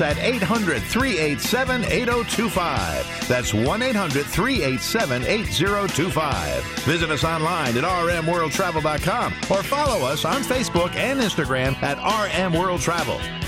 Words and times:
At 0.00 0.18
800 0.18 0.82
387 0.82 1.84
8025. 1.84 3.28
That's 3.28 3.54
1 3.54 3.82
800 3.82 4.26
387 4.26 5.24
8025. 5.24 6.64
Visit 6.84 7.10
us 7.10 7.24
online 7.24 7.76
at 7.76 7.84
rmworldtravel.com 7.84 9.32
or 9.50 9.62
follow 9.62 10.06
us 10.06 10.24
on 10.24 10.42
Facebook 10.42 10.94
and 10.94 11.20
Instagram 11.20 11.80
at 11.82 11.98
RM. 11.98 12.54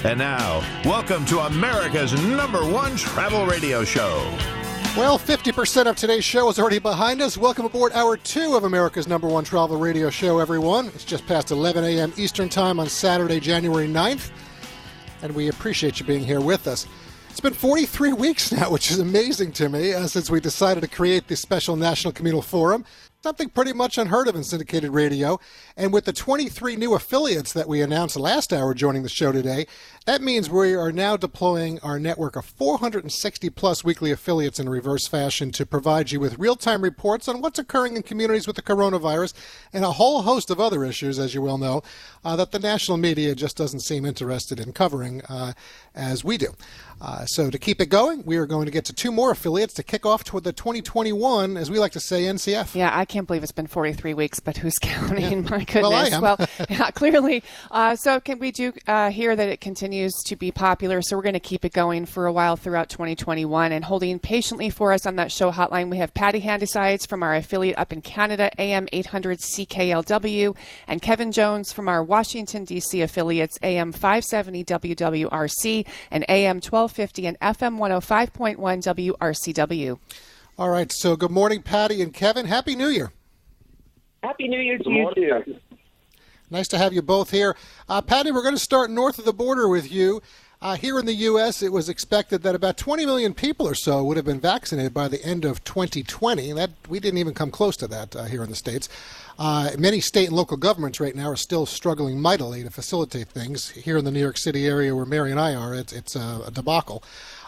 And 0.04 0.18
now, 0.18 0.60
welcome 0.84 1.24
to 1.26 1.40
America's 1.40 2.12
number 2.24 2.64
one 2.64 2.96
travel 2.96 3.46
radio 3.46 3.84
show. 3.84 4.18
Well, 4.96 5.18
50% 5.18 5.86
of 5.86 5.94
today's 5.94 6.24
show 6.24 6.48
is 6.48 6.58
already 6.58 6.80
behind 6.80 7.22
us. 7.22 7.38
Welcome 7.38 7.64
aboard 7.64 7.92
hour 7.92 8.16
two 8.16 8.56
of 8.56 8.64
America's 8.64 9.06
number 9.06 9.28
one 9.28 9.44
travel 9.44 9.76
radio 9.76 10.10
show, 10.10 10.40
everyone. 10.40 10.86
It's 10.88 11.04
just 11.04 11.26
past 11.26 11.52
11 11.52 11.84
a.m. 11.84 12.12
Eastern 12.16 12.48
Time 12.48 12.80
on 12.80 12.88
Saturday, 12.88 13.38
January 13.38 13.86
9th, 13.86 14.30
and 15.22 15.34
we 15.34 15.48
appreciate 15.48 16.00
you 16.00 16.06
being 16.06 16.24
here 16.24 16.40
with 16.40 16.66
us. 16.66 16.86
It's 17.30 17.40
been 17.40 17.54
43 17.54 18.12
weeks 18.14 18.52
now, 18.52 18.70
which 18.70 18.90
is 18.90 18.98
amazing 18.98 19.52
to 19.52 19.68
me, 19.68 19.92
uh, 19.92 20.06
since 20.06 20.30
we 20.30 20.40
decided 20.40 20.80
to 20.80 20.88
create 20.88 21.28
the 21.28 21.36
special 21.36 21.76
National 21.76 22.12
Communal 22.12 22.42
Forum. 22.42 22.84
Something 23.22 23.50
pretty 23.50 23.74
much 23.74 23.98
unheard 23.98 24.28
of 24.28 24.34
in 24.34 24.44
syndicated 24.44 24.92
radio. 24.92 25.38
And 25.76 25.92
with 25.92 26.06
the 26.06 26.12
23 26.12 26.74
new 26.76 26.94
affiliates 26.94 27.52
that 27.52 27.68
we 27.68 27.82
announced 27.82 28.16
last 28.16 28.50
hour 28.50 28.72
joining 28.72 29.02
the 29.02 29.10
show 29.10 29.30
today, 29.30 29.66
that 30.06 30.22
means 30.22 30.48
we 30.48 30.74
are 30.74 30.90
now 30.90 31.18
deploying 31.18 31.78
our 31.80 31.98
network 31.98 32.34
of 32.34 32.46
460 32.46 33.50
plus 33.50 33.84
weekly 33.84 34.10
affiliates 34.10 34.58
in 34.58 34.70
reverse 34.70 35.06
fashion 35.06 35.50
to 35.52 35.66
provide 35.66 36.10
you 36.10 36.18
with 36.18 36.38
real 36.38 36.56
time 36.56 36.80
reports 36.80 37.28
on 37.28 37.42
what's 37.42 37.58
occurring 37.58 37.94
in 37.94 38.02
communities 38.02 38.46
with 38.46 38.56
the 38.56 38.62
coronavirus 38.62 39.34
and 39.70 39.84
a 39.84 39.92
whole 39.92 40.22
host 40.22 40.48
of 40.48 40.58
other 40.58 40.82
issues, 40.82 41.18
as 41.18 41.34
you 41.34 41.42
well 41.42 41.58
know, 41.58 41.82
uh, 42.24 42.36
that 42.36 42.52
the 42.52 42.58
national 42.58 42.96
media 42.96 43.34
just 43.34 43.54
doesn't 43.54 43.80
seem 43.80 44.06
interested 44.06 44.58
in 44.58 44.72
covering 44.72 45.20
uh, 45.28 45.52
as 45.94 46.24
we 46.24 46.38
do. 46.38 46.54
Uh, 47.00 47.24
so 47.24 47.48
to 47.48 47.58
keep 47.58 47.80
it 47.80 47.86
going, 47.86 48.22
we 48.24 48.36
are 48.36 48.46
going 48.46 48.66
to 48.66 48.70
get 48.70 48.84
to 48.84 48.92
two 48.92 49.10
more 49.10 49.30
affiliates 49.30 49.74
to 49.74 49.82
kick 49.82 50.04
off 50.04 50.22
toward 50.22 50.44
the 50.44 50.52
2021, 50.52 51.56
as 51.56 51.70
we 51.70 51.78
like 51.78 51.92
to 51.92 52.00
say, 52.00 52.24
NCF. 52.24 52.74
Yeah, 52.74 52.90
I 52.92 53.04
can't 53.04 53.26
believe 53.26 53.42
it's 53.42 53.52
been 53.52 53.66
43 53.66 54.14
weeks, 54.14 54.40
but 54.40 54.58
who's 54.58 54.74
counting? 54.82 55.44
My 55.44 55.64
goodness. 55.64 55.82
Well, 55.82 55.92
I 55.92 56.06
am. 56.08 56.20
Well, 56.22 56.38
yeah, 56.68 56.90
clearly. 56.90 57.42
Uh, 57.70 57.96
so 57.96 58.20
can 58.20 58.38
we 58.38 58.50
do 58.50 58.72
uh, 58.86 59.10
hear 59.10 59.34
that 59.34 59.48
it 59.48 59.60
continues 59.60 60.12
to 60.26 60.36
be 60.36 60.50
popular? 60.50 61.00
So 61.00 61.16
we're 61.16 61.22
going 61.22 61.32
to 61.34 61.40
keep 61.40 61.64
it 61.64 61.72
going 61.72 62.04
for 62.04 62.26
a 62.26 62.32
while 62.32 62.56
throughout 62.56 62.90
2021. 62.90 63.72
And 63.72 63.84
holding 63.84 64.18
patiently 64.18 64.68
for 64.68 64.92
us 64.92 65.06
on 65.06 65.16
that 65.16 65.32
show 65.32 65.50
hotline, 65.50 65.90
we 65.90 65.98
have 65.98 66.12
Patty 66.12 66.40
Handesides 66.40 67.06
from 67.06 67.22
our 67.22 67.34
affiliate 67.34 67.78
up 67.78 67.92
in 67.92 68.02
Canada, 68.02 68.50
AM 68.58 68.88
800 68.92 69.38
CKLW, 69.38 70.54
and 70.86 71.00
Kevin 71.00 71.32
Jones 71.32 71.72
from 71.72 71.88
our 71.88 72.04
Washington, 72.04 72.64
D.C. 72.64 73.00
affiliates, 73.00 73.58
AM 73.62 73.92
570 73.92 74.64
WWRC 74.64 75.86
and 76.10 76.24
AM 76.28 76.60
1250 76.90 77.26
and 77.26 77.38
FM 77.40 77.78
105.1 77.78 78.56
WRCW. 79.16 79.98
All 80.58 80.68
right, 80.68 80.92
so 80.92 81.16
good 81.16 81.30
morning, 81.30 81.62
Patty 81.62 82.02
and 82.02 82.12
Kevin. 82.12 82.46
Happy 82.46 82.74
New 82.74 82.88
Year. 82.88 83.12
Happy 84.22 84.48
New 84.48 84.60
Year 84.60 84.78
to 84.78 84.90
you 84.90 85.10
too. 85.14 85.56
Nice 86.50 86.68
to 86.68 86.78
have 86.78 86.92
you 86.92 87.00
both 87.00 87.30
here. 87.30 87.56
Uh, 87.88 88.02
Patty, 88.02 88.32
we're 88.32 88.42
going 88.42 88.56
to 88.56 88.60
start 88.60 88.90
north 88.90 89.18
of 89.18 89.24
the 89.24 89.32
border 89.32 89.68
with 89.68 89.90
you. 89.90 90.20
Uh, 90.62 90.76
here 90.76 90.98
in 90.98 91.06
the 91.06 91.14
U.S., 91.14 91.62
it 91.62 91.72
was 91.72 91.88
expected 91.88 92.42
that 92.42 92.54
about 92.54 92.76
20 92.76 93.06
million 93.06 93.32
people 93.32 93.66
or 93.66 93.74
so 93.74 94.04
would 94.04 94.18
have 94.18 94.26
been 94.26 94.40
vaccinated 94.40 94.92
by 94.92 95.08
the 95.08 95.24
end 95.24 95.46
of 95.46 95.64
2020. 95.64 96.52
That 96.52 96.70
we 96.86 97.00
didn't 97.00 97.16
even 97.16 97.32
come 97.32 97.50
close 97.50 97.78
to 97.78 97.88
that 97.88 98.14
uh, 98.14 98.24
here 98.24 98.42
in 98.42 98.50
the 98.50 98.54
states. 98.54 98.90
Uh, 99.38 99.70
many 99.78 100.00
state 100.00 100.26
and 100.26 100.36
local 100.36 100.58
governments 100.58 101.00
right 101.00 101.16
now 101.16 101.30
are 101.30 101.36
still 101.36 101.64
struggling 101.64 102.20
mightily 102.20 102.62
to 102.62 102.68
facilitate 102.68 103.28
things. 103.28 103.70
Here 103.70 103.96
in 103.96 104.04
the 104.04 104.10
New 104.10 104.20
York 104.20 104.36
City 104.36 104.66
area, 104.66 104.94
where 104.94 105.06
Mary 105.06 105.30
and 105.30 105.40
I 105.40 105.54
are, 105.54 105.74
it's 105.74 105.94
it's 105.94 106.14
a, 106.14 106.42
a 106.48 106.50
debacle, 106.50 107.02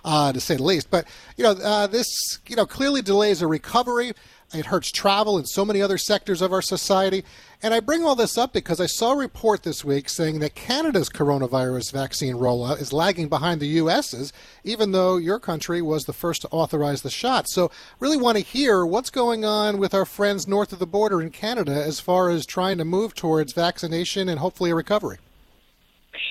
uh, 0.06 0.33
to 0.33 0.41
say 0.41 0.56
the 0.56 0.62
least. 0.62 0.91
But 0.91 1.06
you 1.37 1.45
know, 1.45 1.51
uh, 1.51 1.89
this 1.89 2.09
you 2.47 2.56
know 2.56 2.65
clearly 2.65 3.03
delays 3.03 3.43
a 3.43 3.47
recovery. 3.47 4.15
It 4.55 4.67
hurts 4.67 4.91
travel 4.91 5.39
and 5.39 5.49
so 5.49 5.65
many 5.65 5.81
other 5.81 5.99
sectors 5.99 6.43
of 6.43 6.53
our 6.53 6.61
society. 6.61 7.25
And 7.63 7.73
I 7.73 7.81
bring 7.81 8.05
all 8.05 8.15
this 8.15 8.37
up 8.37 8.53
because 8.53 8.81
I 8.81 8.87
saw 8.87 9.13
a 9.13 9.17
report 9.17 9.63
this 9.63 9.85
week 9.85 10.09
saying 10.09 10.41
that 10.41 10.55
Canada's 10.55 11.09
coronavirus 11.09 11.93
vaccine 11.93 12.35
rollout 12.35 12.81
is 12.81 12.93
lagging 12.93 13.29
behind 13.29 13.61
the 13.61 13.69
U.S.'s, 13.69 14.33
even 14.65 14.93
though 14.93 15.17
your 15.17 15.39
country 15.39 15.81
was 15.81 16.05
the 16.05 16.13
first 16.13 16.43
to 16.43 16.49
authorize 16.51 17.03
the 17.03 17.11
shot. 17.11 17.49
So, 17.49 17.71
really 18.01 18.17
want 18.17 18.37
to 18.37 18.45
hear 18.45 18.85
what's 18.85 19.11
going 19.11 19.45
on 19.45 19.79
with 19.79 19.95
our 19.95 20.05
friends 20.05 20.47
north 20.47 20.73
of 20.73 20.79
the 20.81 20.87
border 20.87 21.23
in 21.23 21.31
Canada 21.31 21.73
as 21.73 22.01
far 22.01 22.31
as 22.31 22.45
trying 22.45 22.79
to 22.79 22.84
move 22.84 23.15
towards 23.15 23.53
vaccination 23.53 24.29
and 24.29 24.39
hopefully 24.39 24.71
a 24.71 24.75
recovery. 24.75 25.19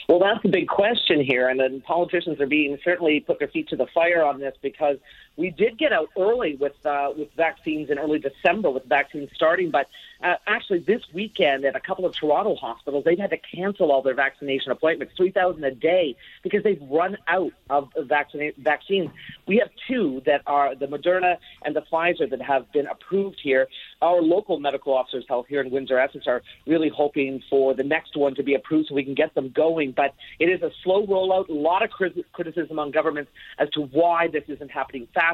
Well, 0.08 0.20
that's 0.20 0.44
the 0.44 0.50
big 0.50 0.68
question 0.68 1.24
here, 1.24 1.48
and 1.48 1.60
then 1.60 1.80
politicians 1.82 2.42
are 2.42 2.46
being 2.46 2.78
certainly 2.84 3.22
put 3.22 3.40
their 3.40 3.48
feet 3.48 3.70
to 3.70 3.78
the 3.78 3.88
fire 3.94 4.24
on 4.26 4.40
this 4.42 4.54
because 4.62 4.98
we 5.38 5.50
did 5.50 5.78
get 5.78 5.92
out 5.92 6.10
early 6.18 6.56
with 6.56 6.86
uh, 6.86 7.10
with 7.18 7.30
vaccines 7.36 7.90
in 7.90 7.98
early 7.98 8.20
December 8.20 8.70
with 8.70 8.86
vaccines 8.86 9.30
starting, 9.34 9.72
but 9.72 9.88
uh, 10.24 10.36
actually 10.46 10.80
this 10.80 11.02
weekend 11.14 11.66
at 11.66 11.76
a 11.76 11.80
couple 11.80 12.06
of 12.06 12.14
Toronto 12.14 12.56
hospitals 12.56 13.04
they've 13.06 13.18
had 13.18 13.32
to 13.32 13.38
cancel 13.38 13.92
all 13.92 14.02
their 14.02 14.14
vaccination 14.14 14.72
appointments, 14.72 15.14
three 15.16 15.32
thousand 15.32 15.64
a 15.64 15.72
day, 15.72 16.16
because 16.44 16.64
they've 16.64 16.82
run 16.90 17.18
out 17.28 17.54
of 17.70 17.90
vaccina- 17.98 18.56
vaccines. 18.58 19.10
We 19.48 19.58
have 19.58 19.70
two 19.88 20.22
that 20.26 20.42
are 20.46 20.76
the 20.76 20.88
Moderna 20.88 21.38
and 21.64 21.76
the 21.76 21.82
Pfizer 21.92 22.30
that 22.30 22.42
have 22.42 22.72
been 22.72 22.88
approved 22.88 23.40
here. 23.42 23.68
Our 24.02 24.22
local 24.22 24.60
medical 24.60 24.94
officers 24.94 25.26
health 25.28 25.48
here 25.48 25.62
in 25.62 25.72
Windsor 25.72 25.98
Essex 25.98 26.28
are 26.28 26.42
really 26.68 26.90
hoping 26.90 27.42
for 27.50 27.74
the 27.74 27.84
next 27.84 28.16
one 28.16 28.36
to 28.36 28.44
be 28.44 28.54
approved 28.54 28.90
so 28.90 28.96
we 28.96 29.04
can 29.04 29.16
get 29.16 29.34
them 29.34 29.50
going. 29.50 29.92
But 29.92 30.14
it 30.40 30.50
is 30.50 30.62
a 30.62 30.72
slow 30.84 31.08
rollout. 31.08 31.50
A 31.50 31.54
lot 31.54 31.84
of 31.84 31.90
criticism 31.90 32.78
on 32.78 32.92
governments 32.92 33.32
as 33.58 33.70
to 33.72 33.82
why 33.82 34.28
this 34.28 34.44
isn't 34.48 34.70
happening 34.70 35.08
faster. 35.14 35.31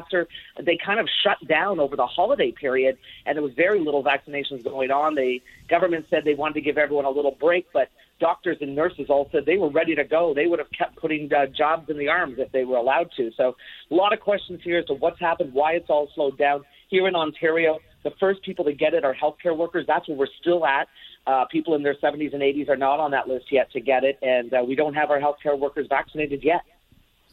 They 0.60 0.78
kind 0.84 1.00
of 1.00 1.08
shut 1.22 1.36
down 1.48 1.80
over 1.80 1.96
the 1.96 2.06
holiday 2.06 2.52
period, 2.52 2.98
and 3.26 3.36
there 3.36 3.42
was 3.42 3.52
very 3.54 3.80
little 3.80 4.04
vaccinations 4.04 4.64
going 4.64 4.90
on. 4.90 5.14
The 5.14 5.40
government 5.68 6.06
said 6.10 6.24
they 6.24 6.34
wanted 6.34 6.54
to 6.54 6.60
give 6.60 6.78
everyone 6.78 7.04
a 7.04 7.10
little 7.10 7.36
break, 7.38 7.66
but 7.72 7.88
doctors 8.20 8.58
and 8.60 8.74
nurses 8.74 9.06
all 9.08 9.28
said 9.30 9.46
they 9.46 9.56
were 9.56 9.70
ready 9.70 9.94
to 9.94 10.04
go. 10.04 10.34
They 10.34 10.46
would 10.46 10.58
have 10.58 10.70
kept 10.76 10.96
putting 10.96 11.32
uh, 11.32 11.46
jobs 11.46 11.88
in 11.88 11.98
the 11.98 12.08
arms 12.08 12.36
if 12.38 12.50
they 12.52 12.64
were 12.64 12.76
allowed 12.76 13.10
to. 13.16 13.30
So 13.36 13.56
a 13.90 13.94
lot 13.94 14.12
of 14.12 14.20
questions 14.20 14.60
here 14.62 14.78
as 14.78 14.86
to 14.86 14.94
what's 14.94 15.20
happened, 15.20 15.52
why 15.52 15.72
it's 15.72 15.88
all 15.88 16.08
slowed 16.14 16.38
down. 16.38 16.64
Here 16.88 17.06
in 17.06 17.14
Ontario, 17.14 17.78
the 18.04 18.10
first 18.18 18.42
people 18.42 18.64
to 18.64 18.72
get 18.72 18.94
it 18.94 19.04
are 19.04 19.14
healthcare 19.14 19.56
workers. 19.56 19.84
That's 19.86 20.08
where 20.08 20.16
we're 20.16 20.26
still 20.40 20.66
at. 20.66 20.88
Uh, 21.26 21.44
people 21.50 21.74
in 21.74 21.82
their 21.82 21.94
70s 21.94 22.32
and 22.32 22.42
80s 22.42 22.68
are 22.68 22.76
not 22.76 23.00
on 23.00 23.10
that 23.10 23.28
list 23.28 23.46
yet 23.52 23.70
to 23.72 23.80
get 23.80 24.04
it, 24.04 24.18
and 24.22 24.52
uh, 24.54 24.62
we 24.66 24.74
don't 24.74 24.94
have 24.94 25.10
our 25.10 25.20
healthcare 25.20 25.58
workers 25.58 25.86
vaccinated 25.88 26.42
yet. 26.42 26.62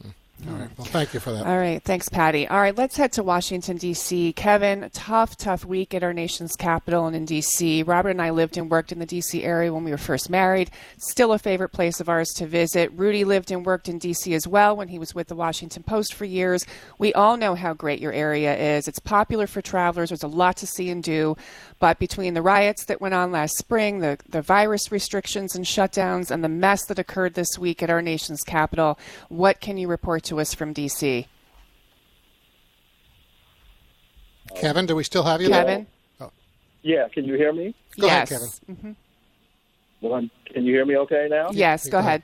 All 0.04 0.54
right. 0.54 0.65
Well, 0.76 0.86
thank 0.86 1.14
you 1.14 1.20
for 1.20 1.32
that. 1.32 1.46
All 1.46 1.56
right. 1.56 1.82
Thanks, 1.82 2.10
Patty. 2.10 2.46
All 2.46 2.60
right. 2.60 2.76
Let's 2.76 2.98
head 2.98 3.10
to 3.12 3.22
Washington, 3.22 3.78
D.C. 3.78 4.34
Kevin, 4.34 4.90
tough, 4.92 5.34
tough 5.34 5.64
week 5.64 5.94
at 5.94 6.02
our 6.02 6.12
nation's 6.12 6.54
capital 6.54 7.06
and 7.06 7.16
in 7.16 7.24
D.C. 7.24 7.82
Robert 7.84 8.10
and 8.10 8.20
I 8.20 8.28
lived 8.28 8.58
and 8.58 8.70
worked 8.70 8.92
in 8.92 8.98
the 8.98 9.06
D.C. 9.06 9.42
area 9.42 9.72
when 9.72 9.84
we 9.84 9.90
were 9.90 9.96
first 9.96 10.28
married. 10.28 10.70
Still 10.98 11.32
a 11.32 11.38
favorite 11.38 11.70
place 11.70 11.98
of 11.98 12.10
ours 12.10 12.28
to 12.36 12.46
visit. 12.46 12.92
Rudy 12.92 13.24
lived 13.24 13.50
and 13.50 13.64
worked 13.64 13.88
in 13.88 13.98
D.C. 13.98 14.34
as 14.34 14.46
well 14.46 14.76
when 14.76 14.88
he 14.88 14.98
was 14.98 15.14
with 15.14 15.28
the 15.28 15.34
Washington 15.34 15.82
Post 15.82 16.12
for 16.12 16.26
years. 16.26 16.66
We 16.98 17.14
all 17.14 17.38
know 17.38 17.54
how 17.54 17.72
great 17.72 18.00
your 18.00 18.12
area 18.12 18.76
is. 18.76 18.86
It's 18.86 18.98
popular 18.98 19.46
for 19.46 19.62
travelers. 19.62 20.10
There's 20.10 20.22
a 20.22 20.28
lot 20.28 20.58
to 20.58 20.66
see 20.66 20.90
and 20.90 21.02
do. 21.02 21.38
But 21.78 21.98
between 21.98 22.34
the 22.34 22.42
riots 22.42 22.84
that 22.86 23.00
went 23.00 23.14
on 23.14 23.32
last 23.32 23.56
spring, 23.56 24.00
the, 24.00 24.18
the 24.28 24.42
virus 24.42 24.92
restrictions 24.92 25.54
and 25.54 25.64
shutdowns, 25.64 26.30
and 26.30 26.44
the 26.44 26.48
mess 26.50 26.84
that 26.86 26.98
occurred 26.98 27.32
this 27.32 27.58
week 27.58 27.82
at 27.82 27.90
our 27.90 28.02
nation's 28.02 28.42
capital, 28.42 28.98
what 29.28 29.60
can 29.60 29.78
you 29.78 29.88
report 29.88 30.22
to 30.24 30.40
us 30.40 30.52
from 30.52 30.65
D.C.? 30.72 31.26
Kevin, 34.54 34.86
do 34.86 34.96
we 34.96 35.04
still 35.04 35.22
have 35.24 35.40
you 35.42 35.48
Kevin? 35.48 35.86
there? 36.20 36.30
Yeah, 36.82 37.08
can 37.12 37.24
you 37.24 37.34
hear 37.34 37.52
me? 37.52 37.74
Go 37.98 38.06
yes. 38.06 38.30
ahead, 38.30 38.50
Kevin. 38.68 38.76
hmm 40.00 40.06
One, 40.06 40.30
can 40.52 40.64
you 40.64 40.72
hear 40.72 40.86
me 40.86 40.96
okay 40.98 41.26
now? 41.28 41.48
Yes, 41.50 41.84
go 41.86 41.92
Go 41.92 41.98
ahead. 41.98 42.22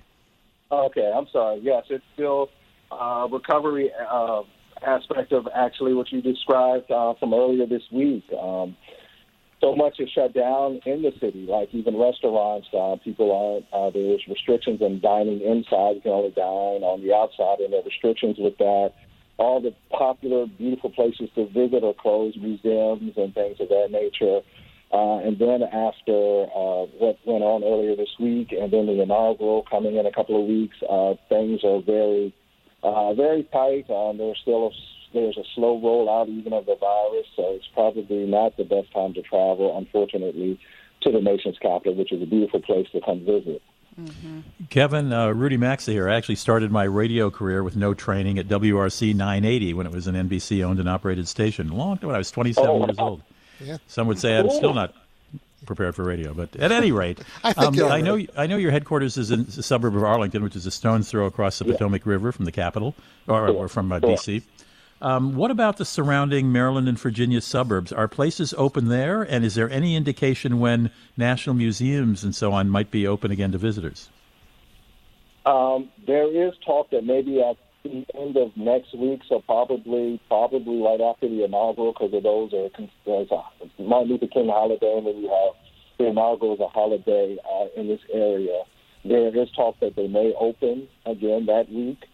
ahead. 0.70 0.86
Okay, 0.86 1.12
I'm 1.14 1.26
sorry. 1.32 1.60
Yes, 1.62 1.84
it's 1.90 2.04
still 2.14 2.48
uh, 2.92 3.26
recovery 3.30 3.90
uh, 4.08 4.42
aspect 4.86 5.32
of 5.32 5.48
actually 5.54 5.94
what 5.94 6.12
you 6.12 6.22
described 6.22 6.90
uh, 6.90 7.14
from 7.18 7.34
earlier 7.34 7.66
this 7.66 7.82
week. 7.92 8.24
Um, 8.40 8.76
so 9.62 9.76
much 9.76 10.00
is 10.00 10.10
shut 10.10 10.34
down 10.34 10.80
in 10.84 11.02
the 11.02 11.12
city, 11.20 11.46
like 11.48 11.68
even 11.72 11.96
restaurants. 11.96 12.66
Uh, 12.74 12.96
people 13.02 13.30
aren't. 13.30 13.66
Uh, 13.72 13.90
there's 13.94 14.20
restrictions 14.28 14.82
on 14.82 15.00
dining 15.00 15.40
inside. 15.40 15.96
You 15.96 16.00
can 16.02 16.10
only 16.10 16.30
dine 16.30 16.82
on 16.82 17.00
the 17.00 17.14
outside, 17.14 17.60
and 17.60 17.72
there 17.72 17.80
are 17.80 17.84
restrictions 17.84 18.36
with 18.38 18.58
that. 18.58 18.92
all 19.38 19.60
the 19.60 19.74
popular, 19.90 20.46
beautiful 20.46 20.90
places 20.90 21.28
to 21.34 21.46
visit 21.46 21.84
are 21.84 21.94
closed, 21.94 22.40
museums 22.40 23.12
and 23.16 23.34
things 23.34 23.56
of 23.60 23.68
that 23.68 23.88
nature. 23.90 24.40
Uh, 24.92 25.18
and 25.18 25.38
then 25.38 25.62
after 25.62 26.44
uh, 26.54 26.84
what 27.00 27.16
went 27.24 27.42
on 27.42 27.64
earlier 27.64 27.96
this 27.96 28.14
week, 28.20 28.52
and 28.52 28.70
then 28.72 28.86
the 28.86 29.00
inaugural 29.00 29.64
coming 29.70 29.96
in 29.96 30.04
a 30.06 30.12
couple 30.12 30.38
of 30.40 30.46
weeks, 30.46 30.76
uh, 30.88 31.14
things 31.30 31.60
are 31.64 31.80
very, 31.80 32.34
uh, 32.82 33.14
very 33.14 33.44
tight. 33.44 33.88
Um, 33.88 34.18
there's 34.18 34.38
still 34.42 34.66
a, 34.66 34.70
there's 35.12 35.36
a 35.36 35.44
slow 35.54 35.80
rollout 35.80 36.28
even 36.28 36.52
of 36.52 36.66
the 36.66 36.76
virus, 36.76 37.26
so 37.36 37.54
it's 37.54 37.68
probably 37.72 38.26
not 38.26 38.56
the 38.56 38.64
best 38.64 38.92
time 38.92 39.14
to 39.14 39.22
travel, 39.22 39.76
unfortunately, 39.76 40.58
to 41.02 41.10
the 41.10 41.20
nation's 41.20 41.58
capital, 41.58 41.94
which 41.94 42.12
is 42.12 42.22
a 42.22 42.26
beautiful 42.26 42.60
place 42.60 42.86
to 42.92 43.00
come 43.00 43.24
visit. 43.24 43.62
Mm-hmm. 44.00 44.40
Kevin, 44.70 45.12
uh, 45.12 45.28
Rudy 45.28 45.56
Maxa 45.56 45.90
here. 45.90 46.08
I 46.08 46.16
actually 46.16 46.36
started 46.36 46.72
my 46.72 46.84
radio 46.84 47.30
career 47.30 47.62
with 47.62 47.76
no 47.76 47.92
training 47.92 48.38
at 48.38 48.48
WRC 48.48 49.14
980 49.14 49.74
when 49.74 49.86
it 49.86 49.92
was 49.92 50.06
an 50.06 50.14
NBC 50.14 50.64
owned 50.64 50.80
and 50.80 50.88
operated 50.88 51.28
station. 51.28 51.68
Long 51.68 51.98
time 51.98 52.06
when 52.06 52.14
I 52.14 52.18
was 52.18 52.30
27 52.30 52.70
oh, 52.70 52.86
years 52.86 52.98
old. 52.98 53.22
Yeah. 53.60 53.76
Some 53.86 54.06
would 54.06 54.18
say 54.18 54.38
I'm 54.38 54.50
still 54.50 54.72
not 54.72 54.94
prepared 55.66 55.94
for 55.94 56.04
radio, 56.04 56.32
but 56.32 56.56
at 56.56 56.72
any 56.72 56.90
rate, 56.90 57.20
I, 57.44 57.52
um, 57.52 57.78
I 57.84 58.00
know 58.00 58.18
I 58.36 58.46
know 58.46 58.56
your 58.56 58.70
headquarters 58.70 59.16
is 59.16 59.30
in 59.30 59.44
the 59.44 59.62
suburb 59.62 59.94
of 59.94 60.02
Arlington, 60.02 60.42
which 60.42 60.56
is 60.56 60.66
a 60.66 60.70
stone's 60.70 61.10
throw 61.10 61.26
across 61.26 61.58
the 61.58 61.66
yeah. 61.66 61.72
Potomac 61.72 62.06
River 62.06 62.32
from 62.32 62.46
the 62.46 62.52
capital, 62.52 62.94
or, 63.28 63.48
or 63.48 63.68
from 63.68 63.92
uh, 63.92 63.98
D.C. 63.98 64.42
Um, 65.02 65.34
what 65.34 65.50
about 65.50 65.78
the 65.78 65.84
surrounding 65.84 66.52
Maryland 66.52 66.88
and 66.88 66.96
Virginia 66.96 67.40
suburbs? 67.40 67.92
Are 67.92 68.06
places 68.06 68.54
open 68.56 68.86
there, 68.86 69.22
and 69.22 69.44
is 69.44 69.56
there 69.56 69.68
any 69.68 69.96
indication 69.96 70.60
when 70.60 70.92
national 71.16 71.56
museums 71.56 72.22
and 72.22 72.32
so 72.32 72.52
on 72.52 72.68
might 72.68 72.92
be 72.92 73.04
open 73.04 73.32
again 73.32 73.50
to 73.50 73.58
visitors? 73.58 74.10
Um, 75.44 75.90
there 76.06 76.30
is 76.30 76.54
talk 76.64 76.90
that 76.90 77.02
maybe 77.04 77.42
at 77.42 77.56
the 77.82 78.06
end 78.14 78.36
of 78.36 78.56
next 78.56 78.96
week, 78.96 79.22
so 79.28 79.40
probably 79.40 80.20
probably 80.28 80.80
right 80.80 81.00
after 81.00 81.28
the 81.28 81.44
inaugural, 81.44 81.92
because 81.92 82.14
of 82.14 82.22
those 82.22 82.54
are 82.54 82.66
a 82.66 83.82
Martin 83.82 84.12
Luther 84.12 84.28
King 84.28 84.50
holiday, 84.50 84.94
and 84.98 85.04
then 85.04 85.16
you 85.16 85.28
have 85.28 85.56
the 85.98 86.06
inaugural 86.06 86.52
as 86.52 86.60
a 86.60 86.68
holiday 86.68 87.36
uh, 87.52 87.66
in 87.76 87.88
this 87.88 88.02
area. 88.14 88.62
There 89.04 89.36
is 89.36 89.50
talk 89.50 89.80
that 89.80 89.96
they 89.96 90.06
may 90.06 90.32
open 90.38 90.86
again 91.06 91.46
that 91.46 91.68
week. 91.72 92.04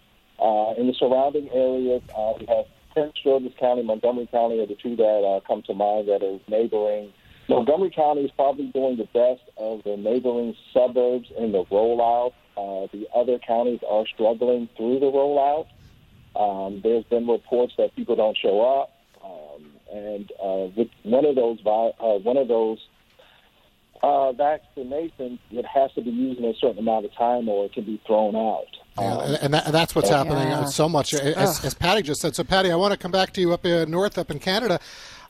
Uh, 0.41 0.73
in 0.79 0.87
the 0.87 0.95
surrounding 0.95 1.51
areas, 1.51 2.01
uh, 2.17 2.33
we 2.41 2.47
have 2.47 2.65
Prince 2.93 3.15
George's 3.23 3.53
County, 3.59 3.83
Montgomery 3.83 4.29
County 4.31 4.61
are 4.61 4.67
the 4.67 4.77
two 4.83 4.97
that 4.97 5.23
uh, 5.25 5.41
come 5.47 5.63
to 5.67 5.75
mind 5.75 6.09
that 6.09 6.23
are 6.23 6.39
neighboring. 6.49 7.13
Montgomery 7.49 7.91
County 7.91 8.23
is 8.23 8.31
probably 8.33 8.67
doing 8.67 8.97
the 8.97 9.05
best 9.05 9.43
of 9.57 9.83
the 9.85 9.97
neighboring 9.97 10.55
suburbs 10.73 11.29
in 11.39 11.53
the 11.53 11.65
rollout. 11.67 12.33
Uh, 12.57 12.89
the 12.93 13.07
other 13.15 13.39
counties 13.39 13.81
are 13.89 14.05
struggling 14.13 14.69
through 14.77 15.01
the 15.01 15.07
rollout. 15.07 15.67
Um, 16.37 16.81
there's 16.83 17.05
been 17.05 17.27
reports 17.27 17.73
that 17.79 17.95
people 17.97 18.17
don't 18.17 18.37
show 18.37 18.61
up, 18.61 18.93
um, 19.25 19.73
and 19.93 20.31
uh, 20.43 20.69
with 20.77 20.89
one 21.05 21.25
of 21.25 21.37
those 21.37 21.59
uh, 21.65 22.19
one 22.19 22.37
of 22.37 22.49
those 22.49 22.79
uh, 24.03 24.33
vaccinations, 24.33 25.39
it 25.51 25.65
has 25.65 25.91
to 25.95 26.03
be 26.03 26.11
used 26.11 26.39
in 26.39 26.45
a 26.45 26.55
certain 26.61 26.79
amount 26.79 27.07
of 27.07 27.15
time, 27.15 27.49
or 27.49 27.65
it 27.65 27.73
can 27.73 27.85
be 27.85 28.01
thrown 28.07 28.37
out. 28.37 28.67
Yeah, 29.01 29.15
um, 29.15 29.37
and, 29.43 29.55
that, 29.55 29.67
and, 29.67 29.75
that's 29.75 29.95
what's 29.95 30.11
happening 30.11 30.49
yeah. 30.49 30.65
so 30.65 30.89
much, 30.89 31.15
as, 31.15 31.65
as, 31.65 31.75
Patty 31.75 32.03
just 32.03 32.21
said. 32.21 32.35
So, 32.35 32.45
Patty, 32.45 32.71
I 32.71 32.77
want 32.77 32.93
to 32.93 32.99
come 32.99 33.11
back 33.11 33.33
to 33.35 33.41
you 33.41 33.53
up 33.53 33.65
in 33.65 33.91
north, 33.91 34.19
up 34.19 34.31
in 34.31 34.39
Canada. 34.39 34.81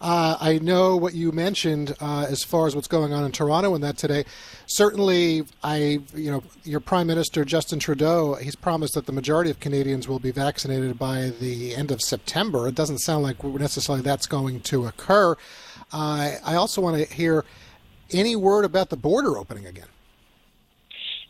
Uh, 0.00 0.36
I 0.40 0.58
know 0.58 0.96
what 0.96 1.14
you 1.14 1.32
mentioned 1.32 1.96
uh, 2.00 2.26
as 2.28 2.44
far 2.44 2.68
as 2.68 2.76
what's 2.76 2.86
going 2.86 3.12
on 3.12 3.24
in 3.24 3.32
Toronto 3.32 3.74
and 3.74 3.82
that 3.82 3.98
today. 3.98 4.24
Certainly, 4.66 5.44
I, 5.64 6.00
you 6.14 6.30
know, 6.30 6.44
your 6.62 6.80
Prime 6.80 7.08
Minister 7.08 7.44
Justin 7.44 7.80
Trudeau, 7.80 8.34
he's 8.34 8.54
promised 8.54 8.94
that 8.94 9.06
the 9.06 9.12
majority 9.12 9.50
of 9.50 9.58
Canadians 9.58 10.06
will 10.06 10.20
be 10.20 10.30
vaccinated 10.30 10.98
by 10.98 11.32
the 11.40 11.74
end 11.74 11.90
of 11.90 12.00
September. 12.00 12.68
It 12.68 12.76
doesn't 12.76 12.98
sound 12.98 13.24
like 13.24 13.42
necessarily 13.42 14.02
that's 14.02 14.26
going 14.26 14.60
to 14.60 14.86
occur. 14.86 15.32
Uh, 15.92 16.32
I 16.44 16.54
also 16.54 16.80
want 16.80 16.96
to 16.96 17.12
hear 17.12 17.44
any 18.12 18.36
word 18.36 18.64
about 18.64 18.90
the 18.90 18.96
border 18.96 19.36
opening 19.36 19.66
again. 19.66 19.88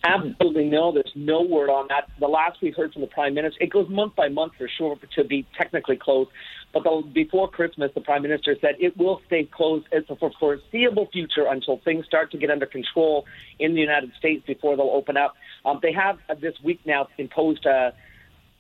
Absolutely 0.04 0.66
no. 0.66 0.92
There's 0.92 1.12
no 1.16 1.42
word 1.42 1.70
on 1.70 1.88
that. 1.88 2.08
The 2.20 2.28
last 2.28 2.62
we 2.62 2.70
heard 2.70 2.92
from 2.92 3.02
the 3.02 3.08
prime 3.08 3.34
minister, 3.34 3.58
it 3.60 3.70
goes 3.70 3.88
month 3.88 4.14
by 4.14 4.28
month 4.28 4.52
for 4.56 4.68
sure 4.68 4.96
to 5.16 5.24
be 5.24 5.46
technically 5.56 5.96
closed. 5.96 6.30
But 6.72 6.84
the, 6.84 7.02
before 7.12 7.48
Christmas, 7.48 7.90
the 7.94 8.00
prime 8.00 8.22
minister 8.22 8.54
said 8.60 8.76
it 8.78 8.96
will 8.96 9.20
stay 9.26 9.44
closed 9.44 9.86
for 10.18 10.30
foreseeable 10.38 11.08
future 11.12 11.46
until 11.48 11.80
things 11.84 12.06
start 12.06 12.30
to 12.32 12.38
get 12.38 12.50
under 12.50 12.66
control 12.66 13.26
in 13.58 13.74
the 13.74 13.80
United 13.80 14.12
States 14.18 14.44
before 14.46 14.76
they'll 14.76 14.90
open 14.90 15.16
up. 15.16 15.34
Um, 15.64 15.80
they 15.82 15.92
have 15.92 16.18
uh, 16.28 16.34
this 16.40 16.54
week 16.62 16.80
now 16.84 17.08
imposed 17.16 17.66
a, 17.66 17.92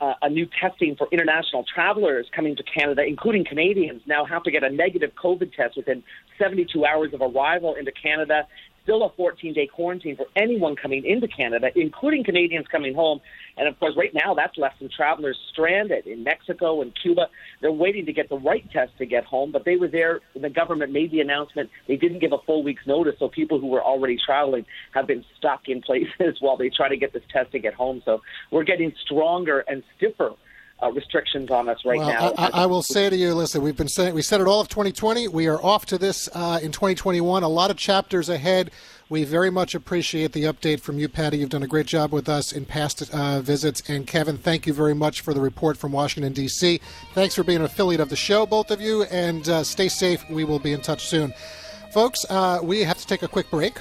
uh, 0.00 0.14
a 0.22 0.30
new 0.30 0.48
testing 0.60 0.96
for 0.96 1.06
international 1.12 1.64
travelers 1.72 2.26
coming 2.34 2.56
to 2.56 2.62
Canada, 2.62 3.02
including 3.06 3.44
Canadians, 3.44 4.02
now 4.06 4.24
have 4.24 4.42
to 4.44 4.50
get 4.50 4.64
a 4.64 4.70
negative 4.70 5.12
COVID 5.22 5.54
test 5.54 5.76
within 5.76 6.02
72 6.38 6.84
hours 6.84 7.12
of 7.12 7.20
arrival 7.20 7.74
into 7.74 7.92
Canada 7.92 8.46
still 8.88 9.04
a 9.04 9.10
14 9.16 9.52
day 9.52 9.66
quarantine 9.66 10.16
for 10.16 10.24
anyone 10.34 10.74
coming 10.74 11.04
into 11.04 11.28
Canada, 11.28 11.68
including 11.76 12.24
Canadians 12.24 12.66
coming 12.68 12.94
home. 12.94 13.20
And 13.58 13.68
of 13.68 13.78
course, 13.78 13.94
right 13.98 14.12
now, 14.14 14.32
that's 14.32 14.56
left 14.56 14.78
some 14.78 14.88
travelers 14.88 15.36
stranded 15.52 16.06
in 16.06 16.24
Mexico 16.24 16.80
and 16.80 16.92
Cuba. 17.00 17.26
They're 17.60 17.70
waiting 17.70 18.06
to 18.06 18.14
get 18.14 18.30
the 18.30 18.38
right 18.38 18.64
test 18.72 18.96
to 18.96 19.04
get 19.04 19.24
home, 19.24 19.52
but 19.52 19.66
they 19.66 19.76
were 19.76 19.88
there. 19.88 20.20
The 20.34 20.48
government 20.48 20.90
made 20.90 21.10
the 21.10 21.20
announcement. 21.20 21.68
They 21.86 21.96
didn't 21.96 22.20
give 22.20 22.32
a 22.32 22.38
full 22.46 22.62
week's 22.62 22.86
notice, 22.86 23.16
so 23.18 23.28
people 23.28 23.60
who 23.60 23.66
were 23.66 23.84
already 23.84 24.16
traveling 24.24 24.64
have 24.92 25.06
been 25.06 25.22
stuck 25.36 25.68
in 25.68 25.82
places 25.88 26.38
while 26.40 26.56
they 26.56 26.70
try 26.70 26.88
to 26.88 26.96
get 26.96 27.12
this 27.12 27.24
test 27.30 27.52
to 27.52 27.58
get 27.58 27.74
home. 27.74 28.00
So 28.06 28.22
we're 28.50 28.64
getting 28.64 28.94
stronger 29.04 29.64
and 29.68 29.82
stiffer 29.98 30.32
uh, 30.82 30.92
restrictions 30.92 31.50
on 31.50 31.68
us 31.68 31.78
right 31.84 31.98
well, 31.98 32.08
now. 32.08 32.32
I, 32.38 32.62
I, 32.62 32.66
will 32.66 32.82
say 32.82 33.10
to 33.10 33.16
you, 33.16 33.34
listen, 33.34 33.62
we've 33.62 33.76
been 33.76 33.88
saying 33.88 34.14
we 34.14 34.22
said 34.22 34.40
it 34.40 34.46
all 34.46 34.60
of 34.60 34.68
2020. 34.68 35.28
We 35.28 35.48
are 35.48 35.60
off 35.62 35.86
to 35.86 35.98
this 35.98 36.28
uh, 36.32 36.60
in 36.62 36.70
2021. 36.70 37.42
A 37.42 37.48
lot 37.48 37.70
of 37.70 37.76
chapters 37.76 38.28
ahead. 38.28 38.70
We 39.08 39.24
very 39.24 39.50
much 39.50 39.74
appreciate 39.74 40.32
the 40.32 40.44
update 40.44 40.80
from 40.80 40.98
you, 40.98 41.08
Patty. 41.08 41.38
You've 41.38 41.48
done 41.48 41.62
a 41.62 41.68
great 41.68 41.86
job 41.86 42.12
with 42.12 42.28
us 42.28 42.52
in 42.52 42.64
past 42.66 43.02
uh, 43.12 43.40
visits. 43.40 43.82
And 43.88 44.06
Kevin, 44.06 44.36
thank 44.36 44.66
you 44.66 44.74
very 44.74 44.94
much 44.94 45.22
for 45.22 45.32
the 45.32 45.40
report 45.40 45.76
from 45.78 45.92
Washington, 45.92 46.32
D.C. 46.32 46.80
Thanks 47.14 47.34
for 47.34 47.42
being 47.42 47.60
an 47.60 47.64
affiliate 47.64 48.00
of 48.00 48.10
the 48.10 48.16
show, 48.16 48.44
both 48.44 48.70
of 48.70 48.80
you, 48.80 49.04
and 49.04 49.48
uh, 49.48 49.64
stay 49.64 49.88
safe. 49.88 50.28
We 50.28 50.44
will 50.44 50.58
be 50.58 50.72
in 50.72 50.82
touch 50.82 51.06
soon. 51.06 51.32
Folks, 51.90 52.26
uh, 52.28 52.60
we 52.62 52.84
have 52.84 52.98
to 52.98 53.06
take 53.06 53.22
a 53.22 53.28
quick 53.28 53.50
break 53.50 53.78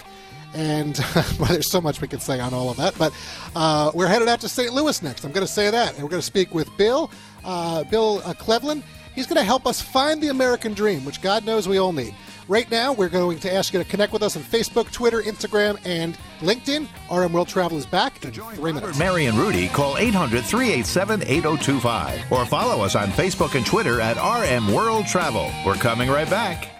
and 0.53 0.97
well, 1.39 1.49
there's 1.49 1.69
so 1.69 1.81
much 1.81 2.01
we 2.01 2.07
could 2.07 2.21
say 2.21 2.39
on 2.39 2.53
all 2.53 2.69
of 2.69 2.77
that. 2.77 2.97
But 2.97 3.13
uh, 3.55 3.91
we're 3.93 4.07
headed 4.07 4.27
out 4.27 4.41
to 4.41 4.49
St. 4.49 4.73
Louis 4.73 5.01
next. 5.01 5.23
I'm 5.23 5.31
going 5.31 5.45
to 5.45 5.51
say 5.51 5.69
that, 5.69 5.93
and 5.93 6.03
we're 6.03 6.09
going 6.09 6.21
to 6.21 6.25
speak 6.25 6.53
with 6.53 6.75
Bill, 6.77 7.11
uh, 7.43 7.83
Bill 7.85 8.21
uh, 8.25 8.33
Cleveland. 8.33 8.83
He's 9.15 9.25
going 9.25 9.37
to 9.37 9.43
help 9.43 9.65
us 9.65 9.81
find 9.81 10.21
the 10.21 10.27
American 10.27 10.73
dream, 10.73 11.03
which 11.03 11.21
God 11.23 11.43
knows 11.43 11.67
we 11.67 11.79
all 11.79 11.91
need. 11.91 12.13
Right 12.47 12.69
now, 12.69 12.93
we're 12.93 13.09
going 13.09 13.39
to 13.39 13.53
ask 13.53 13.73
you 13.73 13.79
to 13.83 13.89
connect 13.89 14.13
with 14.13 14.21
us 14.21 14.37
on 14.37 14.43
Facebook, 14.43 14.91
Twitter, 14.91 15.21
Instagram, 15.23 15.79
and 15.85 16.17
LinkedIn. 16.39 16.87
RM 17.11 17.33
World 17.33 17.47
Travel 17.47 17.77
is 17.77 17.85
back 17.85 18.23
in 18.23 18.31
three 18.31 18.71
minutes. 18.71 18.97
Mary 18.97 19.25
and 19.25 19.37
Rudy, 19.37 19.67
call 19.69 19.97
800 19.97 20.45
387 20.45 21.23
8025 21.23 22.31
or 22.31 22.45
follow 22.45 22.83
us 22.83 22.95
on 22.95 23.07
Facebook 23.09 23.55
and 23.55 23.65
Twitter 23.65 23.99
at 23.99 24.17
RM 24.17 24.71
World 24.71 25.07
Travel. 25.07 25.51
We're 25.65 25.75
coming 25.75 26.09
right 26.09 26.29
back. 26.29 26.76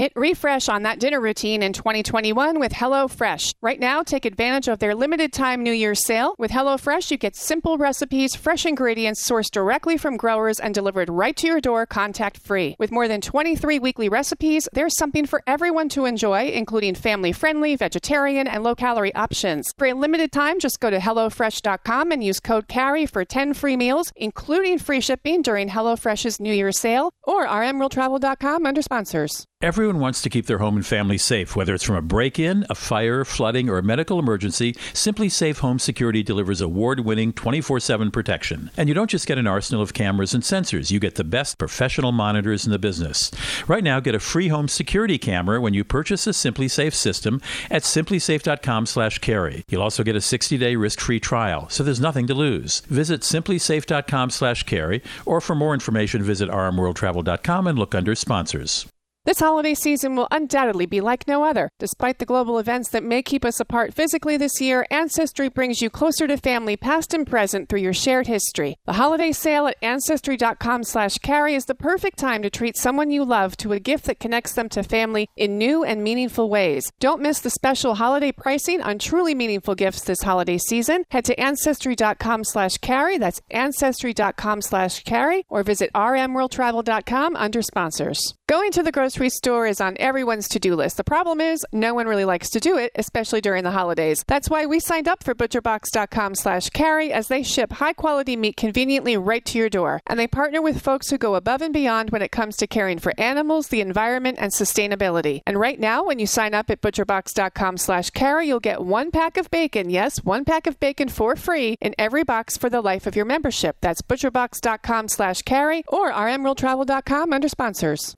Hit 0.00 0.12
refresh 0.16 0.70
on 0.70 0.84
that 0.84 0.98
dinner 0.98 1.20
routine 1.20 1.62
in 1.62 1.74
2021 1.74 2.58
with 2.58 2.72
HelloFresh. 2.72 3.52
Right 3.60 3.78
now, 3.78 4.02
take 4.02 4.24
advantage 4.24 4.66
of 4.66 4.78
their 4.78 4.94
limited 4.94 5.30
time 5.30 5.62
New 5.62 5.74
Year's 5.74 6.06
sale. 6.06 6.34
With 6.38 6.50
HelloFresh, 6.50 7.10
you 7.10 7.18
get 7.18 7.36
simple 7.36 7.76
recipes, 7.76 8.34
fresh 8.34 8.64
ingredients 8.64 9.22
sourced 9.22 9.50
directly 9.50 9.98
from 9.98 10.16
growers 10.16 10.58
and 10.58 10.72
delivered 10.72 11.10
right 11.10 11.36
to 11.36 11.46
your 11.46 11.60
door 11.60 11.84
contact 11.84 12.38
free. 12.38 12.76
With 12.78 12.90
more 12.90 13.08
than 13.08 13.20
23 13.20 13.78
weekly 13.78 14.08
recipes, 14.08 14.70
there's 14.72 14.96
something 14.96 15.26
for 15.26 15.42
everyone 15.46 15.90
to 15.90 16.06
enjoy, 16.06 16.48
including 16.48 16.94
family 16.94 17.32
friendly, 17.32 17.76
vegetarian, 17.76 18.46
and 18.46 18.64
low 18.64 18.74
calorie 18.74 19.14
options. 19.14 19.70
For 19.76 19.88
a 19.88 19.92
limited 19.92 20.32
time, 20.32 20.60
just 20.60 20.80
go 20.80 20.88
to 20.88 20.96
HelloFresh.com 20.98 22.10
and 22.10 22.24
use 22.24 22.40
code 22.40 22.68
CARRY 22.68 23.04
for 23.04 23.26
10 23.26 23.52
free 23.52 23.76
meals, 23.76 24.14
including 24.16 24.78
free 24.78 25.02
shipping 25.02 25.42
during 25.42 25.68
HelloFresh's 25.68 26.40
New 26.40 26.54
Year's 26.54 26.78
sale 26.78 27.12
or 27.22 27.46
rmworldtravel.com 27.46 28.64
under 28.64 28.80
sponsors. 28.80 29.46
Everyone 29.90 30.02
wants 30.02 30.22
to 30.22 30.30
keep 30.30 30.46
their 30.46 30.58
home 30.58 30.76
and 30.76 30.86
family 30.86 31.18
safe, 31.18 31.56
whether 31.56 31.74
it's 31.74 31.82
from 31.82 31.96
a 31.96 32.00
break 32.00 32.38
in, 32.38 32.64
a 32.70 32.76
fire, 32.76 33.24
flooding, 33.24 33.68
or 33.68 33.76
a 33.76 33.82
medical 33.82 34.20
emergency. 34.20 34.74
SimpliSafe 34.94 35.58
Home 35.58 35.80
Security 35.80 36.22
delivers 36.22 36.60
award 36.60 37.00
winning 37.00 37.32
24 37.32 37.80
7 37.80 38.12
protection. 38.12 38.70
And 38.76 38.88
you 38.88 38.94
don't 38.94 39.10
just 39.10 39.26
get 39.26 39.36
an 39.36 39.48
arsenal 39.48 39.82
of 39.82 39.92
cameras 39.92 40.32
and 40.32 40.44
sensors, 40.44 40.92
you 40.92 41.00
get 41.00 41.16
the 41.16 41.24
best 41.24 41.58
professional 41.58 42.12
monitors 42.12 42.64
in 42.64 42.70
the 42.70 42.78
business. 42.78 43.32
Right 43.66 43.82
now, 43.82 43.98
get 43.98 44.14
a 44.14 44.20
free 44.20 44.46
home 44.46 44.68
security 44.68 45.18
camera 45.18 45.60
when 45.60 45.74
you 45.74 45.82
purchase 45.82 46.24
a 46.28 46.30
SimpliSafe 46.30 46.94
system 46.94 47.42
at 47.68 47.82
simplisafe.com 47.82 48.86
slash 48.86 49.18
carry. 49.18 49.64
You'll 49.68 49.82
also 49.82 50.04
get 50.04 50.14
a 50.14 50.20
60 50.20 50.56
day 50.56 50.76
risk 50.76 51.00
free 51.00 51.18
trial, 51.18 51.68
so 51.68 51.82
there's 51.82 51.98
nothing 51.98 52.28
to 52.28 52.34
lose. 52.34 52.78
Visit 52.82 53.22
simplisafe.com 53.22 54.30
slash 54.30 54.62
carry, 54.62 55.02
or 55.26 55.40
for 55.40 55.56
more 55.56 55.74
information, 55.74 56.22
visit 56.22 56.48
rmworldtravel.com 56.48 57.66
and 57.66 57.76
look 57.76 57.96
under 57.96 58.14
sponsors. 58.14 58.86
This 59.26 59.40
holiday 59.40 59.74
season 59.74 60.16
will 60.16 60.28
undoubtedly 60.30 60.86
be 60.86 61.02
like 61.02 61.28
no 61.28 61.44
other. 61.44 61.68
Despite 61.78 62.18
the 62.18 62.24
global 62.24 62.58
events 62.58 62.88
that 62.88 63.04
may 63.04 63.20
keep 63.22 63.44
us 63.44 63.60
apart 63.60 63.92
physically 63.92 64.38
this 64.38 64.62
year, 64.62 64.86
Ancestry 64.90 65.50
brings 65.50 65.82
you 65.82 65.90
closer 65.90 66.26
to 66.26 66.38
family 66.38 66.74
past 66.74 67.12
and 67.12 67.26
present 67.26 67.68
through 67.68 67.80
your 67.80 67.92
shared 67.92 68.28
history. 68.28 68.76
The 68.86 68.94
holiday 68.94 69.32
sale 69.32 69.66
at 69.66 69.76
ancestry.com 69.82 70.84
slash 70.84 71.18
carry 71.18 71.54
is 71.54 71.66
the 71.66 71.74
perfect 71.74 72.18
time 72.18 72.40
to 72.40 72.48
treat 72.48 72.78
someone 72.78 73.10
you 73.10 73.22
love 73.22 73.58
to 73.58 73.74
a 73.74 73.78
gift 73.78 74.06
that 74.06 74.20
connects 74.20 74.54
them 74.54 74.70
to 74.70 74.82
family 74.82 75.28
in 75.36 75.58
new 75.58 75.84
and 75.84 76.02
meaningful 76.02 76.48
ways. 76.48 76.90
Don't 76.98 77.20
miss 77.20 77.40
the 77.40 77.50
special 77.50 77.96
holiday 77.96 78.32
pricing 78.32 78.80
on 78.80 78.98
truly 78.98 79.34
meaningful 79.34 79.74
gifts 79.74 80.02
this 80.02 80.22
holiday 80.22 80.56
season. 80.56 81.04
Head 81.10 81.26
to 81.26 81.38
ancestry.com 81.38 82.44
slash 82.44 82.78
carry. 82.78 83.18
That's 83.18 83.42
ancestry.com 83.50 84.62
slash 84.62 85.02
carry 85.02 85.44
or 85.50 85.62
visit 85.62 85.90
rmworldtravel.com 85.94 87.36
under 87.36 87.60
sponsors. 87.60 88.34
Going 88.48 88.72
to 88.72 88.82
the 88.82 88.90
grocery 88.90 89.19
store 89.28 89.66
is 89.66 89.80
on 89.80 89.96
everyone's 89.98 90.48
to 90.48 90.58
do 90.58 90.74
list. 90.74 90.96
The 90.96 91.04
problem 91.04 91.40
is, 91.40 91.66
no 91.72 91.94
one 91.94 92.06
really 92.06 92.24
likes 92.24 92.50
to 92.50 92.60
do 92.60 92.78
it, 92.78 92.92
especially 92.94 93.40
during 93.40 93.64
the 93.64 93.70
holidays. 93.70 94.24
That's 94.26 94.48
why 94.48 94.66
we 94.66 94.80
signed 94.80 95.08
up 95.08 95.22
for 95.22 95.34
butcherbox.com 95.34 96.34
slash 96.34 96.70
carry 96.70 97.12
as 97.12 97.28
they 97.28 97.42
ship 97.42 97.72
high 97.72 97.92
quality 97.92 98.36
meat 98.36 98.56
conveniently 98.56 99.16
right 99.16 99.44
to 99.46 99.58
your 99.58 99.68
door. 99.68 100.00
And 100.06 100.18
they 100.18 100.26
partner 100.26 100.62
with 100.62 100.80
folks 100.80 101.10
who 101.10 101.18
go 101.18 101.34
above 101.34 101.60
and 101.62 101.74
beyond 101.74 102.10
when 102.10 102.22
it 102.22 102.30
comes 102.30 102.56
to 102.56 102.66
caring 102.66 102.98
for 102.98 103.12
animals, 103.18 103.68
the 103.68 103.80
environment, 103.80 104.38
and 104.40 104.52
sustainability. 104.52 105.40
And 105.46 105.58
right 105.58 105.78
now, 105.78 106.04
when 106.04 106.18
you 106.18 106.26
sign 106.26 106.54
up 106.54 106.70
at 106.70 106.80
butcherbox.com 106.80 107.76
slash 107.76 108.10
carry, 108.10 108.46
you'll 108.46 108.60
get 108.60 108.80
one 108.82 109.10
pack 109.10 109.36
of 109.36 109.50
bacon, 109.50 109.90
yes, 109.90 110.24
one 110.24 110.44
pack 110.44 110.66
of 110.66 110.80
bacon 110.80 111.08
for 111.08 111.36
free 111.36 111.76
in 111.80 111.94
every 111.98 112.24
box 112.24 112.56
for 112.56 112.70
the 112.70 112.80
life 112.80 113.06
of 113.06 113.16
your 113.16 113.26
membership. 113.26 113.76
That's 113.80 114.02
butcherbox.com 114.02 115.08
slash 115.08 115.42
carry 115.42 115.84
or 115.88 116.12
rmworldtravel.com 116.12 117.32
under 117.32 117.48
sponsors. 117.48 118.14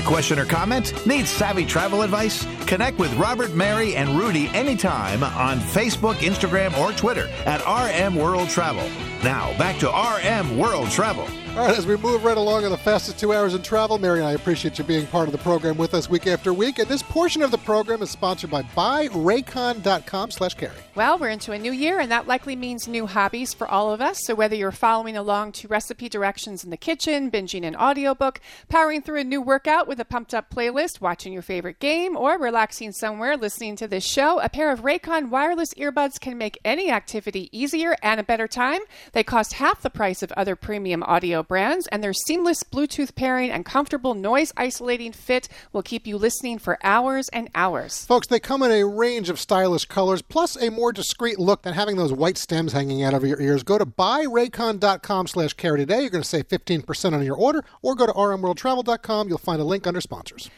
A 0.00 0.06
question 0.06 0.38
or 0.38 0.44
comment? 0.44 1.06
Need 1.06 1.26
savvy 1.26 1.64
travel 1.64 2.02
advice? 2.02 2.46
Connect 2.66 2.98
with 2.98 3.12
Robert, 3.14 3.54
Mary, 3.54 3.94
and 3.94 4.18
Rudy 4.18 4.48
anytime 4.48 5.22
on 5.22 5.58
Facebook, 5.58 6.14
Instagram, 6.16 6.76
or 6.78 6.92
Twitter 6.92 7.28
at 7.44 7.60
RM 7.66 8.14
World 8.14 8.48
Travel. 8.48 8.88
Now, 9.22 9.56
back 9.58 9.76
to 9.80 9.88
RM 9.88 10.56
World 10.56 10.90
Travel. 10.90 11.26
All 11.50 11.66
right, 11.66 11.76
as 11.76 11.84
we 11.84 11.96
move 11.96 12.24
right 12.24 12.36
along 12.36 12.62
in 12.62 12.70
the 12.70 12.78
fastest 12.78 13.18
two 13.18 13.34
hours 13.34 13.54
in 13.54 13.62
travel, 13.62 13.98
Mary 13.98 14.20
and 14.20 14.28
I 14.28 14.32
appreciate 14.32 14.78
you 14.78 14.84
being 14.84 15.04
part 15.08 15.26
of 15.26 15.32
the 15.32 15.38
program 15.38 15.76
with 15.76 15.94
us 15.94 16.08
week 16.08 16.28
after 16.28 16.54
week. 16.54 16.78
And 16.78 16.88
this 16.88 17.02
portion 17.02 17.42
of 17.42 17.50
the 17.50 17.58
program 17.58 18.02
is 18.02 18.10
sponsored 18.10 18.52
by 18.52 18.62
buyraycon.com 18.62 20.30
slash 20.30 20.54
carry. 20.54 20.76
Well, 20.94 21.18
we're 21.18 21.30
into 21.30 21.50
a 21.50 21.58
new 21.58 21.72
year, 21.72 21.98
and 21.98 22.10
that 22.12 22.28
likely 22.28 22.54
means 22.54 22.86
new 22.86 23.04
hobbies 23.04 23.52
for 23.52 23.66
all 23.66 23.92
of 23.92 24.00
us. 24.00 24.24
So 24.24 24.34
whether 24.36 24.54
you're 24.54 24.70
following 24.70 25.16
along 25.16 25.52
to 25.52 25.68
recipe 25.68 26.08
directions 26.08 26.62
in 26.62 26.70
the 26.70 26.76
kitchen, 26.76 27.32
binging 27.32 27.64
an 27.64 27.74
audiobook, 27.74 28.40
powering 28.68 29.02
through 29.02 29.20
a 29.20 29.24
new 29.24 29.42
workout 29.42 29.88
with 29.88 29.98
a 29.98 30.04
pumped 30.04 30.32
up 30.32 30.54
playlist, 30.54 31.00
watching 31.00 31.32
your 31.32 31.42
favorite 31.42 31.80
game, 31.80 32.16
or 32.16 32.38
relaxing 32.38 32.92
somewhere 32.92 33.36
listening 33.36 33.74
to 33.74 33.88
this 33.88 34.04
show, 34.04 34.38
a 34.38 34.48
pair 34.48 34.70
of 34.70 34.82
Raycon 34.82 35.30
wireless 35.30 35.74
earbuds 35.74 36.20
can 36.20 36.38
make 36.38 36.60
any 36.64 36.92
activity 36.92 37.48
easier 37.50 37.96
and 38.02 38.20
a 38.20 38.24
better 38.24 38.46
time. 38.46 38.80
They 39.12 39.22
cost 39.22 39.54
half 39.54 39.82
the 39.82 39.90
price 39.90 40.22
of 40.22 40.32
other 40.32 40.56
premium 40.56 41.02
audio 41.02 41.42
brands, 41.42 41.86
and 41.88 42.02
their 42.02 42.12
seamless 42.12 42.62
Bluetooth 42.62 43.14
pairing 43.14 43.50
and 43.50 43.64
comfortable 43.64 44.14
noise 44.14 44.52
isolating 44.56 45.12
fit 45.12 45.48
will 45.72 45.82
keep 45.82 46.06
you 46.06 46.16
listening 46.16 46.58
for 46.58 46.78
hours 46.82 47.28
and 47.30 47.50
hours. 47.54 48.04
Folks, 48.06 48.26
they 48.26 48.40
come 48.40 48.62
in 48.62 48.70
a 48.70 48.86
range 48.86 49.28
of 49.28 49.40
stylish 49.40 49.86
colors, 49.86 50.22
plus 50.22 50.56
a 50.56 50.70
more 50.70 50.92
discreet 50.92 51.38
look 51.38 51.62
than 51.62 51.74
having 51.74 51.96
those 51.96 52.12
white 52.12 52.38
stems 52.38 52.72
hanging 52.72 53.02
out 53.02 53.14
of 53.14 53.24
your 53.24 53.40
ears. 53.40 53.62
Go 53.62 53.78
to 53.78 53.86
buyraycon.com 53.86 55.26
slash 55.26 55.54
carry 55.54 55.78
today. 55.78 56.00
You're 56.02 56.10
going 56.10 56.22
to 56.22 56.28
save 56.28 56.48
15% 56.48 57.12
on 57.12 57.24
your 57.24 57.36
order, 57.36 57.64
or 57.82 57.94
go 57.94 58.06
to 58.06 58.12
rmworldtravel.com. 58.12 59.28
You'll 59.28 59.38
find 59.38 59.60
a 59.60 59.64
link 59.64 59.86
under 59.86 60.00
sponsors. 60.00 60.50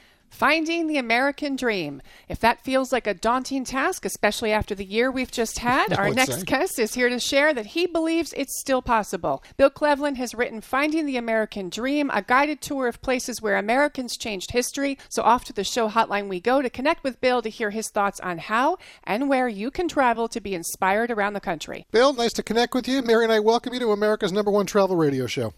Finding 0.43 0.89
the 0.89 0.99
American 0.99 1.55
Dream. 1.55 2.03
If 2.29 2.41
that 2.41 2.65
feels 2.65 2.91
like 2.91 3.07
a 3.07 3.15
daunting 3.15 3.65
task, 3.65 4.05
especially 4.05 4.51
after 4.51 4.75
the 4.75 4.85
year 4.85 5.09
we've 5.09 5.31
just 5.31 5.61
had, 5.61 5.93
our 5.97 6.11
next 6.11 6.41
say. 6.41 6.43
guest 6.43 6.81
is 6.81 6.95
here 6.95 7.09
to 7.09 7.21
share 7.21 7.55
that 7.55 7.67
he 7.67 7.87
believes 7.87 8.33
it's 8.33 8.59
still 8.59 8.83
possible. 8.83 9.45
Bill 9.57 9.71
Cleveland 9.71 10.17
has 10.19 10.35
written 10.35 10.61
Finding 10.61 11.07
the 11.07 11.17
American 11.17 11.69
Dream, 11.69 12.11
a 12.13 12.23
guided 12.23 12.61
tour 12.61 12.89
of 12.89 13.01
places 13.03 13.41
where 13.41 13.57
Americans 13.57 14.17
changed 14.17 14.51
history. 14.51 14.99
So 15.09 15.23
off 15.23 15.45
to 15.45 15.53
the 15.53 15.63
show 15.63 15.89
hotline 15.89 16.29
we 16.29 16.41
go 16.41 16.61
to 16.61 16.69
connect 16.69 17.05
with 17.05 17.21
Bill 17.21 17.41
to 17.41 17.49
hear 17.49 17.71
his 17.71 17.91
thoughts 17.91 18.19
on 18.19 18.39
how 18.39 18.79
and 19.05 19.29
where 19.29 19.47
you 19.47 19.71
can 19.71 19.87
travel 19.87 20.27
to 20.27 20.41
be 20.41 20.57
inspired 20.57 21.13
around 21.13 21.35
the 21.35 21.41
country. 21.41 21.87
Bill, 21.93 22.13
nice 22.15 22.33
to 22.33 22.43
connect 22.43 22.75
with 22.75 22.89
you. 22.89 23.01
Mary 23.03 23.23
and 23.23 23.33
I 23.33 23.39
welcome 23.39 23.75
you 23.75 23.79
to 23.79 23.93
America's 23.93 24.33
number 24.33 24.51
one 24.51 24.67
travel 24.67 24.97
radio 24.97 25.29
show. 25.29 25.55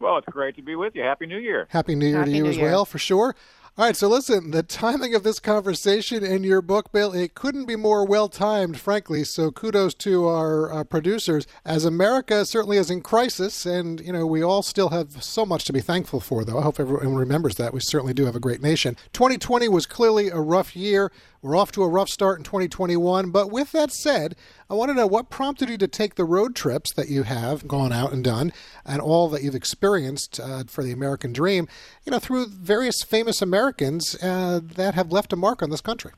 Well, 0.00 0.18
it's 0.18 0.28
great 0.28 0.54
to 0.56 0.62
be 0.62 0.76
with 0.76 0.94
you. 0.94 1.02
Happy 1.02 1.26
New 1.26 1.38
Year. 1.38 1.66
Happy 1.70 1.96
New 1.96 2.06
Year 2.06 2.18
Happy 2.18 2.30
to 2.30 2.36
you 2.36 2.42
New 2.44 2.50
as 2.50 2.56
Year. 2.56 2.70
well, 2.70 2.84
for 2.84 2.98
sure. 2.98 3.34
All 3.78 3.84
right, 3.84 3.94
so 3.94 4.08
listen, 4.08 4.50
the 4.50 4.64
timing 4.64 5.14
of 5.14 5.22
this 5.22 5.38
conversation 5.38 6.24
in 6.24 6.42
your 6.42 6.60
book, 6.60 6.90
Bill, 6.90 7.14
it 7.14 7.36
couldn't 7.36 7.66
be 7.66 7.76
more 7.76 8.04
well 8.04 8.28
timed, 8.28 8.80
frankly. 8.80 9.22
So 9.22 9.52
kudos 9.52 9.94
to 9.94 10.26
our 10.26 10.72
uh, 10.72 10.82
producers, 10.82 11.46
as 11.64 11.84
America 11.84 12.44
certainly 12.44 12.76
is 12.76 12.90
in 12.90 13.02
crisis, 13.02 13.64
and 13.64 14.00
you 14.00 14.12
know 14.12 14.26
we 14.26 14.42
all 14.42 14.62
still 14.62 14.88
have 14.88 15.22
so 15.22 15.46
much 15.46 15.64
to 15.66 15.72
be 15.72 15.80
thankful 15.80 16.18
for. 16.18 16.44
Though 16.44 16.58
I 16.58 16.62
hope 16.62 16.80
everyone 16.80 17.14
remembers 17.14 17.54
that 17.54 17.72
we 17.72 17.78
certainly 17.78 18.14
do 18.14 18.24
have 18.24 18.34
a 18.34 18.40
great 18.40 18.60
nation. 18.60 18.96
2020 19.12 19.68
was 19.68 19.86
clearly 19.86 20.26
a 20.28 20.40
rough 20.40 20.74
year. 20.74 21.12
We're 21.40 21.54
off 21.54 21.70
to 21.72 21.84
a 21.84 21.88
rough 21.88 22.08
start 22.08 22.38
in 22.38 22.42
2021. 22.42 23.30
But 23.30 23.52
with 23.52 23.70
that 23.70 23.92
said, 23.92 24.34
I 24.68 24.74
want 24.74 24.88
to 24.88 24.94
know 24.94 25.06
what 25.06 25.30
prompted 25.30 25.68
you 25.68 25.78
to 25.78 25.86
take 25.86 26.16
the 26.16 26.24
road 26.24 26.56
trips 26.56 26.92
that 26.94 27.08
you 27.08 27.22
have 27.22 27.68
gone 27.68 27.92
out 27.92 28.12
and 28.12 28.24
done, 28.24 28.52
and 28.84 29.00
all 29.00 29.28
that 29.28 29.44
you've 29.44 29.54
experienced 29.54 30.40
uh, 30.40 30.64
for 30.66 30.82
the 30.82 30.90
American 30.90 31.32
dream, 31.32 31.68
you 32.04 32.10
know, 32.10 32.18
through 32.18 32.46
various 32.48 33.04
famous 33.04 33.40
Americans 33.40 33.67
uh, 33.72 34.60
that 34.76 34.94
have 34.94 35.12
left 35.12 35.32
a 35.32 35.36
mark 35.36 35.62
on 35.62 35.70
this 35.70 35.80
country. 35.80 36.12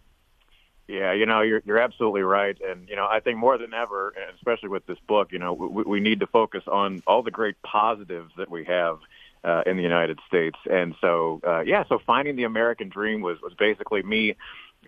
Yeah, 0.88 1.12
you 1.12 1.24
know, 1.24 1.40
you're 1.40 1.62
you're 1.64 1.78
absolutely 1.78 2.22
right, 2.22 2.56
and 2.60 2.88
you 2.88 2.96
know, 2.96 3.06
I 3.08 3.20
think 3.20 3.38
more 3.38 3.56
than 3.58 3.72
ever, 3.72 4.12
especially 4.34 4.70
with 4.70 4.86
this 4.86 4.98
book, 5.06 5.30
you 5.30 5.38
know, 5.38 5.52
we, 5.52 5.84
we 5.84 6.00
need 6.00 6.18
to 6.18 6.26
focus 6.26 6.64
on 6.66 7.00
all 7.06 7.22
the 7.22 7.30
great 7.30 7.54
positives 7.62 8.32
that 8.36 8.50
we 8.50 8.64
have 8.64 8.98
uh, 9.44 9.62
in 9.66 9.76
the 9.76 9.84
United 9.84 10.18
States, 10.26 10.58
and 10.68 10.96
so 11.00 11.40
uh, 11.46 11.60
yeah, 11.60 11.84
so 11.88 12.00
finding 12.04 12.34
the 12.34 12.42
American 12.42 12.88
dream 12.88 13.20
was 13.20 13.40
was 13.40 13.54
basically 13.54 14.02
me 14.02 14.34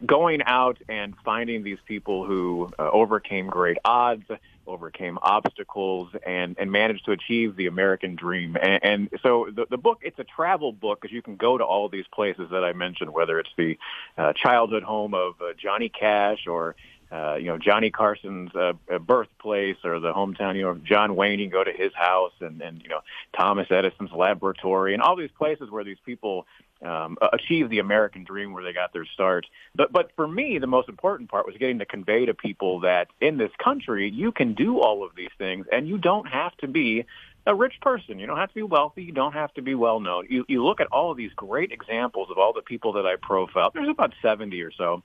going 0.05 0.43
out 0.45 0.79
and 0.89 1.15
finding 1.25 1.63
these 1.63 1.79
people 1.87 2.25
who 2.25 2.71
uh, 2.79 2.91
overcame 2.91 3.47
great 3.47 3.79
odds, 3.85 4.25
overcame 4.67 5.19
obstacles, 5.23 6.11
and 6.27 6.57
and 6.59 6.71
managed 6.71 7.05
to 7.07 7.13
achieve 7.13 7.57
the 7.57 7.67
American 7.67 8.15
dream. 8.17 8.57
And, 8.61 8.85
and 8.85 9.09
so 9.23 9.49
the 9.55 9.67
the 9.69 9.79
book 9.79 10.01
it's 10.03 10.19
a 10.19 10.25
travel 10.25 10.73
book 10.73 11.01
because 11.01 11.13
you 11.13 11.23
can 11.23 11.37
go 11.37 11.59
to 11.59 11.65
all 11.65 11.89
these 11.89 12.07
places 12.13 12.51
that 12.51 12.65
I 12.65 12.73
mentioned, 12.73 13.13
whether 13.13 13.39
it's 13.39 13.51
the 13.57 13.79
uh, 14.17 14.33
childhood 14.35 14.83
home 14.83 15.15
of 15.15 15.35
uh, 15.41 15.53
Johnny 15.57 15.89
Cash 15.89 16.47
or 16.47 16.77
uh, 17.13 17.35
you 17.35 17.47
know 17.47 17.59
Johnny 17.59 17.91
Carson's 17.91 18.55
uh, 18.55 18.73
uh, 18.91 18.99
birthplace 18.99 19.77
or 19.85 20.01
the 20.01 20.13
hometown 20.13 20.57
you 20.57 20.63
know 20.63 20.71
of 20.71 20.83
John 20.83 21.15
Wayne. 21.15 21.39
You 21.39 21.47
can 21.47 21.53
go 21.53 21.65
to 21.65 21.73
his 21.73 21.93
house 21.95 22.33
and 22.41 22.63
and 22.63 22.81
you 22.83 22.89
know 22.89 23.01
Thomas 23.37 23.67
Edison's 23.71 24.13
laboratory 24.13 24.95
and 24.95 25.03
all 25.03 25.15
these 25.15 25.31
places 25.37 25.71
where 25.71 25.85
these 25.85 25.99
people 26.07 26.47
um, 26.83 27.19
achieve 27.33 27.69
the 27.69 27.81
American 27.81 28.25
dream 28.25 28.53
where 28.53 28.65
they 28.65 28.73
got 28.73 28.93
their 28.93 29.05
start. 29.05 29.47
But 29.75 29.93
but 29.93 30.11
for 30.17 30.27
me, 30.27 30.59
the 30.59 30.67
most 30.67 30.89
important 30.89 31.31
part 31.31 31.47
was 31.47 31.57
getting 31.59 31.79
to 31.81 31.87
convey 31.87 32.25
to 32.27 32.35
people 32.35 32.81
that 32.81 33.09
in 33.21 33.37
this 33.37 33.53
country 33.63 34.11
you 34.11 34.33
can 34.33 34.55
do 34.55 34.81
all 34.81 35.05
of 35.05 35.15
these 35.15 35.31
things 35.37 35.67
and 35.71 35.87
you 35.87 35.99
don't 35.99 36.27
have 36.29 36.57
to 36.59 36.69
be 36.69 37.05
a 37.47 37.55
rich 37.55 37.75
person. 37.83 38.19
You 38.19 38.27
don't 38.27 38.39
have 38.39 38.51
to 38.51 38.55
be 38.55 38.63
wealthy. 38.63 39.03
You 39.03 39.13
don't 39.13 39.33
have 39.33 39.53
to 39.55 39.63
be 39.63 39.75
well 39.75 40.01
known. 40.01 40.29
You 40.31 40.47
you 40.49 40.65
look 40.65 40.81
at 40.81 40.87
all 40.87 41.11
of 41.11 41.19
these 41.19 41.33
great 41.35 41.73
examples 41.73 42.31
of 42.31 42.39
all 42.39 42.55
the 42.55 42.63
people 42.63 42.95
that 42.95 43.05
I 43.05 43.17
profiled. 43.17 43.73
There's 43.75 43.89
about 43.89 44.15
70 44.23 44.61
or 44.63 44.73
so 44.73 45.03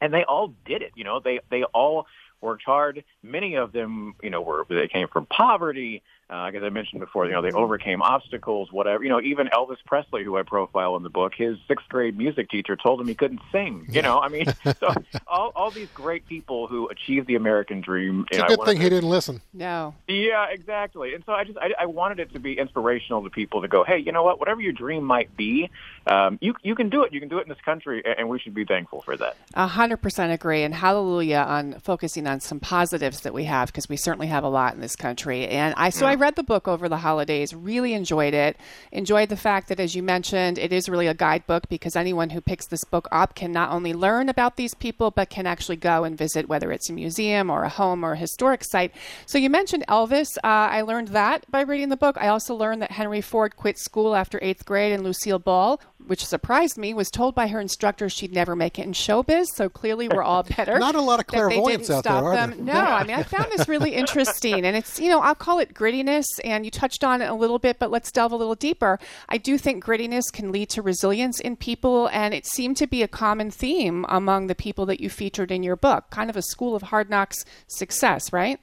and 0.00 0.12
they 0.12 0.24
all 0.24 0.54
did 0.64 0.82
it. 0.82 0.92
You 0.94 1.04
know, 1.04 1.20
they 1.20 1.40
they 1.50 1.64
all 1.64 2.06
worked 2.40 2.64
hard. 2.64 3.04
Many 3.22 3.56
of 3.56 3.72
them, 3.72 4.14
you 4.22 4.30
know, 4.30 4.40
were 4.40 4.64
they 4.68 4.88
came 4.88 5.08
from 5.08 5.26
poverty. 5.26 6.02
Uh, 6.30 6.50
as 6.54 6.62
I 6.62 6.68
mentioned 6.68 7.00
before, 7.00 7.24
you 7.24 7.32
know, 7.32 7.40
they 7.40 7.52
overcame 7.52 8.02
obstacles, 8.02 8.70
whatever. 8.70 9.02
You 9.02 9.08
know, 9.08 9.18
even 9.22 9.46
Elvis 9.46 9.78
Presley, 9.86 10.24
who 10.24 10.36
I 10.36 10.42
profile 10.42 10.94
in 10.96 11.02
the 11.02 11.08
book, 11.08 11.32
his 11.34 11.56
sixth 11.66 11.88
grade 11.88 12.18
music 12.18 12.50
teacher 12.50 12.76
told 12.76 13.00
him 13.00 13.08
he 13.08 13.14
couldn't 13.14 13.40
sing. 13.50 13.86
You 13.90 14.02
know, 14.02 14.20
I 14.20 14.28
mean, 14.28 14.44
so 14.78 14.92
all 15.26 15.52
all 15.56 15.70
these 15.70 15.88
great 15.94 16.26
people 16.26 16.66
who 16.66 16.86
achieved 16.90 17.28
the 17.28 17.34
American 17.36 17.80
dream. 17.80 18.26
It's 18.28 18.36
you 18.36 18.42
know, 18.42 18.48
good 18.48 18.58
wanted 18.58 18.70
thing 18.72 18.76
to- 18.78 18.84
he 18.84 18.90
didn't 18.90 19.08
listen. 19.08 19.40
No. 19.54 19.94
yeah, 20.06 20.48
exactly. 20.50 21.14
And 21.14 21.24
so 21.24 21.32
I 21.32 21.44
just 21.44 21.56
I, 21.58 21.70
I 21.80 21.86
wanted 21.86 22.20
it 22.20 22.30
to 22.34 22.38
be 22.38 22.58
inspirational 22.58 23.24
to 23.24 23.30
people 23.30 23.62
to 23.62 23.68
go, 23.68 23.82
hey, 23.82 23.96
you 23.96 24.12
know 24.12 24.22
what? 24.22 24.38
Whatever 24.38 24.60
your 24.60 24.74
dream 24.74 25.04
might 25.04 25.34
be, 25.34 25.70
um, 26.08 26.38
you 26.40 26.54
you 26.62 26.74
can 26.74 26.88
do 26.88 27.02
it. 27.02 27.12
You 27.12 27.20
can 27.20 27.28
do 27.28 27.38
it 27.38 27.42
in 27.42 27.48
this 27.48 27.60
country, 27.64 28.02
and- 28.04 28.28
we 28.28 28.38
should 28.38 28.52
be 28.52 28.64
thankful 28.64 29.00
for 29.00 29.16
that. 29.16 29.36
A 29.54 29.66
hundred 29.66 29.98
percent 29.98 30.32
agree, 30.32 30.62
and 30.62 30.74
hallelujah 30.74 31.44
on 31.48 31.80
focusing 31.80 32.26
on 32.26 32.40
some 32.40 32.60
positives 32.60 33.20
that 33.20 33.32
we 33.32 33.44
have 33.44 33.68
because 33.68 33.88
we 33.88 33.96
certainly 33.96 34.26
have 34.26 34.44
a 34.44 34.48
lot 34.48 34.74
in 34.74 34.80
this 34.82 34.96
country. 34.96 35.48
And 35.48 35.74
I 35.78 35.88
so 35.88 36.04
I 36.06 36.14
read 36.14 36.36
the 36.36 36.42
book 36.42 36.68
over 36.68 36.88
the 36.88 36.98
holidays, 36.98 37.54
really 37.54 37.94
enjoyed 37.94 38.34
it. 38.34 38.58
Enjoyed 38.92 39.30
the 39.30 39.36
fact 39.36 39.68
that, 39.68 39.80
as 39.80 39.94
you 39.94 40.02
mentioned, 40.02 40.58
it 40.58 40.72
is 40.72 40.88
really 40.88 41.06
a 41.06 41.14
guidebook 41.14 41.68
because 41.68 41.96
anyone 41.96 42.30
who 42.30 42.40
picks 42.40 42.66
this 42.66 42.84
book 42.84 43.08
up 43.10 43.34
can 43.34 43.50
not 43.50 43.70
only 43.70 43.94
learn 43.94 44.28
about 44.28 44.56
these 44.56 44.74
people, 44.74 45.10
but 45.10 45.30
can 45.30 45.46
actually 45.46 45.76
go 45.76 46.04
and 46.04 46.18
visit 46.18 46.48
whether 46.48 46.70
it's 46.70 46.90
a 46.90 46.92
museum 46.92 47.48
or 47.48 47.64
a 47.64 47.68
home 47.68 48.04
or 48.04 48.12
a 48.12 48.16
historic 48.16 48.62
site. 48.64 48.92
So 49.26 49.38
you 49.38 49.48
mentioned 49.48 49.84
Elvis. 49.88 50.36
Uh, 50.38 50.68
I 50.70 50.82
learned 50.82 51.08
that 51.08 51.50
by 51.50 51.62
reading 51.62 51.88
the 51.88 51.96
book. 51.96 52.16
I 52.20 52.28
also 52.28 52.54
learned 52.54 52.82
that 52.82 52.92
Henry 52.92 53.20
Ford 53.20 53.56
quit 53.56 53.78
school 53.78 54.14
after 54.14 54.38
eighth 54.42 54.64
grade, 54.66 54.92
and 54.92 55.02
Lucille 55.02 55.38
Ball 55.38 55.80
which 56.06 56.24
surprised 56.24 56.78
me, 56.78 56.94
was 56.94 57.10
told 57.10 57.34
by 57.34 57.48
her 57.48 57.60
instructor 57.60 58.08
she'd 58.08 58.32
never 58.32 58.54
make 58.54 58.78
it 58.78 58.84
in 58.84 58.92
showbiz. 58.92 59.46
So 59.54 59.68
clearly, 59.68 60.08
we're 60.08 60.22
all 60.22 60.42
better. 60.56 60.78
Not 60.78 60.94
a 60.94 61.00
lot 61.00 61.20
of 61.20 61.26
clairvoyance 61.26 61.90
out 61.90 62.04
there, 62.04 62.12
are 62.12 62.34
them. 62.34 62.64
there? 62.64 62.74
No, 62.74 62.80
I 62.80 63.04
mean, 63.04 63.16
I 63.16 63.22
found 63.24 63.50
this 63.50 63.68
really 63.68 63.94
interesting, 63.94 64.64
and 64.64 64.76
it's 64.76 64.98
you 64.98 65.08
know 65.08 65.20
I'll 65.20 65.34
call 65.34 65.58
it 65.58 65.74
grittiness, 65.74 66.26
and 66.44 66.64
you 66.64 66.70
touched 66.70 67.04
on 67.04 67.22
it 67.22 67.28
a 67.28 67.34
little 67.34 67.58
bit, 67.58 67.78
but 67.78 67.90
let's 67.90 68.10
delve 68.12 68.32
a 68.32 68.36
little 68.36 68.54
deeper. 68.54 68.98
I 69.28 69.38
do 69.38 69.58
think 69.58 69.84
grittiness 69.84 70.32
can 70.32 70.52
lead 70.52 70.70
to 70.70 70.82
resilience 70.82 71.40
in 71.40 71.56
people, 71.56 72.08
and 72.12 72.34
it 72.34 72.46
seemed 72.46 72.76
to 72.78 72.86
be 72.86 73.02
a 73.02 73.08
common 73.08 73.50
theme 73.50 74.06
among 74.08 74.46
the 74.46 74.54
people 74.54 74.86
that 74.86 75.00
you 75.00 75.10
featured 75.10 75.50
in 75.50 75.62
your 75.62 75.76
book. 75.76 76.10
Kind 76.10 76.30
of 76.30 76.36
a 76.36 76.42
school 76.42 76.74
of 76.74 76.82
hard 76.82 77.10
knocks 77.10 77.44
success, 77.66 78.32
right? 78.32 78.60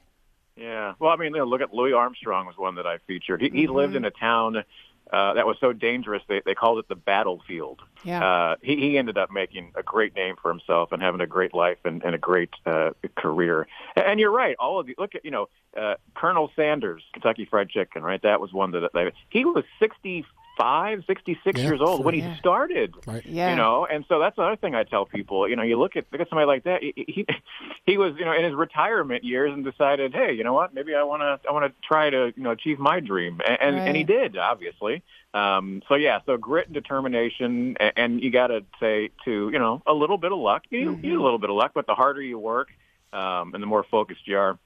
Yeah. 0.56 0.94
Well, 0.98 1.10
I 1.10 1.16
mean, 1.16 1.32
look 1.32 1.60
at 1.60 1.74
Louis 1.74 1.92
Armstrong 1.92 2.46
was 2.46 2.56
one 2.56 2.76
that 2.76 2.86
I 2.86 2.98
featured. 3.06 3.42
He, 3.42 3.50
he 3.50 3.64
mm-hmm. 3.64 3.74
lived 3.74 3.96
in 3.96 4.04
a 4.06 4.10
town 4.10 4.64
uh, 5.12 5.34
that 5.34 5.46
was 5.46 5.56
so 5.60 5.72
dangerous 5.72 6.22
they, 6.28 6.42
they 6.44 6.54
called 6.54 6.78
it 6.78 6.88
the 6.88 6.96
battlefield. 6.96 7.80
Yeah. 8.04 8.24
Uh, 8.24 8.56
he, 8.62 8.76
he 8.76 8.98
ended 8.98 9.16
up 9.16 9.30
making 9.30 9.72
a 9.76 9.82
great 9.82 10.14
name 10.16 10.34
for 10.40 10.50
himself 10.50 10.92
and 10.92 11.02
having 11.02 11.20
a 11.20 11.26
great 11.26 11.54
life 11.54 11.78
and, 11.84 12.02
and 12.02 12.14
a 12.14 12.18
great 12.18 12.50
uh, 12.64 12.90
career. 13.16 13.68
And 13.94 14.18
you're 14.18 14.32
right. 14.32 14.56
All 14.58 14.80
of 14.80 14.88
you 14.88 14.94
look 14.98 15.14
at 15.14 15.24
you 15.24 15.30
know 15.30 15.48
uh, 15.76 15.94
Colonel 16.14 16.50
Sanders, 16.56 17.02
Kentucky 17.12 17.44
Fried 17.44 17.68
Chicken, 17.68 18.02
right? 18.02 18.20
That 18.22 18.40
was 18.40 18.52
one 18.52 18.72
that, 18.72 18.90
that 18.92 19.12
he 19.30 19.44
was 19.44 19.64
60 19.78 20.24
65, 20.56 21.04
66 21.06 21.58
yeah, 21.58 21.66
years 21.66 21.80
old 21.80 22.04
when 22.04 22.14
yeah. 22.14 22.32
he 22.32 22.38
started. 22.38 22.94
Right. 23.06 23.24
Yeah. 23.26 23.50
You 23.50 23.56
know, 23.56 23.86
and 23.86 24.04
so 24.08 24.18
that's 24.18 24.36
another 24.38 24.56
thing 24.56 24.74
I 24.74 24.84
tell 24.84 25.04
people. 25.04 25.48
You 25.48 25.56
know, 25.56 25.62
you 25.62 25.78
look 25.78 25.96
at 25.96 26.06
look 26.12 26.20
at 26.20 26.28
somebody 26.28 26.46
like 26.46 26.64
that. 26.64 26.82
He 26.82 26.92
he, 26.96 27.26
he 27.84 27.98
was 27.98 28.14
you 28.18 28.24
know 28.24 28.32
in 28.32 28.44
his 28.44 28.54
retirement 28.54 29.24
years 29.24 29.52
and 29.52 29.64
decided, 29.64 30.14
hey, 30.14 30.32
you 30.32 30.44
know 30.44 30.54
what? 30.54 30.74
Maybe 30.74 30.94
I 30.94 31.02
want 31.02 31.22
to 31.22 31.48
I 31.48 31.52
want 31.52 31.66
to 31.66 31.86
try 31.86 32.10
to 32.10 32.32
you 32.34 32.42
know 32.42 32.50
achieve 32.50 32.78
my 32.78 33.00
dream, 33.00 33.40
and 33.46 33.58
and, 33.60 33.76
right. 33.76 33.88
and 33.88 33.96
he 33.96 34.04
did 34.04 34.36
obviously. 34.36 35.02
Um, 35.34 35.82
so 35.88 35.96
yeah, 35.96 36.20
so 36.24 36.38
grit 36.38 36.66
and 36.66 36.74
determination, 36.74 37.76
and, 37.78 37.92
and 37.96 38.22
you 38.22 38.30
got 38.30 38.46
to 38.46 38.64
say 38.80 39.10
to 39.24 39.50
you 39.52 39.58
know 39.58 39.82
a 39.86 39.92
little 39.92 40.18
bit 40.18 40.32
of 40.32 40.38
luck. 40.38 40.62
You, 40.70 40.92
mm-hmm. 40.92 41.04
you 41.04 41.10
need 41.10 41.18
a 41.18 41.22
little 41.22 41.38
bit 41.38 41.50
of 41.50 41.56
luck, 41.56 41.72
but 41.74 41.86
the 41.86 41.94
harder 41.94 42.22
you 42.22 42.38
work, 42.38 42.68
um, 43.12 43.52
and 43.54 43.62
the 43.62 43.66
more 43.66 43.84
focused 43.84 44.26
you 44.26 44.38
are, 44.38 44.58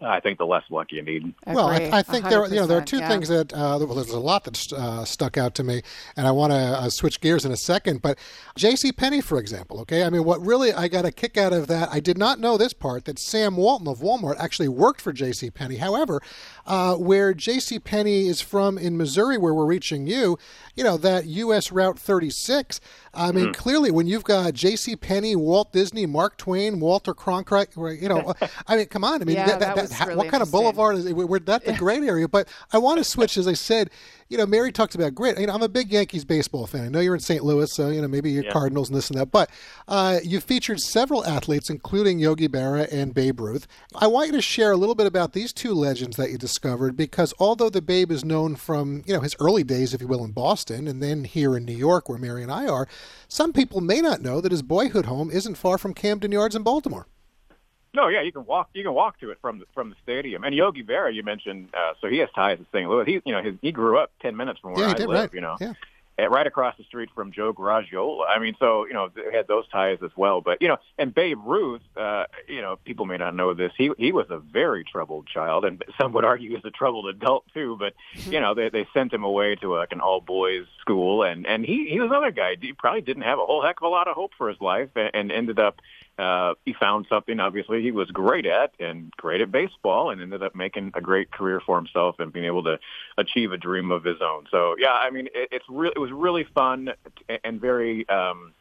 I 0.00 0.20
think 0.20 0.38
the 0.38 0.46
less 0.46 0.62
luck 0.70 0.92
you 0.92 1.02
need. 1.02 1.34
Well, 1.44 1.66
I, 1.66 1.90
I, 1.92 2.02
think 2.02 2.28
there, 2.28 2.46
you 2.46 2.54
know, 2.54 2.66
there 2.66 2.78
are 2.78 2.84
two 2.84 2.98
yeah. 2.98 3.08
things 3.08 3.28
that 3.28 3.52
uh, 3.52 3.78
well, 3.80 3.94
there's 3.96 4.10
a 4.10 4.20
lot 4.20 4.44
that 4.44 4.72
uh, 4.72 5.04
stuck 5.04 5.36
out 5.36 5.56
to 5.56 5.64
me, 5.64 5.82
and 6.16 6.24
I 6.24 6.30
want 6.30 6.52
to 6.52 6.56
uh, 6.56 6.88
switch 6.88 7.20
gears 7.20 7.44
in 7.44 7.50
a 7.50 7.56
second. 7.56 8.00
But 8.00 8.16
J.C. 8.54 8.92
Penney, 8.92 9.20
for 9.20 9.38
example, 9.38 9.80
okay, 9.80 10.04
I 10.04 10.10
mean, 10.10 10.22
what 10.22 10.40
really 10.40 10.72
I 10.72 10.86
got 10.86 11.04
a 11.04 11.10
kick 11.10 11.36
out 11.36 11.52
of 11.52 11.66
that, 11.66 11.88
I 11.90 11.98
did 11.98 12.16
not 12.16 12.38
know 12.38 12.56
this 12.56 12.72
part 12.72 13.06
that 13.06 13.18
Sam 13.18 13.56
Walton 13.56 13.88
of 13.88 13.98
Walmart 13.98 14.38
actually 14.38 14.68
worked 14.68 15.00
for 15.00 15.12
J.C. 15.12 15.50
Penney. 15.50 15.76
However, 15.76 16.22
uh, 16.64 16.94
where 16.94 17.34
J.C. 17.34 17.80
Penney 17.80 18.28
is 18.28 18.40
from 18.40 18.78
in 18.78 18.96
Missouri, 18.96 19.36
where 19.36 19.52
we're 19.54 19.66
reaching 19.66 20.06
you, 20.06 20.38
you 20.76 20.84
know, 20.84 20.96
that 20.96 21.26
U.S. 21.26 21.72
Route 21.72 21.98
36. 21.98 22.80
I 23.18 23.32
mean, 23.32 23.46
mm. 23.46 23.54
clearly, 23.54 23.90
when 23.90 24.06
you've 24.06 24.22
got 24.22 24.54
J.C. 24.54 24.94
Penney, 24.94 25.34
Walt 25.34 25.72
Disney, 25.72 26.06
Mark 26.06 26.36
Twain, 26.36 26.78
Walter 26.78 27.12
Cronkite, 27.12 28.00
you 28.00 28.08
know, 28.08 28.32
I 28.68 28.76
mean, 28.76 28.86
come 28.86 29.02
on. 29.02 29.20
I 29.20 29.24
mean, 29.24 29.36
yeah, 29.36 29.46
that, 29.46 29.60
that, 29.60 29.76
that, 29.76 29.90
that, 29.90 30.06
really 30.06 30.18
what 30.18 30.28
kind 30.28 30.42
of 30.42 30.52
boulevard 30.52 30.96
is 30.96 31.06
it? 31.06 31.12
We're 31.14 31.38
that 31.40 31.64
the 31.64 31.72
great 31.72 32.04
area. 32.04 32.28
But 32.28 32.48
I 32.72 32.78
want 32.78 32.98
to 32.98 33.04
switch, 33.18 33.36
as 33.36 33.48
I 33.48 33.54
said, 33.54 33.90
you 34.28 34.36
know, 34.36 34.46
Mary 34.46 34.70
talks 34.72 34.94
about 34.94 35.14
grit. 35.14 35.38
You 35.38 35.46
know, 35.46 35.54
I'm 35.54 35.62
a 35.62 35.68
big 35.68 35.90
Yankees 35.90 36.24
baseball 36.24 36.66
fan. 36.66 36.84
I 36.84 36.88
know 36.88 37.00
you're 37.00 37.14
in 37.14 37.20
St. 37.20 37.42
Louis, 37.42 37.72
so 37.72 37.88
you 37.88 38.02
know 38.02 38.08
maybe 38.08 38.30
you're 38.30 38.44
yeah. 38.44 38.52
Cardinals 38.52 38.88
and 38.88 38.96
this 38.96 39.10
and 39.10 39.18
that. 39.18 39.30
But 39.30 39.50
uh, 39.86 40.18
you've 40.22 40.44
featured 40.44 40.80
several 40.80 41.24
athletes, 41.24 41.70
including 41.70 42.18
Yogi 42.18 42.48
Berra 42.48 42.92
and 42.92 43.14
Babe 43.14 43.40
Ruth. 43.40 43.66
I 43.94 44.06
want 44.06 44.28
you 44.28 44.32
to 44.34 44.42
share 44.42 44.72
a 44.72 44.76
little 44.76 44.94
bit 44.94 45.06
about 45.06 45.32
these 45.32 45.52
two 45.52 45.72
legends 45.72 46.16
that 46.16 46.30
you 46.30 46.36
discovered, 46.36 46.96
because 46.96 47.32
although 47.38 47.70
the 47.70 47.80
Babe 47.80 48.10
is 48.10 48.24
known 48.24 48.56
from 48.56 49.02
you 49.06 49.14
know 49.14 49.20
his 49.20 49.36
early 49.40 49.64
days, 49.64 49.94
if 49.94 50.00
you 50.02 50.08
will, 50.08 50.24
in 50.24 50.32
Boston, 50.32 50.86
and 50.86 51.02
then 51.02 51.24
here 51.24 51.56
in 51.56 51.64
New 51.64 51.76
York, 51.76 52.08
where 52.08 52.18
Mary 52.18 52.42
and 52.42 52.52
I 52.52 52.66
are, 52.66 52.86
some 53.28 53.52
people 53.52 53.80
may 53.80 54.00
not 54.00 54.20
know 54.20 54.40
that 54.42 54.52
his 54.52 54.62
boyhood 54.62 55.06
home 55.06 55.30
isn't 55.30 55.56
far 55.56 55.78
from 55.78 55.94
Camden 55.94 56.32
Yards 56.32 56.54
in 56.54 56.62
Baltimore. 56.62 57.06
No, 57.94 58.08
yeah, 58.08 58.22
you 58.22 58.32
can 58.32 58.44
walk. 58.44 58.68
You 58.74 58.84
can 58.84 58.92
walk 58.92 59.18
to 59.20 59.30
it 59.30 59.38
from 59.40 59.60
the 59.60 59.66
from 59.74 59.90
the 59.90 59.96
stadium. 60.02 60.44
And 60.44 60.54
Yogi 60.54 60.82
Berra, 60.82 61.14
you 61.14 61.22
mentioned, 61.22 61.70
uh, 61.74 61.94
so 62.00 62.08
he 62.08 62.18
has 62.18 62.28
ties 62.34 62.58
to 62.58 62.66
St. 62.72 62.88
Louis. 62.88 63.06
He, 63.06 63.20
you 63.24 63.32
know, 63.32 63.42
his, 63.42 63.54
he 63.62 63.72
grew 63.72 63.98
up 63.98 64.10
ten 64.20 64.36
minutes 64.36 64.60
from 64.60 64.74
where 64.74 64.84
yeah, 64.84 64.90
I 64.90 64.94
did, 64.94 65.08
live. 65.08 65.18
Right. 65.20 65.34
You 65.34 65.40
know, 65.40 65.56
yeah. 65.58 65.72
right 66.26 66.46
across 66.46 66.76
the 66.76 66.84
street 66.84 67.08
from 67.14 67.32
Joe 67.32 67.54
Garagiola. 67.54 68.24
I 68.28 68.38
mean, 68.40 68.54
so 68.58 68.86
you 68.86 68.92
know, 68.92 69.08
they 69.14 69.34
had 69.34 69.48
those 69.48 69.66
ties 69.68 69.98
as 70.04 70.10
well. 70.16 70.42
But 70.42 70.60
you 70.60 70.68
know, 70.68 70.76
and 70.98 71.14
Babe 71.14 71.38
Ruth, 71.42 71.80
uh, 71.96 72.24
you 72.46 72.60
know, 72.60 72.76
people 72.84 73.06
may 73.06 73.16
not 73.16 73.34
know 73.34 73.54
this. 73.54 73.72
He 73.78 73.90
he 73.96 74.12
was 74.12 74.26
a 74.28 74.38
very 74.38 74.84
troubled 74.84 75.26
child, 75.26 75.64
and 75.64 75.82
some 75.98 76.12
would 76.12 76.26
argue 76.26 76.54
he's 76.54 76.64
a 76.64 76.70
troubled 76.70 77.08
adult 77.08 77.44
too. 77.54 77.76
But 77.78 77.94
you 78.30 78.38
know, 78.38 78.52
they 78.54 78.68
they 78.68 78.86
sent 78.92 79.14
him 79.14 79.24
away 79.24 79.54
to 79.56 79.74
like 79.74 79.92
an 79.92 80.00
all 80.00 80.20
boys 80.20 80.66
school, 80.82 81.22
and 81.22 81.46
and 81.46 81.64
he 81.64 81.88
he 81.88 82.00
was 82.00 82.10
another 82.10 82.32
guy. 82.32 82.56
He 82.60 82.74
probably 82.74 83.00
didn't 83.00 83.22
have 83.22 83.38
a 83.38 83.46
whole 83.46 83.62
heck 83.62 83.78
of 83.80 83.84
a 83.84 83.88
lot 83.88 84.08
of 84.08 84.14
hope 84.14 84.32
for 84.36 84.50
his 84.50 84.60
life, 84.60 84.90
and, 84.94 85.10
and 85.14 85.32
ended 85.32 85.58
up 85.58 85.80
uh, 86.18 86.54
he 86.64 86.72
found 86.72 87.06
something 87.08 87.38
obviously 87.38 87.82
he 87.82 87.90
was 87.92 88.10
great 88.10 88.46
at 88.46 88.72
and 88.80 89.12
great 89.12 89.40
at 89.40 89.52
baseball 89.52 90.10
and 90.10 90.20
ended 90.20 90.42
up 90.42 90.54
making 90.54 90.90
a 90.94 91.00
great 91.00 91.30
career 91.30 91.60
for 91.64 91.76
himself 91.76 92.16
and 92.18 92.32
being 92.32 92.46
able 92.46 92.64
to 92.64 92.78
achieve 93.16 93.52
a 93.52 93.56
dream 93.56 93.90
of 93.90 94.02
his 94.04 94.20
own. 94.20 94.46
So 94.50 94.74
yeah, 94.78 94.92
I 94.92 95.10
mean 95.10 95.26
it, 95.34 95.48
it's 95.52 95.64
really 95.68 95.92
it 95.94 96.00
was 96.00 96.10
really 96.10 96.44
fun 96.54 96.90
and 97.44 97.60
very 97.60 98.08
um, 98.08 98.52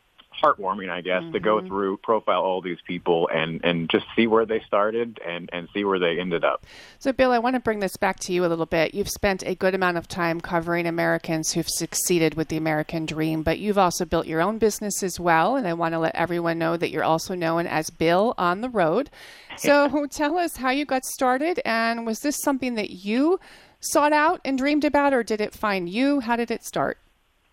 heartwarming, 0.41 0.89
I 0.89 1.01
guess, 1.01 1.23
mm-hmm. 1.23 1.33
to 1.33 1.39
go 1.39 1.57
mm-hmm. 1.57 1.67
through 1.67 1.97
profile 1.97 2.41
all 2.41 2.61
these 2.61 2.77
people 2.85 3.29
and 3.33 3.61
and 3.63 3.89
just 3.89 4.05
see 4.15 4.27
where 4.27 4.45
they 4.45 4.61
started 4.65 5.19
and 5.25 5.49
and 5.53 5.67
see 5.73 5.83
where 5.83 5.99
they 5.99 6.19
ended 6.19 6.43
up. 6.43 6.65
So, 6.99 7.11
Bill, 7.11 7.31
I 7.31 7.39
want 7.39 7.55
to 7.55 7.59
bring 7.59 7.79
this 7.79 7.97
back 7.97 8.19
to 8.21 8.33
you 8.33 8.45
a 8.45 8.47
little 8.47 8.65
bit. 8.65 8.93
You've 8.93 9.09
spent 9.09 9.43
a 9.45 9.55
good 9.55 9.75
amount 9.75 9.97
of 9.97 10.07
time 10.07 10.41
covering 10.41 10.87
Americans 10.87 11.51
who've 11.51 11.69
succeeded 11.69 12.35
with 12.35 12.47
the 12.47 12.57
American 12.57 13.05
dream, 13.05 13.43
but 13.43 13.59
you've 13.59 13.77
also 13.77 14.05
built 14.05 14.27
your 14.27 14.41
own 14.41 14.57
business 14.57 15.03
as 15.03 15.19
well. 15.19 15.55
And 15.55 15.67
I 15.67 15.73
want 15.73 15.93
to 15.93 15.99
let 15.99 16.15
everyone 16.15 16.59
know 16.59 16.77
that 16.77 16.89
you're 16.89 17.03
also 17.03 17.35
known 17.35 17.67
as 17.67 17.89
Bill 17.89 18.33
on 18.37 18.61
the 18.61 18.69
Road. 18.69 19.09
So, 19.59 20.05
tell 20.05 20.37
us 20.37 20.57
how 20.57 20.69
you 20.69 20.85
got 20.85 21.03
started, 21.03 21.59
and 21.65 22.05
was 22.05 22.19
this 22.19 22.37
something 22.37 22.75
that 22.75 22.91
you 22.91 23.39
sought 23.79 24.13
out 24.13 24.39
and 24.45 24.55
dreamed 24.55 24.85
about, 24.85 25.13
or 25.13 25.23
did 25.23 25.41
it 25.41 25.55
find 25.55 25.89
you? 25.89 26.19
How 26.19 26.35
did 26.35 26.51
it 26.51 26.63
start? 26.63 26.99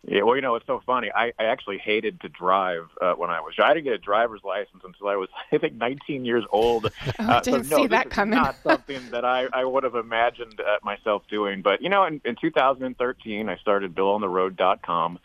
Yeah, 0.07 0.23
well, 0.23 0.37
you 0.37 0.43
know, 0.43 0.55
it's 0.55 0.67
so 0.67 0.83
funny. 0.85 1.11
I, 1.15 1.33
I 1.39 1.45
actually 1.45 1.79
hated 1.79 2.21
to 2.21 2.29
drive 2.29 2.89
uh, 3.01 3.15
when 3.15 3.31
I 3.31 3.41
was. 3.41 3.55
I 3.63 3.73
didn't 3.73 3.85
get 3.85 3.95
a 3.95 3.99
driver's 3.99 4.43
license 4.45 4.83
until 4.85 5.09
I 5.09 5.17
was, 5.17 5.29
I 5.53 5.59
think, 5.59 5.75
19 5.75 6.25
years 6.25 6.45
old. 6.51 6.91
Oh, 7.17 7.25
uh, 7.25 7.41
didn't 7.41 7.65
so, 7.65 7.77
no, 7.77 7.83
see 7.83 7.87
that 7.89 8.11
coming. 8.11 8.39
Not 8.39 8.57
something 8.63 9.01
that 9.11 9.25
I, 9.25 9.47
I 9.53 9.65
would 9.65 9.85
have 9.85 9.95
imagined 9.95 10.61
uh, 10.61 10.79
myself 10.83 11.23
doing. 11.29 11.63
But 11.63 11.81
you 11.81 11.89
know, 11.89 12.05
in, 12.05 12.21
in 12.25 12.35
2013, 12.35 13.49
I 13.49 13.57
started 13.59 13.95
BillOnTheRoad.com. 13.95 15.19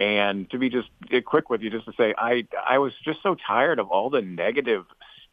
And 0.00 0.50
to 0.50 0.58
be 0.58 0.68
just 0.68 0.88
uh, 1.12 1.20
quick 1.20 1.48
with 1.48 1.62
you, 1.62 1.70
just 1.70 1.86
to 1.86 1.92
say, 1.96 2.14
I 2.18 2.46
I 2.68 2.78
was 2.78 2.92
just 3.04 3.22
so 3.22 3.34
tired 3.34 3.78
of 3.78 3.88
all 3.88 4.10
the 4.10 4.22
negative 4.22 4.84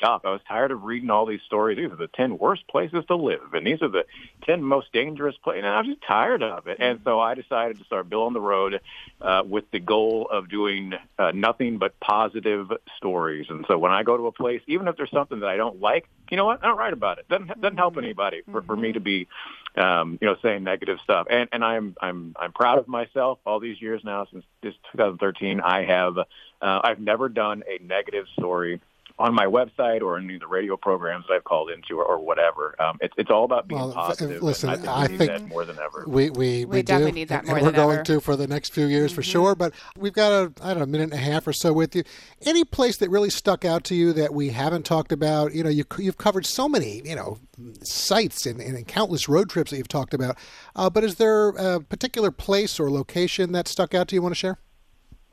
stuff. 0.04 0.22
I 0.26 0.32
was 0.32 0.42
tired 0.48 0.72
of 0.72 0.84
reading 0.84 1.10
all 1.10 1.26
these 1.26 1.42
stories. 1.46 1.78
These 1.78 1.92
are 1.92 1.96
the 1.96 2.08
10 2.08 2.38
worst 2.38 2.68
places 2.68 3.06
to 3.08 3.16
live, 3.16 3.54
and 3.54 3.66
these 3.66 3.82
are 3.82 3.88
the 3.88 4.06
10 4.46 4.62
most 4.62 4.92
dangerous 4.92 5.36
places. 5.44 5.64
And 5.64 5.74
I 5.74 5.80
was 5.80 5.88
just 5.88 6.02
tired 6.06 6.44
of 6.44 6.68
it. 6.68 6.78
And 6.80 7.00
so 7.04 7.20
I 7.20 7.36
decided 7.36 7.80
to 7.80 7.86
start 7.86 8.10
Bill 8.10 8.24
on 8.24 8.34
the 8.34 8.42
Road 8.42 8.82
uh, 9.22 9.44
with 9.48 9.70
the 9.72 9.80
goal 9.80 10.28
of 10.30 10.50
doing 10.50 10.94
uh, 11.18 11.32
nothing 11.34 11.78
but 11.78 11.98
positive 12.00 12.72
stories. 12.98 13.48
And 13.50 13.66
so 13.68 13.78
when 13.78 13.92
I 13.92 14.04
go 14.04 14.18
to 14.18 14.28
a 14.28 14.32
place, 14.32 14.62
even 14.68 14.88
if 14.88 14.98
there's 14.98 15.12
something 15.12 15.40
that 15.40 15.50
I 15.50 15.56
don't 15.56 15.80
like, 15.80 16.08
you 16.30 16.38
know 16.38 16.46
what? 16.46 16.64
I 16.64 16.68
don't 16.68 16.78
write 16.78 16.94
about 16.94 17.20
it. 17.20 17.28
Doesn't 17.30 17.62
doesn't 17.62 17.78
help 17.78 17.98
anybody 17.98 18.42
for, 18.52 18.64
for 18.64 18.76
me 18.76 18.94
to 18.94 19.00
be, 19.00 19.28
um, 19.76 20.18
you 20.20 20.28
know, 20.28 20.36
saying 20.42 20.64
negative 20.64 20.98
stuff. 21.04 21.28
And 21.30 21.48
and 21.52 21.64
I'm 21.64 21.96
I'm 22.02 22.36
I'm 22.40 22.52
proud 22.52 22.80
of 22.80 22.88
myself. 22.88 23.38
All 23.46 23.60
these 23.60 23.80
years 23.80 24.02
now, 24.04 24.26
since 24.32 24.44
this 24.64 24.74
2013, 24.94 25.60
I 25.60 25.86
have 25.86 26.18
uh, 26.18 26.26
I've 26.62 27.00
never 27.00 27.30
done 27.30 27.64
a 27.70 27.84
negative 27.84 28.26
story 28.36 28.82
on 29.20 29.34
my 29.34 29.46
website 29.46 30.02
or 30.02 30.18
in 30.18 30.28
the 30.28 30.48
radio 30.48 30.76
programs 30.76 31.26
that 31.28 31.36
I've 31.36 31.44
called 31.44 31.70
into 31.70 32.00
or, 32.00 32.06
or 32.06 32.20
whatever. 32.20 32.76
Um, 32.82 32.98
it's 33.00 33.14
it's 33.18 33.30
all 33.30 33.46
about 33.46 33.68
being 33.68 33.80
well, 33.80 33.94
positive. 33.94 34.42
Listen, 34.42 34.70
I 34.70 34.76
think, 34.76 34.88
I 34.88 35.08
we 35.08 35.18
think 35.18 35.48
more 35.48 35.66
than 35.66 35.78
ever. 35.78 36.06
We 36.08 36.30
we, 36.32 36.66
we, 36.66 36.66
we 36.66 36.82
definitely 36.82 37.12
do, 37.12 37.16
need 37.16 37.28
that 37.30 37.40
and, 37.42 37.48
more 37.48 37.58
and 37.58 37.66
we're 37.66 37.74
going 37.74 37.98
ever. 37.98 38.04
to 38.06 38.20
for 38.20 38.36
the 38.36 38.48
next 38.48 38.74
few 38.74 38.86
years 38.86 39.12
mm-hmm. 39.12 39.16
for 39.16 39.24
sure. 39.24 39.56
But 39.56 39.74
we've 39.96 40.14
got 40.14 40.32
a 40.32 40.54
I 40.64 40.70
don't 40.70 40.80
know 40.80 40.84
a 40.84 40.88
minute 40.88 41.12
and 41.12 41.14
a 41.14 41.18
half 41.18 41.46
or 41.46 41.54
so 41.54 41.72
with 41.74 41.96
you. 41.96 42.04
Any 42.42 42.64
place 42.64 42.98
that 42.98 43.10
really 43.10 43.30
stuck 43.30 43.66
out 43.66 43.84
to 43.86 43.96
you 43.96 44.14
that 44.14 44.34
we 44.34 44.50
haven't 44.50 44.84
talked 44.86 45.12
about? 45.12 45.54
You 45.54 45.64
know, 45.64 45.70
you 45.70 45.86
you've 45.98 46.18
covered 46.18 46.46
so 46.46 46.68
many 46.68 47.02
you 47.06 47.16
know 47.16 47.38
sites 47.84 48.48
and, 48.48 48.60
and 48.60 48.88
countless 48.88 49.30
road 49.30 49.50
trips 49.50 49.72
that 49.72 49.78
you've 49.78 49.88
talked 49.88 50.14
about. 50.14 50.38
Uh, 50.76 50.90
but 50.90 51.04
is 51.04 51.16
there 51.16 51.50
a 51.50 51.80
particular 51.80 52.32
place 52.32 52.80
or 52.80 52.90
location 52.90 53.52
that 53.52 53.68
stuck 53.68 53.94
out 53.94 54.08
to 54.08 54.16
you? 54.16 54.22
Want 54.22 54.34
to 54.34 54.40
share? 54.40 54.58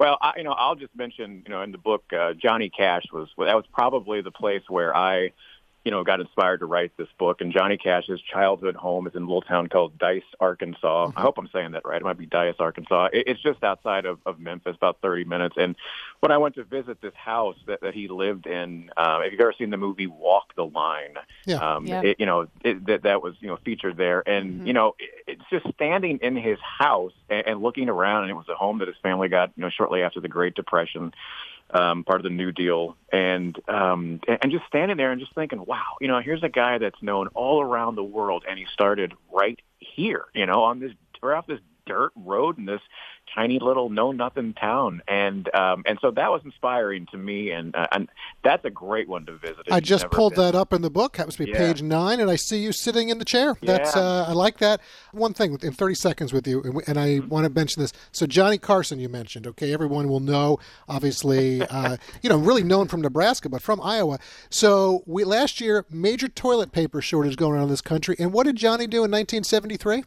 Well, 0.00 0.16
I, 0.22 0.32
you 0.38 0.44
know, 0.44 0.52
I'll 0.52 0.76
just 0.76 0.96
mention, 0.96 1.42
you 1.46 1.52
know, 1.52 1.60
in 1.60 1.72
the 1.72 1.78
book, 1.78 2.04
uh, 2.18 2.32
Johnny 2.32 2.70
Cash 2.70 3.04
was 3.12 3.28
that 3.36 3.54
was 3.54 3.66
probably 3.70 4.22
the 4.22 4.30
place 4.30 4.62
where 4.66 4.96
I 4.96 5.32
you 5.84 5.90
know, 5.90 6.04
got 6.04 6.20
inspired 6.20 6.60
to 6.60 6.66
write 6.66 6.94
this 6.98 7.08
book. 7.18 7.40
And 7.40 7.52
Johnny 7.52 7.78
Cash's 7.78 8.20
childhood 8.20 8.76
home 8.76 9.06
is 9.06 9.14
in 9.14 9.22
a 9.22 9.26
little 9.26 9.40
town 9.40 9.68
called 9.68 9.98
Dyess, 9.98 10.22
Arkansas. 10.38 11.06
Mm-hmm. 11.06 11.18
I 11.18 11.22
hope 11.22 11.38
I'm 11.38 11.48
saying 11.52 11.72
that 11.72 11.86
right. 11.86 12.00
It 12.00 12.04
might 12.04 12.18
be 12.18 12.26
Dyess, 12.26 12.56
Arkansas. 12.58 13.08
It's 13.12 13.40
just 13.40 13.64
outside 13.64 14.04
of, 14.04 14.18
of 14.26 14.38
Memphis, 14.38 14.76
about 14.76 14.98
30 15.00 15.24
minutes. 15.24 15.56
And 15.58 15.74
when 16.20 16.32
I 16.32 16.38
went 16.38 16.56
to 16.56 16.64
visit 16.64 17.00
this 17.00 17.14
house 17.14 17.56
that, 17.66 17.80
that 17.80 17.94
he 17.94 18.08
lived 18.08 18.46
in, 18.46 18.90
uh, 18.96 19.20
if 19.24 19.32
you've 19.32 19.40
ever 19.40 19.54
seen 19.56 19.70
the 19.70 19.78
movie 19.78 20.06
Walk 20.06 20.54
the 20.54 20.66
Line, 20.66 21.14
yeah. 21.46 21.56
Um, 21.56 21.86
yeah. 21.86 22.02
It, 22.02 22.20
you 22.20 22.26
know, 22.26 22.46
it, 22.62 22.84
that, 22.86 23.02
that 23.04 23.22
was, 23.22 23.34
you 23.40 23.48
know, 23.48 23.56
featured 23.64 23.96
there. 23.96 24.22
And, 24.28 24.52
mm-hmm. 24.52 24.66
you 24.66 24.72
know, 24.74 24.96
it, 24.98 25.08
it's 25.10 25.19
just 25.50 25.66
standing 25.74 26.18
in 26.22 26.36
his 26.36 26.58
house 26.60 27.12
and, 27.28 27.46
and 27.46 27.62
looking 27.62 27.88
around. 27.88 28.22
And 28.22 28.30
it 28.30 28.34
was 28.34 28.48
a 28.48 28.54
home 28.54 28.78
that 28.78 28.88
his 28.88 28.96
family 29.02 29.28
got, 29.28 29.52
you 29.56 29.62
know, 29.62 29.70
shortly 29.70 30.02
after 30.02 30.20
the 30.20 30.28
Great 30.28 30.54
Depression 30.54 31.12
um, 31.72 32.04
part 32.04 32.20
of 32.20 32.24
the 32.24 32.30
New 32.30 32.52
Deal, 32.52 32.96
and 33.12 33.56
um, 33.68 34.20
and 34.26 34.50
just 34.50 34.66
standing 34.66 34.96
there 34.96 35.12
and 35.12 35.20
just 35.20 35.34
thinking, 35.34 35.64
wow, 35.64 35.96
you 36.00 36.08
know, 36.08 36.20
here's 36.20 36.42
a 36.42 36.48
guy 36.48 36.78
that's 36.78 37.00
known 37.02 37.28
all 37.28 37.62
around 37.62 37.94
the 37.94 38.04
world, 38.04 38.44
and 38.48 38.58
he 38.58 38.66
started 38.72 39.14
right 39.32 39.58
here, 39.78 40.24
you 40.34 40.46
know, 40.46 40.64
on 40.64 40.80
this 40.80 40.92
or 41.22 41.34
off 41.34 41.46
this 41.46 41.60
dirt 41.86 42.12
road 42.16 42.58
in 42.58 42.66
this 42.66 42.80
tiny 43.34 43.58
little 43.58 43.90
know 43.90 44.12
nothing 44.12 44.54
town, 44.54 45.02
and 45.08 45.52
um, 45.54 45.82
and 45.86 45.98
so 46.00 46.10
that 46.12 46.30
was 46.30 46.42
inspiring 46.44 47.06
to 47.10 47.16
me, 47.16 47.50
and 47.50 47.74
uh, 47.74 47.86
and 47.92 48.08
that's 48.42 48.64
a 48.64 48.70
great 48.70 49.08
one 49.08 49.26
to 49.26 49.36
visit. 49.36 49.58
I 49.70 49.80
just 49.80 50.10
pulled 50.10 50.34
been. 50.34 50.44
that 50.44 50.54
up 50.54 50.72
in 50.72 50.82
the 50.82 50.90
book. 50.90 51.16
Happens 51.16 51.36
to 51.36 51.44
be 51.44 51.50
yeah. 51.50 51.58
page 51.58 51.82
nine, 51.82 52.20
and 52.20 52.30
I 52.30 52.36
see 52.36 52.58
you 52.58 52.72
sitting 52.72 53.08
in 53.08 53.18
the 53.18 53.24
chair. 53.24 53.56
That's 53.62 53.94
yeah. 53.94 54.02
uh, 54.02 54.26
I 54.28 54.32
like 54.32 54.58
that. 54.58 54.80
One 55.12 55.34
thing 55.34 55.56
in 55.62 55.72
thirty 55.72 55.94
seconds 55.94 56.32
with 56.32 56.46
you, 56.46 56.82
and 56.86 56.98
I 56.98 57.08
mm-hmm. 57.08 57.28
want 57.28 57.44
to 57.44 57.50
mention 57.50 57.82
this. 57.82 57.92
So 58.12 58.26
Johnny 58.26 58.58
Carson, 58.58 58.98
you 58.98 59.08
mentioned. 59.08 59.46
Okay, 59.46 59.72
everyone 59.72 60.08
will 60.08 60.20
know. 60.20 60.58
Obviously, 60.88 61.62
uh, 61.62 61.96
you 62.22 62.30
know, 62.30 62.38
really 62.38 62.64
known 62.64 62.88
from 62.88 63.00
Nebraska, 63.00 63.48
but 63.48 63.62
from 63.62 63.80
Iowa. 63.80 64.18
So 64.48 65.02
we 65.06 65.24
last 65.24 65.60
year 65.60 65.84
major 65.90 66.28
toilet 66.28 66.72
paper 66.72 67.00
shortage 67.00 67.36
going 67.36 67.56
on 67.56 67.64
in 67.64 67.70
this 67.70 67.80
country, 67.80 68.16
and 68.18 68.32
what 68.32 68.46
did 68.46 68.56
Johnny 68.56 68.86
do 68.86 68.98
in 68.98 69.10
1973? 69.10 70.04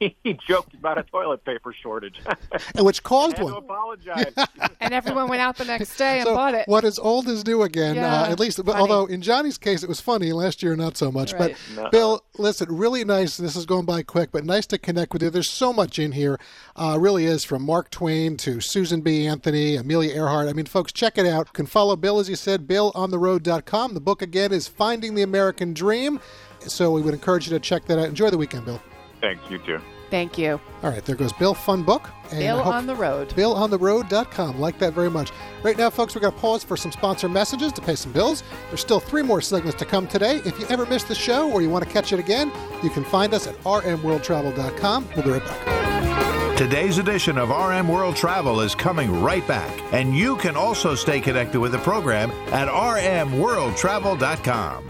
he 0.24 0.38
joked 0.46 0.72
about 0.72 0.96
a 0.96 1.02
toilet 1.02 1.44
paper 1.44 1.74
shortage, 1.74 2.20
and 2.74 2.86
which 2.86 3.02
caused 3.02 3.38
one. 3.38 3.52
To 3.52 3.58
apologize. 3.58 4.32
and 4.80 4.94
everyone 4.94 5.28
went 5.28 5.42
out 5.42 5.56
the 5.56 5.64
next 5.66 5.96
day 5.96 6.20
and 6.20 6.26
so 6.26 6.34
bought 6.34 6.54
it. 6.54 6.66
What 6.66 6.84
is 6.84 6.98
old 6.98 7.28
is 7.28 7.46
new 7.46 7.62
again. 7.62 7.98
Uh, 7.98 8.00
yeah, 8.00 8.22
uh, 8.22 8.32
at 8.32 8.40
least, 8.40 8.64
funny. 8.64 8.78
although 8.78 9.04
in 9.06 9.20
Johnny's 9.20 9.58
case 9.58 9.82
it 9.82 9.88
was 9.88 10.00
funny. 10.00 10.32
Last 10.32 10.62
year, 10.62 10.74
not 10.74 10.96
so 10.96 11.12
much. 11.12 11.34
Right. 11.34 11.54
But 11.74 11.82
no. 11.82 11.90
Bill, 11.90 12.24
listen, 12.38 12.74
really 12.74 13.04
nice. 13.04 13.36
This 13.36 13.56
is 13.56 13.66
going 13.66 13.84
by 13.84 14.02
quick, 14.02 14.32
but 14.32 14.44
nice 14.44 14.66
to 14.68 14.78
connect 14.78 15.12
with 15.12 15.22
you. 15.22 15.28
There's 15.28 15.50
so 15.50 15.72
much 15.72 15.98
in 15.98 16.12
here. 16.12 16.40
Uh, 16.76 16.96
really 16.98 17.26
is 17.26 17.44
from 17.44 17.62
Mark 17.62 17.90
Twain 17.90 18.38
to 18.38 18.60
Susan 18.60 19.02
B. 19.02 19.26
Anthony, 19.26 19.76
Amelia 19.76 20.14
Earhart. 20.14 20.48
I 20.48 20.54
mean, 20.54 20.66
folks, 20.66 20.92
check 20.92 21.18
it 21.18 21.26
out. 21.26 21.48
You 21.48 21.52
can 21.52 21.66
follow 21.66 21.94
Bill 21.94 22.18
as 22.18 22.28
you 22.28 22.36
said, 22.36 22.66
BillOnTheRoad.com. 22.66 23.92
The 23.92 24.00
book 24.00 24.22
again 24.22 24.50
is 24.52 24.66
Finding 24.66 25.14
the 25.14 25.22
American 25.22 25.74
Dream. 25.74 26.20
So 26.60 26.90
we 26.90 27.02
would 27.02 27.14
encourage 27.14 27.46
you 27.46 27.56
to 27.56 27.60
check 27.60 27.86
that 27.86 27.98
out. 27.98 28.06
Enjoy 28.06 28.30
the 28.30 28.38
weekend, 28.38 28.64
Bill. 28.64 28.80
Thanks. 29.20 29.42
You 29.50 29.58
too. 29.58 29.80
Thank 30.10 30.36
you. 30.36 30.60
All 30.82 30.90
right, 30.90 31.02
there 31.04 31.14
goes 31.14 31.32
Bill. 31.32 31.54
Fun 31.54 31.84
book. 31.84 32.10
And 32.30 32.40
Bill 32.40 32.60
on 32.60 32.86
the 32.86 32.96
road. 32.96 33.28
BillOnTheRoad.com. 33.30 34.60
Like 34.60 34.78
that 34.80 34.92
very 34.92 35.08
much. 35.08 35.30
Right 35.62 35.78
now, 35.78 35.88
folks, 35.88 36.14
we're 36.14 36.20
going 36.20 36.34
to 36.34 36.38
pause 36.38 36.64
for 36.64 36.76
some 36.76 36.90
sponsor 36.90 37.28
messages 37.28 37.72
to 37.72 37.80
pay 37.80 37.94
some 37.94 38.10
bills. 38.12 38.42
There's 38.68 38.80
still 38.80 39.00
three 39.00 39.22
more 39.22 39.40
segments 39.40 39.78
to 39.78 39.84
come 39.84 40.08
today. 40.08 40.42
If 40.44 40.58
you 40.58 40.66
ever 40.68 40.84
missed 40.86 41.06
the 41.08 41.14
show 41.14 41.50
or 41.50 41.62
you 41.62 41.70
want 41.70 41.84
to 41.84 41.90
catch 41.90 42.12
it 42.12 42.18
again, 42.18 42.50
you 42.82 42.90
can 42.90 43.04
find 43.04 43.32
us 43.32 43.46
at 43.46 43.54
rmworldtravel.com. 43.62 45.08
We'll 45.14 45.24
be 45.24 45.30
right 45.30 45.44
back. 45.44 46.58
Today's 46.58 46.98
edition 46.98 47.38
of 47.38 47.48
RM 47.48 47.88
World 47.88 48.16
Travel 48.16 48.60
is 48.60 48.74
coming 48.74 49.22
right 49.22 49.46
back, 49.48 49.74
and 49.94 50.14
you 50.14 50.36
can 50.36 50.56
also 50.56 50.94
stay 50.94 51.18
connected 51.18 51.58
with 51.58 51.72
the 51.72 51.78
program 51.78 52.30
at 52.52 52.68
rmworldtravel.com. 52.68 54.89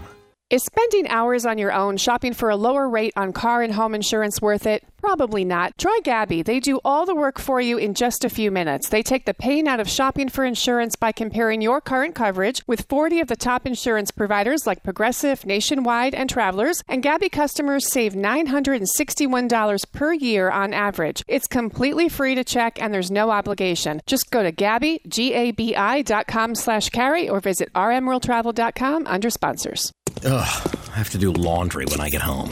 Is 0.51 0.63
spending 0.65 1.07
hours 1.07 1.45
on 1.45 1.57
your 1.57 1.71
own 1.71 1.95
shopping 1.95 2.33
for 2.33 2.49
a 2.49 2.57
lower 2.57 2.89
rate 2.89 3.13
on 3.15 3.31
car 3.31 3.61
and 3.61 3.73
home 3.73 3.95
insurance 3.95 4.41
worth 4.41 4.67
it? 4.67 4.83
Probably 4.97 5.45
not. 5.45 5.77
Try 5.77 5.99
Gabi. 6.03 6.43
They 6.43 6.59
do 6.59 6.81
all 6.83 7.05
the 7.05 7.15
work 7.15 7.39
for 7.39 7.61
you 7.61 7.77
in 7.77 7.93
just 7.93 8.25
a 8.25 8.29
few 8.29 8.51
minutes. 8.51 8.89
They 8.89 9.01
take 9.01 9.23
the 9.23 9.33
pain 9.33 9.65
out 9.65 9.79
of 9.79 9.87
shopping 9.87 10.27
for 10.27 10.43
insurance 10.43 10.97
by 10.97 11.13
comparing 11.13 11.61
your 11.61 11.79
current 11.79 12.15
coverage 12.15 12.61
with 12.67 12.85
40 12.89 13.21
of 13.21 13.29
the 13.29 13.37
top 13.37 13.65
insurance 13.65 14.11
providers 14.11 14.67
like 14.67 14.83
Progressive, 14.83 15.45
Nationwide, 15.45 16.13
and 16.13 16.29
Travelers, 16.29 16.83
and 16.85 17.01
Gabi 17.01 17.31
customers 17.31 17.89
save 17.89 18.13
$961 18.13 19.91
per 19.93 20.11
year 20.11 20.49
on 20.51 20.73
average. 20.73 21.23
It's 21.29 21.47
completely 21.47 22.09
free 22.09 22.35
to 22.35 22.43
check 22.43 22.77
and 22.81 22.93
there's 22.93 23.09
no 23.09 23.31
obligation. 23.31 24.01
Just 24.05 24.29
go 24.31 24.43
to 24.43 24.51
Gabi, 24.51 24.99
G-A-B-I 25.07 26.01
dot 26.01 26.27
com 26.27 26.55
slash 26.55 26.89
carry 26.89 27.29
or 27.29 27.39
visit 27.39 27.71
rmworldtravel.com 27.73 29.07
under 29.07 29.29
sponsors. 29.29 29.93
Ugh, 30.23 30.77
I 30.93 30.97
have 30.97 31.09
to 31.11 31.17
do 31.17 31.31
laundry 31.31 31.85
when 31.85 31.99
I 31.99 32.09
get 32.09 32.21
home. 32.21 32.51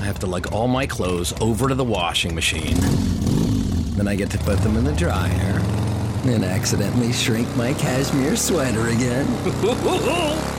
I 0.00 0.04
have 0.04 0.18
to 0.20 0.26
lug 0.26 0.52
all 0.52 0.68
my 0.68 0.86
clothes 0.86 1.34
over 1.40 1.68
to 1.68 1.74
the 1.74 1.84
washing 1.84 2.34
machine. 2.34 2.76
Then 3.96 4.08
I 4.08 4.16
get 4.16 4.30
to 4.30 4.38
put 4.38 4.58
them 4.60 4.76
in 4.76 4.84
the 4.84 4.92
dryer. 4.92 5.89
And 6.24 6.44
accidentally 6.44 7.12
shrink 7.12 7.48
my 7.56 7.72
cashmere 7.74 8.36
sweater 8.36 8.88
again. 8.88 9.26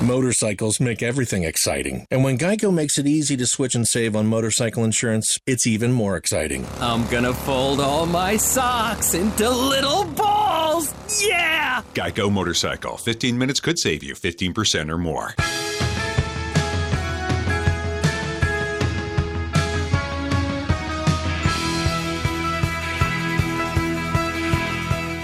Motorcycles 0.05 0.79
make 0.79 1.03
everything 1.03 1.43
exciting. 1.43 2.07
And 2.09 2.23
when 2.23 2.37
Geico 2.37 2.73
makes 2.73 2.97
it 2.97 3.05
easy 3.05 3.37
to 3.37 3.45
switch 3.45 3.75
and 3.75 3.87
save 3.87 4.15
on 4.15 4.25
motorcycle 4.25 4.83
insurance, 4.83 5.37
it's 5.45 5.67
even 5.67 5.91
more 5.91 6.17
exciting. 6.17 6.65
I'm 6.79 7.07
gonna 7.09 7.33
fold 7.33 7.79
all 7.79 8.07
my 8.07 8.37
socks 8.37 9.13
into 9.13 9.49
little 9.49 10.05
balls! 10.05 10.93
Yeah! 11.23 11.83
Geico 11.93 12.31
Motorcycle. 12.31 12.97
15 12.97 13.37
minutes 13.37 13.59
could 13.59 13.77
save 13.77 14.03
you 14.03 14.15
15% 14.15 14.89
or 14.89 14.97
more. 14.97 15.35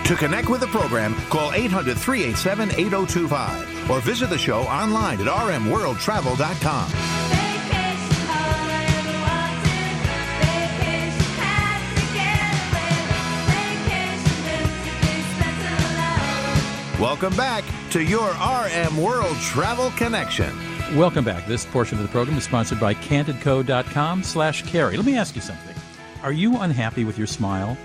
To 0.07 0.15
connect 0.15 0.47
with 0.47 0.61
the 0.61 0.67
program, 0.67 1.13
call 1.29 1.51
800 1.51 1.97
387 1.97 2.69
8025 2.79 3.91
or 3.91 3.99
visit 3.99 4.29
the 4.29 4.37
show 4.37 4.61
online 4.61 5.19
at 5.19 5.27
rmworldtravel.com. 5.27 6.91
Welcome 17.01 17.35
back 17.35 17.65
to 17.91 18.01
your 18.01 18.29
RM 18.29 18.95
World 18.95 19.35
Travel 19.41 19.91
Connection. 19.97 20.55
Welcome 20.95 21.25
back. 21.25 21.45
This 21.47 21.65
portion 21.65 21.97
of 21.97 22.05
the 22.05 22.11
program 22.13 22.37
is 22.37 22.45
sponsored 22.45 22.79
by 22.79 22.93
candidco.com 22.93 24.23
slash 24.23 24.63
carry. 24.63 24.95
Let 24.95 25.05
me 25.05 25.17
ask 25.17 25.35
you 25.35 25.41
something. 25.41 25.75
Are 26.23 26.31
you 26.31 26.57
unhappy 26.61 27.03
with 27.03 27.17
your 27.17 27.27
smile? 27.27 27.77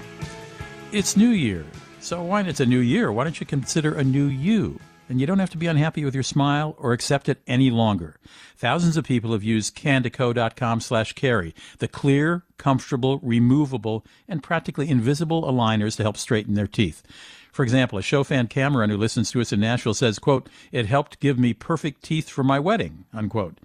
It's 0.92 1.16
New 1.16 1.30
Year. 1.30 1.64
So 2.02 2.20
why 2.20 2.40
it's 2.42 2.58
a 2.58 2.66
new 2.66 2.80
year? 2.80 3.12
Why 3.12 3.22
don't 3.22 3.38
you 3.38 3.46
consider 3.46 3.94
a 3.94 4.02
new 4.02 4.26
you? 4.26 4.80
And 5.08 5.20
you 5.20 5.26
don't 5.26 5.38
have 5.38 5.50
to 5.50 5.56
be 5.56 5.68
unhappy 5.68 6.04
with 6.04 6.14
your 6.14 6.24
smile 6.24 6.74
or 6.76 6.92
accept 6.92 7.28
it 7.28 7.40
any 7.46 7.70
longer. 7.70 8.16
Thousands 8.56 8.96
of 8.96 9.04
people 9.04 9.30
have 9.32 9.44
used 9.44 9.76
candidco.com 9.76 10.80
slash 10.80 11.12
carry, 11.12 11.54
the 11.78 11.86
clear, 11.86 12.42
comfortable, 12.58 13.20
removable, 13.20 14.04
and 14.26 14.42
practically 14.42 14.88
invisible 14.88 15.44
aligners 15.44 15.96
to 15.96 16.02
help 16.02 16.16
straighten 16.16 16.54
their 16.54 16.66
teeth. 16.66 17.04
For 17.52 17.62
example, 17.62 17.98
a 18.00 18.02
show 18.02 18.24
fan 18.24 18.48
Cameron 18.48 18.90
who 18.90 18.96
listens 18.96 19.30
to 19.30 19.40
us 19.40 19.52
in 19.52 19.60
Nashville 19.60 19.94
says, 19.94 20.18
quote, 20.18 20.48
it 20.72 20.86
helped 20.86 21.20
give 21.20 21.38
me 21.38 21.54
perfect 21.54 22.02
teeth 22.02 22.28
for 22.28 22.42
my 22.42 22.58
wedding, 22.58 23.04
unquote. 23.14 23.58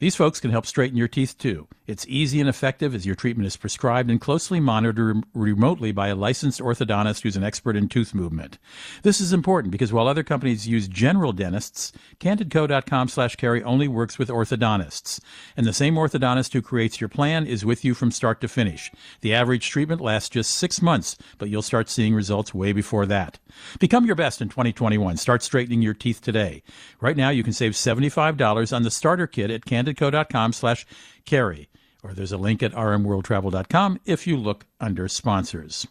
These 0.00 0.16
folks 0.16 0.40
can 0.40 0.50
help 0.50 0.64
straighten 0.64 0.96
your 0.96 1.08
teeth 1.08 1.36
too. 1.36 1.68
It's 1.86 2.06
easy 2.08 2.40
and 2.40 2.48
effective 2.48 2.94
as 2.94 3.04
your 3.04 3.14
treatment 3.14 3.46
is 3.46 3.58
prescribed 3.58 4.10
and 4.10 4.18
closely 4.18 4.58
monitored 4.58 5.24
remotely 5.34 5.92
by 5.92 6.08
a 6.08 6.14
licensed 6.14 6.58
orthodontist 6.58 7.20
who's 7.20 7.36
an 7.36 7.44
expert 7.44 7.76
in 7.76 7.86
tooth 7.86 8.14
movement. 8.14 8.58
This 9.02 9.20
is 9.20 9.34
important 9.34 9.72
because 9.72 9.92
while 9.92 10.08
other 10.08 10.22
companies 10.22 10.66
use 10.66 10.88
general 10.88 11.32
dentists, 11.32 11.92
candidco.com 12.18 13.08
slash 13.08 13.36
carry 13.36 13.62
only 13.62 13.88
works 13.88 14.18
with 14.18 14.30
orthodontists. 14.30 15.20
And 15.54 15.66
the 15.66 15.72
same 15.74 15.96
orthodontist 15.96 16.54
who 16.54 16.62
creates 16.62 16.98
your 16.98 17.08
plan 17.08 17.44
is 17.44 17.66
with 17.66 17.84
you 17.84 17.92
from 17.92 18.10
start 18.10 18.40
to 18.40 18.48
finish. 18.48 18.90
The 19.20 19.34
average 19.34 19.68
treatment 19.68 20.00
lasts 20.00 20.30
just 20.30 20.52
six 20.52 20.80
months, 20.80 21.18
but 21.36 21.50
you'll 21.50 21.60
start 21.60 21.90
seeing 21.90 22.14
results 22.14 22.54
way 22.54 22.72
before 22.72 23.04
that. 23.04 23.38
Become 23.78 24.06
your 24.06 24.16
best 24.16 24.40
in 24.40 24.48
2021. 24.48 25.16
Start 25.18 25.42
straightening 25.42 25.82
your 25.82 25.92
teeth 25.92 26.22
today. 26.22 26.62
Right 27.00 27.16
now, 27.16 27.30
you 27.30 27.42
can 27.42 27.52
save 27.52 27.72
$75 27.72 28.74
on 28.74 28.82
the 28.82 28.90
starter 28.90 29.26
kit 29.26 29.50
at 29.50 29.66
candidco.com 29.94 30.52
slash 30.52 30.86
carry, 31.24 31.68
or 32.02 32.12
there's 32.12 32.32
a 32.32 32.38
link 32.38 32.62
at 32.62 32.72
rmworldtravel.com 32.72 34.00
if 34.04 34.26
you 34.26 34.36
look 34.36 34.66
under 34.80 35.08
sponsors. 35.08 35.86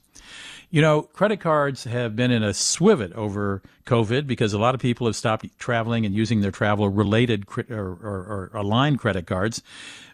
You 0.72 0.84
know, 0.84 1.02
credit 1.02 1.40
cards 1.40 1.86
have 1.86 2.16
been 2.16 2.30
in 2.30 2.44
a 2.44 2.50
swivet 2.50 3.12
over 3.14 3.64
COVID 3.88 4.28
because 4.28 4.54
a 4.54 4.60
lot 4.60 4.76
of 4.76 4.82
people 4.82 5.08
have 5.08 5.16
stopped 5.16 5.48
traveling 5.58 6.06
and 6.06 6.14
using 6.14 6.42
their 6.42 6.52
travel 6.52 6.90
related 6.90 7.46
or, 7.72 7.80
or, 7.80 8.52
or 8.52 8.52
aligned 8.54 9.00
credit 9.00 9.26
cards. 9.26 9.64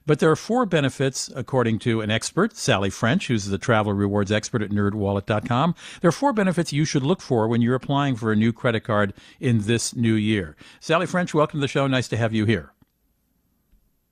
But 0.06 0.20
there 0.20 0.32
are 0.32 0.36
four 0.38 0.66
benefits, 0.66 1.30
according 1.36 1.80
to 1.80 2.00
an 2.00 2.12
expert, 2.12 2.56
Sally 2.56 2.90
French, 2.90 3.28
who's 3.28 3.48
the 3.48 3.58
travel 3.58 3.92
rewards 3.92 4.32
expert 4.32 4.62
at 4.62 4.70
nerdwallet.com. 4.70 5.76
There 6.00 6.10
are 6.10 6.14
four 6.14 6.32
benefits 6.32 6.72
you 6.72 6.86
should 6.86 7.04
look 7.04 7.22
for 7.22 7.50
when 7.50 7.62
you're 7.62 7.76
applying 7.76 8.16
for 8.16 8.32
a 8.32 8.36
new 8.36 8.54
credit 8.54 8.86
card 8.86 9.14
in 9.42 9.62
this 9.62 9.94
new 9.94 10.14
year. 10.14 10.56
Sally 10.80 11.08
French, 11.08 11.34
welcome 11.34 11.60
to 11.60 11.62
the 11.62 11.68
show. 11.68 11.88
Nice 11.88 12.08
to 12.10 12.18
have 12.18 12.34
you 12.34 12.46
here. 12.46 12.75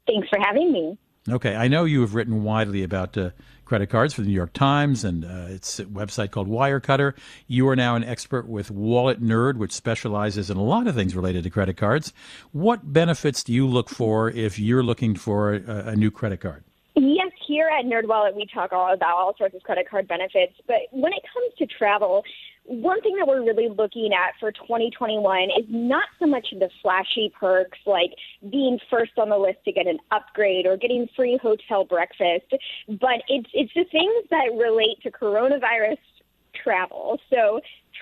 Thanks 0.08 0.28
for 0.30 0.39
having 0.39 0.72
me. 0.72 0.98
Okay, 1.30 1.56
I 1.56 1.70
know 1.70 1.86
you 1.86 2.02
have 2.02 2.16
written 2.16 2.44
widely 2.44 2.84
about 2.84 3.18
uh, 3.18 3.30
credit 3.63 3.88
cards 3.88 4.13
for 4.13 4.22
the 4.22 4.28
New 4.28 4.34
York 4.34 4.52
Times 4.52 5.06
and 5.06 5.24
uh, 5.24 5.46
its 5.48 5.80
website 5.80 6.32
called 6.32 6.50
Wirecutter. 6.50 7.13
You 7.48 7.68
are 7.70 7.78
now 7.78 7.96
an 7.96 8.04
expert 8.04 8.46
with 8.48 8.70
Wallet 8.70 9.24
Nerd, 9.24 9.56
which 9.56 9.72
specializes 9.72 10.50
in 10.50 10.58
a 10.58 10.63
lot 10.63 10.86
of 10.86 10.96
things 10.96 11.16
related 11.16 11.44
to 11.46 11.50
credit 11.50 11.78
cards. 11.78 12.12
What 12.52 12.92
benefits 12.92 13.42
do 13.42 13.54
you 13.54 13.66
look 13.66 13.89
for 13.89 14.30
if 14.32 14.60
you're 14.60 14.84
looking 14.84 15.16
for 15.16 15.54
a, 15.54 15.92
a 15.92 15.96
new 15.96 16.12
credit 16.12 16.42
card? 16.42 16.66
Yes, 16.96 17.32
here 17.48 17.70
at 17.70 17.86
NerdWallet, 17.86 18.36
we 18.36 18.46
talk 18.54 18.74
all 18.74 18.94
about 18.94 19.18
all 19.18 19.36
sorts 19.38 19.56
of 19.56 19.63
credit 19.63 19.89
card 19.89 20.08
benefits. 20.08 20.54
But 20.68 20.82
when 20.92 21.13
it 21.13 21.24
comes 21.34 21.54
to 21.58 21.66
travel, 21.66 22.24
one 22.65 23.02
thing 23.02 23.15
that 23.17 23.28
we're 23.28 23.43
really 23.43 23.67
looking 23.67 24.12
at 24.13 24.34
for 24.39 24.52
2021 24.52 25.49
is 25.60 25.65
not 25.69 26.06
so 26.19 26.26
much 26.26 26.47
the 26.52 26.69
flashy 26.82 27.32
perks 27.38 27.78
like 27.86 28.12
being 28.49 28.80
first 28.89 29.12
on 29.17 29.30
the 29.30 29.38
list 29.38 29.58
to 29.65 29.71
get 29.71 29.86
an 29.86 29.99
upgrade 30.12 30.65
or 30.65 30.78
getting 30.78 31.08
free 31.15 31.38
hotel 31.41 31.84
breakfast, 31.84 32.54
but 32.88 33.21
it's 33.28 33.49
it's 33.54 33.73
the 33.76 33.86
things 33.91 34.26
that 34.30 34.47
relate 34.58 35.02
to 35.04 35.12
coronavirus 35.12 35.97
travel. 36.63 37.19
So 37.30 37.60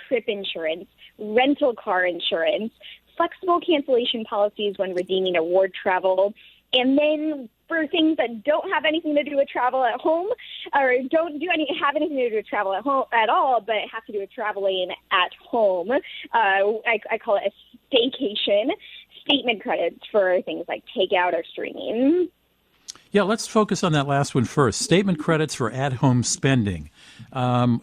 trip 0.08 0.26
insurance, 0.28 0.86
rental 1.18 1.74
car 1.74 2.06
insurance, 2.06 2.72
flexible 3.18 3.62
cancellation 3.62 4.24
policies 4.26 4.76
when 4.78 4.94
redeeming 4.94 5.36
award 5.36 5.72
travel, 5.82 6.34
and 6.74 6.98
then 6.98 7.50
for 7.68 7.88
things 7.88 8.18
that 8.18 8.44
don't 8.44 8.70
have 8.70 8.84
anything 8.86 9.16
to 9.16 9.24
do 9.24 9.38
with 9.38 9.48
travel 9.48 9.84
at 9.86 10.00
home 10.00 10.28
or 10.74 10.96
don't 11.10 11.40
do 11.40 11.48
any 11.54 11.68
have 11.82 11.96
anything 11.96 12.18
to 12.18 12.30
do 12.30 12.36
with 12.36 12.46
travel 12.46 12.74
at 12.74 12.84
home 12.84 13.06
at 13.14 13.30
all, 13.30 13.62
but 13.62 13.76
have 13.92 14.06
to 14.06 14.12
do 14.12 14.20
with 14.20 14.32
traveling 14.32 14.90
at 15.12 15.32
home. 15.50 15.90
Uh, 15.90 15.98
I, 16.34 17.00
I 17.10 17.18
call 17.18 17.38
it 17.38 17.44
a 17.48 17.96
staycation. 17.96 18.72
Statement 19.26 19.62
credits 19.62 20.00
for 20.12 20.42
things 20.42 20.66
like 20.68 20.84
takeout 20.98 21.34
or 21.34 21.44
streaming. 21.52 22.30
Yeah, 23.12 23.24
let's 23.24 23.46
focus 23.46 23.84
on 23.84 23.92
that 23.94 24.08
last 24.08 24.34
one 24.36 24.46
first. 24.46 24.82
Statement 24.82 25.20
credits 25.20 25.54
for 25.54 25.70
at-home 25.70 26.24
spending. 26.24 26.90
Um, 27.34 27.82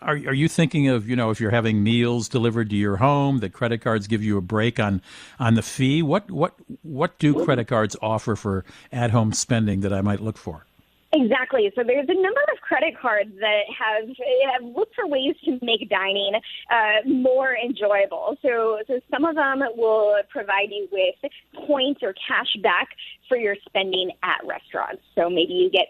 are, 0.00 0.14
are 0.14 0.34
you 0.34 0.48
thinking 0.48 0.88
of 0.88 1.08
you 1.08 1.16
know 1.16 1.30
if 1.30 1.40
you're 1.40 1.50
having 1.50 1.82
meals 1.82 2.28
delivered 2.28 2.70
to 2.70 2.76
your 2.76 2.96
home, 2.96 3.38
that 3.38 3.52
credit 3.52 3.80
cards 3.80 4.06
give 4.06 4.22
you 4.22 4.36
a 4.36 4.42
break 4.42 4.80
on 4.80 5.02
on 5.38 5.54
the 5.54 5.62
fee? 5.62 6.02
What 6.02 6.30
what 6.30 6.54
what 6.82 7.18
do 7.18 7.44
credit 7.44 7.68
cards 7.68 7.96
offer 8.00 8.36
for 8.36 8.64
at-home 8.92 9.32
spending 9.32 9.80
that 9.80 9.92
I 9.92 10.00
might 10.00 10.20
look 10.20 10.38
for? 10.38 10.66
Exactly. 11.12 11.72
So 11.74 11.82
there's 11.86 12.08
a 12.08 12.14
number 12.14 12.40
of 12.52 12.60
credit 12.60 12.98
cards 13.00 13.30
that 13.40 13.62
have 13.78 14.08
have 14.08 14.76
looked 14.76 14.94
for 14.94 15.06
ways 15.06 15.34
to 15.44 15.58
make 15.62 15.88
dining 15.88 16.32
uh, 16.70 17.08
more 17.08 17.56
enjoyable. 17.56 18.36
So 18.42 18.80
so 18.86 19.00
some 19.10 19.24
of 19.24 19.36
them 19.36 19.62
will 19.76 20.16
provide 20.28 20.70
you 20.70 20.88
with 20.90 21.32
points 21.66 22.02
or 22.02 22.12
cash 22.14 22.56
back 22.62 22.88
for 23.28 23.36
your 23.36 23.56
spending 23.66 24.10
at 24.22 24.44
restaurants. 24.44 25.02
So 25.14 25.30
maybe 25.30 25.54
you 25.54 25.70
get 25.70 25.88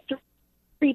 3% 0.83 0.95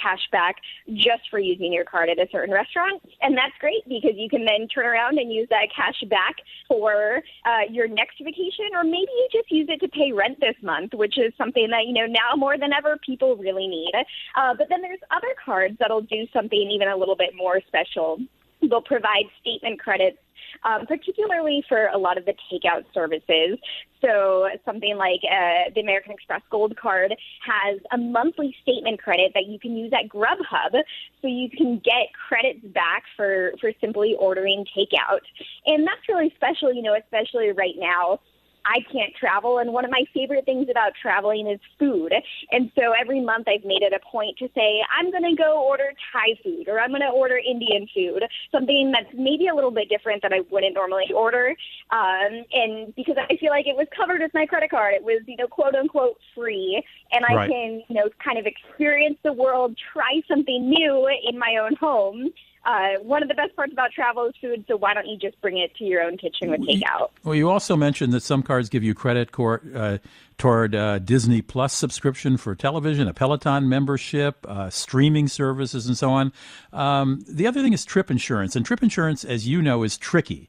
cash 0.00 0.20
back 0.30 0.56
just 0.94 1.22
for 1.30 1.38
using 1.38 1.72
your 1.72 1.84
card 1.84 2.08
at 2.08 2.18
a 2.18 2.28
certain 2.30 2.52
restaurant. 2.52 3.02
And 3.20 3.36
that's 3.36 3.54
great 3.60 3.86
because 3.88 4.12
you 4.16 4.28
can 4.28 4.44
then 4.44 4.68
turn 4.68 4.86
around 4.86 5.18
and 5.18 5.32
use 5.32 5.48
that 5.50 5.68
cash 5.74 6.02
back 6.08 6.36
for 6.68 7.22
uh, 7.44 7.70
your 7.70 7.88
next 7.88 8.18
vacation, 8.22 8.70
or 8.74 8.84
maybe 8.84 9.10
you 9.10 9.28
just 9.32 9.50
use 9.50 9.68
it 9.68 9.80
to 9.80 9.88
pay 9.88 10.12
rent 10.12 10.40
this 10.40 10.56
month, 10.62 10.94
which 10.94 11.18
is 11.18 11.32
something 11.36 11.68
that, 11.70 11.86
you 11.86 11.92
know, 11.92 12.06
now 12.06 12.36
more 12.36 12.58
than 12.58 12.72
ever 12.72 12.98
people 13.04 13.36
really 13.36 13.66
need. 13.66 13.92
Uh, 14.36 14.54
but 14.56 14.68
then 14.68 14.82
there's 14.82 15.00
other 15.10 15.34
cards 15.44 15.76
that'll 15.78 16.02
do 16.02 16.26
something 16.32 16.70
even 16.70 16.88
a 16.88 16.96
little 16.96 17.16
bit 17.16 17.30
more 17.36 17.60
special. 17.66 18.18
They'll 18.60 18.82
provide 18.82 19.24
statement 19.40 19.80
credits 19.80 20.18
um, 20.64 20.86
particularly 20.86 21.64
for 21.68 21.86
a 21.86 21.98
lot 21.98 22.18
of 22.18 22.24
the 22.24 22.34
takeout 22.50 22.84
services. 22.94 23.58
So 24.00 24.48
something 24.64 24.96
like 24.96 25.20
uh, 25.22 25.70
the 25.74 25.80
American 25.80 26.12
Express 26.12 26.42
Gold 26.50 26.76
Card 26.76 27.14
has 27.46 27.78
a 27.92 27.98
monthly 27.98 28.54
statement 28.62 29.00
credit 29.00 29.30
that 29.34 29.46
you 29.46 29.60
can 29.60 29.76
use 29.76 29.92
at 29.92 30.08
Grubhub, 30.08 30.72
so 31.20 31.28
you 31.28 31.48
can 31.48 31.78
get 31.78 32.08
credits 32.28 32.64
back 32.74 33.04
for 33.16 33.52
for 33.60 33.72
simply 33.80 34.16
ordering 34.18 34.66
takeout, 34.76 35.20
and 35.66 35.86
that's 35.86 36.08
really 36.08 36.32
special, 36.34 36.72
you 36.72 36.82
know, 36.82 36.96
especially 36.96 37.52
right 37.52 37.76
now 37.78 38.18
I 38.64 38.80
can't 38.92 39.14
travel. 39.18 39.58
And 39.58 39.72
one 39.72 39.84
of 39.84 39.90
my 39.90 40.04
favorite 40.14 40.44
things 40.44 40.68
about 40.70 40.92
traveling 41.00 41.48
is 41.48 41.60
food. 41.78 42.12
And 42.50 42.70
so 42.74 42.92
every 42.98 43.20
month 43.20 43.48
I've 43.48 43.64
made 43.64 43.82
it 43.82 43.92
a 43.92 44.00
point 44.10 44.38
to 44.38 44.48
say, 44.54 44.80
I'm 44.96 45.10
going 45.10 45.24
to 45.24 45.36
go 45.36 45.62
order 45.62 45.92
Thai 46.12 46.40
food 46.42 46.68
or 46.68 46.80
I'm 46.80 46.90
going 46.90 47.02
to 47.02 47.08
order 47.08 47.38
Indian 47.38 47.88
food, 47.94 48.22
something 48.50 48.92
that's 48.92 49.12
maybe 49.14 49.48
a 49.48 49.54
little 49.54 49.70
bit 49.70 49.88
different 49.88 50.22
that 50.22 50.32
I 50.32 50.40
wouldn't 50.50 50.74
normally 50.74 51.10
order. 51.14 51.54
Um, 51.90 52.44
and 52.52 52.94
because 52.94 53.16
I 53.18 53.36
feel 53.36 53.50
like 53.50 53.66
it 53.66 53.76
was 53.76 53.86
covered 53.94 54.20
with 54.20 54.32
my 54.34 54.46
credit 54.46 54.70
card, 54.70 54.94
it 54.94 55.02
was, 55.02 55.22
you 55.26 55.36
know, 55.36 55.46
quote 55.46 55.74
unquote 55.74 56.16
free. 56.34 56.82
And 57.12 57.24
I 57.28 57.34
right. 57.34 57.50
can, 57.50 57.82
you 57.88 57.94
know, 57.94 58.08
kind 58.22 58.38
of 58.38 58.46
experience 58.46 59.18
the 59.22 59.32
world, 59.32 59.76
try 59.92 60.20
something 60.28 60.68
new 60.68 61.08
in 61.28 61.38
my 61.38 61.56
own 61.60 61.76
home 61.76 62.32
uh, 62.64 63.00
one 63.02 63.22
of 63.22 63.28
the 63.28 63.34
best 63.34 63.56
parts 63.56 63.72
about 63.72 63.90
travel 63.90 64.26
is 64.26 64.34
food, 64.40 64.64
so 64.68 64.76
why 64.76 64.94
don't 64.94 65.06
you 65.06 65.16
just 65.16 65.40
bring 65.40 65.58
it 65.58 65.74
to 65.76 65.84
your 65.84 66.00
own 66.00 66.16
kitchen 66.16 66.50
with 66.50 66.60
takeout? 66.60 67.10
Well, 67.24 67.34
you 67.34 67.50
also 67.50 67.74
mentioned 67.76 68.12
that 68.12 68.22
some 68.22 68.42
cards 68.42 68.68
give 68.68 68.84
you 68.84 68.94
credit 68.94 69.32
cor- 69.32 69.62
uh, 69.74 69.98
toward 70.38 70.74
uh, 70.74 71.00
Disney 71.00 71.42
Plus 71.42 71.72
subscription 71.72 72.36
for 72.36 72.54
television, 72.54 73.08
a 73.08 73.14
Peloton 73.14 73.68
membership, 73.68 74.46
uh, 74.48 74.70
streaming 74.70 75.26
services, 75.26 75.86
and 75.86 75.96
so 75.96 76.10
on. 76.10 76.32
Um, 76.72 77.24
the 77.28 77.48
other 77.48 77.62
thing 77.62 77.72
is 77.72 77.84
trip 77.84 78.10
insurance, 78.10 78.54
and 78.54 78.64
trip 78.64 78.82
insurance, 78.82 79.24
as 79.24 79.48
you 79.48 79.60
know, 79.60 79.82
is 79.82 79.98
tricky. 79.98 80.48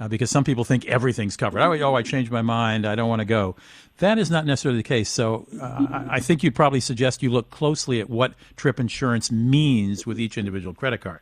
Uh, 0.00 0.06
because 0.06 0.30
some 0.30 0.44
people 0.44 0.62
think 0.62 0.86
everything's 0.86 1.36
covered. 1.36 1.60
Oh, 1.60 1.72
oh, 1.72 1.96
I 1.96 2.02
changed 2.02 2.30
my 2.30 2.40
mind. 2.40 2.86
I 2.86 2.94
don't 2.94 3.08
want 3.08 3.18
to 3.18 3.24
go. 3.24 3.56
That 3.96 4.16
is 4.16 4.30
not 4.30 4.46
necessarily 4.46 4.78
the 4.78 4.84
case. 4.84 5.08
So 5.08 5.48
uh, 5.60 6.04
I 6.08 6.20
think 6.20 6.44
you'd 6.44 6.54
probably 6.54 6.78
suggest 6.78 7.20
you 7.20 7.30
look 7.30 7.50
closely 7.50 7.98
at 8.00 8.08
what 8.08 8.34
trip 8.54 8.78
insurance 8.78 9.32
means 9.32 10.06
with 10.06 10.20
each 10.20 10.38
individual 10.38 10.72
credit 10.72 11.00
card. 11.00 11.18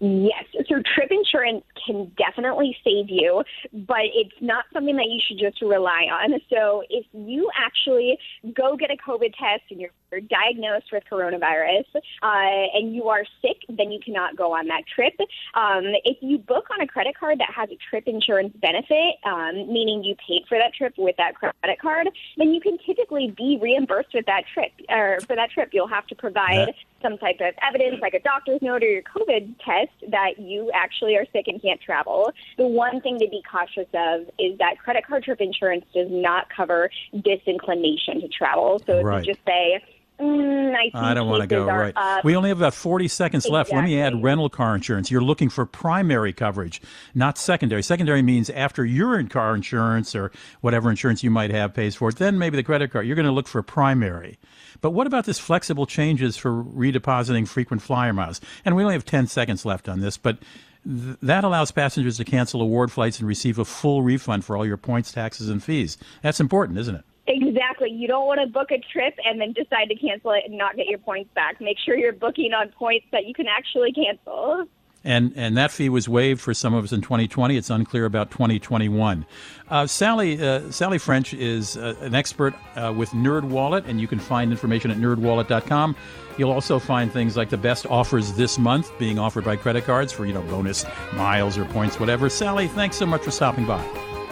Yes. 0.00 0.44
So 0.66 0.76
trip 0.94 1.10
insurance 1.10 1.62
can 1.84 2.10
definitely 2.16 2.76
save 2.84 3.08
you, 3.08 3.42
but 3.72 4.04
it's 4.14 4.34
not 4.40 4.64
something 4.72 4.96
that 4.96 5.06
you 5.06 5.20
should 5.26 5.38
just 5.38 5.60
rely 5.62 6.06
on. 6.10 6.40
So 6.50 6.82
if 6.90 7.06
you 7.12 7.50
actually 7.56 8.18
go 8.54 8.76
get 8.76 8.90
a 8.90 8.96
COVID 8.96 9.32
test 9.36 9.62
and 9.70 9.80
you're 9.80 9.90
diagnosed 10.20 10.86
with 10.92 11.04
coronavirus 11.10 11.84
uh, 11.94 12.66
and 12.74 12.94
you 12.94 13.08
are 13.08 13.24
sick, 13.40 13.58
then 13.68 13.92
you 13.92 14.00
cannot 14.04 14.36
go 14.36 14.52
on 14.52 14.66
that 14.66 14.82
trip. 14.92 15.14
Um, 15.54 15.84
if 16.04 16.16
you 16.20 16.38
book 16.38 16.66
on 16.72 16.80
a 16.80 16.86
credit 16.86 17.16
card 17.16 17.38
that 17.38 17.50
has 17.54 17.68
a 17.70 17.78
trip 17.88 18.04
insurance 18.08 18.52
benefit, 18.60 19.14
um, 19.24 19.72
meaning 19.72 20.02
you 20.02 20.16
paid 20.26 20.42
for 20.48 20.58
that 20.58 20.74
trip 20.74 20.94
with 20.98 21.16
that 21.18 21.36
credit 21.36 21.80
card, 21.80 22.08
then 22.36 22.52
you 22.52 22.60
can 22.60 22.78
typically 22.84 23.32
be 23.36 23.58
reimbursed 23.60 24.12
with 24.12 24.26
that 24.26 24.42
trip. 24.52 24.72
Or 24.88 25.20
for 25.26 25.36
that 25.36 25.50
trip, 25.50 25.70
you'll 25.72 25.86
have 25.86 26.06
to 26.08 26.16
provide 26.16 26.68
yeah. 26.68 26.74
some 27.02 27.16
type 27.18 27.40
of 27.40 27.54
evidence, 27.62 28.00
like 28.02 28.14
a 28.14 28.20
doctor's 28.20 28.60
note 28.62 28.82
or 28.82 28.90
your 28.90 29.02
COVID 29.02 29.54
test, 29.64 30.10
that 30.10 30.40
you 30.40 30.72
actually 30.74 31.16
are 31.16 31.26
sick 31.32 31.44
and 31.46 31.62
can't 31.62 31.69
travel. 31.78 32.32
The 32.56 32.66
one 32.66 33.00
thing 33.00 33.18
to 33.18 33.28
be 33.28 33.42
cautious 33.50 33.88
of 33.94 34.22
is 34.38 34.58
that 34.58 34.78
credit 34.78 35.06
card 35.06 35.24
trip 35.24 35.40
insurance 35.40 35.84
does 35.94 36.08
not 36.10 36.48
cover 36.54 36.90
disinclination 37.12 38.20
to 38.20 38.28
travel. 38.28 38.80
So 38.86 38.98
if 38.98 39.26
you 39.26 39.34
just 39.34 39.44
say, 39.46 39.82
Mm, 40.20 40.74
I, 40.74 41.10
I, 41.10 41.14
don't 41.14 41.28
want 41.28 41.40
to 41.40 41.46
go. 41.46 41.64
Right. 41.64 41.94
Up. 41.96 42.24
We 42.24 42.36
only 42.36 42.50
have 42.50 42.58
about 42.58 42.74
40 42.74 43.08
seconds 43.08 43.46
exactly. 43.46 43.56
left. 43.56 43.72
Let 43.72 43.84
me 43.84 43.98
add 43.98 44.22
rental 44.22 44.50
car 44.50 44.74
insurance. 44.74 45.10
You're 45.10 45.22
looking 45.22 45.48
for 45.48 45.64
primary 45.64 46.34
coverage, 46.34 46.82
not 47.14 47.38
secondary. 47.38 47.82
Secondary 47.82 48.20
means 48.20 48.50
after 48.50 48.84
your 48.84 49.22
car 49.24 49.54
insurance 49.54 50.14
or 50.14 50.30
whatever 50.60 50.90
insurance 50.90 51.22
you 51.22 51.30
might 51.30 51.50
have 51.50 51.72
pays 51.72 51.94
for 51.94 52.10
it, 52.10 52.16
then 52.16 52.38
maybe 52.38 52.56
the 52.56 52.62
credit 52.62 52.92
card. 52.92 53.06
You're 53.06 53.16
going 53.16 53.26
to 53.26 53.32
look 53.32 53.48
for 53.48 53.62
primary. 53.62 54.38
But 54.82 54.90
what 54.90 55.06
about 55.06 55.24
this 55.24 55.38
flexible 55.38 55.86
changes 55.86 56.36
for 56.36 56.62
redepositing 56.64 57.48
frequent 57.48 57.80
flyer 57.80 58.12
miles? 58.12 58.42
And 58.64 58.76
we 58.76 58.82
only 58.82 58.94
have 58.94 59.06
10 59.06 59.26
seconds 59.26 59.64
left 59.64 59.88
on 59.88 60.00
this, 60.00 60.18
but 60.18 60.38
th- 60.84 61.16
that 61.22 61.44
allows 61.44 61.70
passengers 61.70 62.16
to 62.18 62.24
cancel 62.24 62.60
award 62.60 62.90
flights 62.92 63.18
and 63.18 63.28
receive 63.28 63.58
a 63.58 63.64
full 63.64 64.02
refund 64.02 64.44
for 64.44 64.56
all 64.56 64.66
your 64.66 64.76
points, 64.76 65.12
taxes, 65.12 65.48
and 65.48 65.62
fees. 65.62 65.98
That's 66.22 66.40
important, 66.40 66.78
isn't 66.78 66.94
it? 66.94 67.04
Exactly. 67.26 67.90
You 67.90 68.08
don't 68.08 68.26
want 68.26 68.40
to 68.40 68.46
book 68.46 68.70
a 68.72 68.78
trip 68.92 69.14
and 69.24 69.40
then 69.40 69.52
decide 69.52 69.88
to 69.88 69.94
cancel 69.94 70.32
it 70.32 70.42
and 70.46 70.58
not 70.58 70.76
get 70.76 70.86
your 70.86 70.98
points 70.98 71.30
back. 71.34 71.60
Make 71.60 71.78
sure 71.78 71.96
you're 71.96 72.12
booking 72.12 72.52
on 72.52 72.70
points 72.70 73.06
that 73.12 73.26
you 73.26 73.34
can 73.34 73.46
actually 73.46 73.92
cancel. 73.92 74.66
And 75.04 75.32
and 75.36 75.56
that 75.56 75.70
fee 75.70 75.88
was 75.88 76.08
waived 76.08 76.40
for 76.40 76.52
some 76.54 76.74
of 76.74 76.84
us 76.84 76.92
in 76.92 77.00
2020. 77.00 77.56
It's 77.56 77.70
unclear 77.70 78.04
about 78.04 78.30
2021. 78.30 79.24
Uh, 79.68 79.86
Sally 79.86 80.42
uh, 80.42 80.70
Sally 80.70 80.98
French 80.98 81.34
is 81.34 81.76
uh, 81.76 81.94
an 82.00 82.14
expert 82.14 82.54
uh, 82.76 82.92
with 82.94 83.10
NerdWallet, 83.10 83.86
and 83.86 84.00
you 84.00 84.06
can 84.06 84.18
find 84.18 84.50
information 84.50 84.90
at 84.90 84.98
nerdwallet.com. 84.98 85.96
You'll 86.36 86.52
also 86.52 86.78
find 86.78 87.12
things 87.12 87.36
like 87.36 87.50
the 87.50 87.56
best 87.56 87.86
offers 87.86 88.32
this 88.32 88.58
month 88.58 88.90
being 88.98 89.18
offered 89.18 89.44
by 89.44 89.56
credit 89.56 89.84
cards 89.84 90.12
for 90.12 90.26
you 90.26 90.32
know 90.32 90.42
bonus 90.42 90.84
miles 91.14 91.56
or 91.56 91.64
points, 91.66 91.98
whatever. 91.98 92.28
Sally, 92.28 92.68
thanks 92.68 92.96
so 92.96 93.06
much 93.06 93.22
for 93.22 93.30
stopping 93.30 93.66
by. 93.66 93.82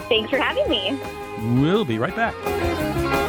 Thanks 0.07 0.29
for 0.29 0.37
having 0.37 0.69
me. 0.69 0.99
We'll 1.61 1.85
be 1.85 1.99
right 1.99 2.15
back. 2.15 3.28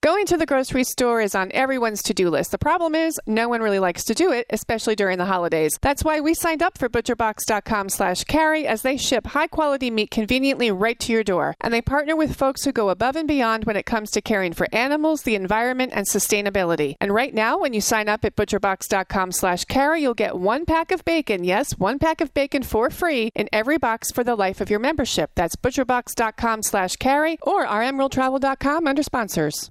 Going 0.00 0.26
to 0.26 0.36
the 0.36 0.46
grocery 0.46 0.84
store 0.84 1.20
is 1.20 1.34
on 1.34 1.50
everyone's 1.50 2.04
to 2.04 2.14
do 2.14 2.30
list. 2.30 2.52
The 2.52 2.58
problem 2.58 2.94
is, 2.94 3.18
no 3.26 3.48
one 3.48 3.60
really 3.60 3.80
likes 3.80 4.04
to 4.04 4.14
do 4.14 4.30
it, 4.30 4.46
especially 4.50 4.94
during 4.94 5.18
the 5.18 5.24
holidays. 5.24 5.76
That's 5.82 6.04
why 6.04 6.20
we 6.20 6.34
signed 6.34 6.62
up 6.62 6.78
for 6.78 6.88
butcherbox.com 6.88 7.88
slash 7.88 8.22
carry 8.22 8.64
as 8.64 8.82
they 8.82 8.96
ship 8.96 9.26
high 9.26 9.48
quality 9.48 9.90
meat 9.90 10.12
conveniently 10.12 10.70
right 10.70 11.00
to 11.00 11.12
your 11.12 11.24
door. 11.24 11.56
And 11.60 11.74
they 11.74 11.82
partner 11.82 12.14
with 12.14 12.36
folks 12.36 12.64
who 12.64 12.70
go 12.70 12.90
above 12.90 13.16
and 13.16 13.26
beyond 13.26 13.64
when 13.64 13.74
it 13.74 13.86
comes 13.86 14.12
to 14.12 14.20
caring 14.20 14.52
for 14.52 14.68
animals, 14.72 15.22
the 15.22 15.34
environment, 15.34 15.90
and 15.92 16.06
sustainability. 16.06 16.94
And 17.00 17.12
right 17.12 17.34
now, 17.34 17.58
when 17.58 17.72
you 17.72 17.80
sign 17.80 18.08
up 18.08 18.24
at 18.24 18.36
butcherbox.com 18.36 19.32
slash 19.32 19.64
carry, 19.64 20.02
you'll 20.02 20.14
get 20.14 20.38
one 20.38 20.64
pack 20.64 20.92
of 20.92 21.04
bacon, 21.04 21.42
yes, 21.42 21.76
one 21.76 21.98
pack 21.98 22.20
of 22.20 22.32
bacon 22.32 22.62
for 22.62 22.88
free 22.88 23.32
in 23.34 23.48
every 23.52 23.78
box 23.78 24.12
for 24.12 24.22
the 24.22 24.36
life 24.36 24.60
of 24.60 24.70
your 24.70 24.78
membership. 24.78 25.32
That's 25.34 25.56
butcherbox.com 25.56 26.62
slash 26.62 26.94
carry 26.96 27.36
or 27.42 27.66
rmworldtravel.com 27.66 28.86
under 28.86 29.02
sponsors. 29.02 29.70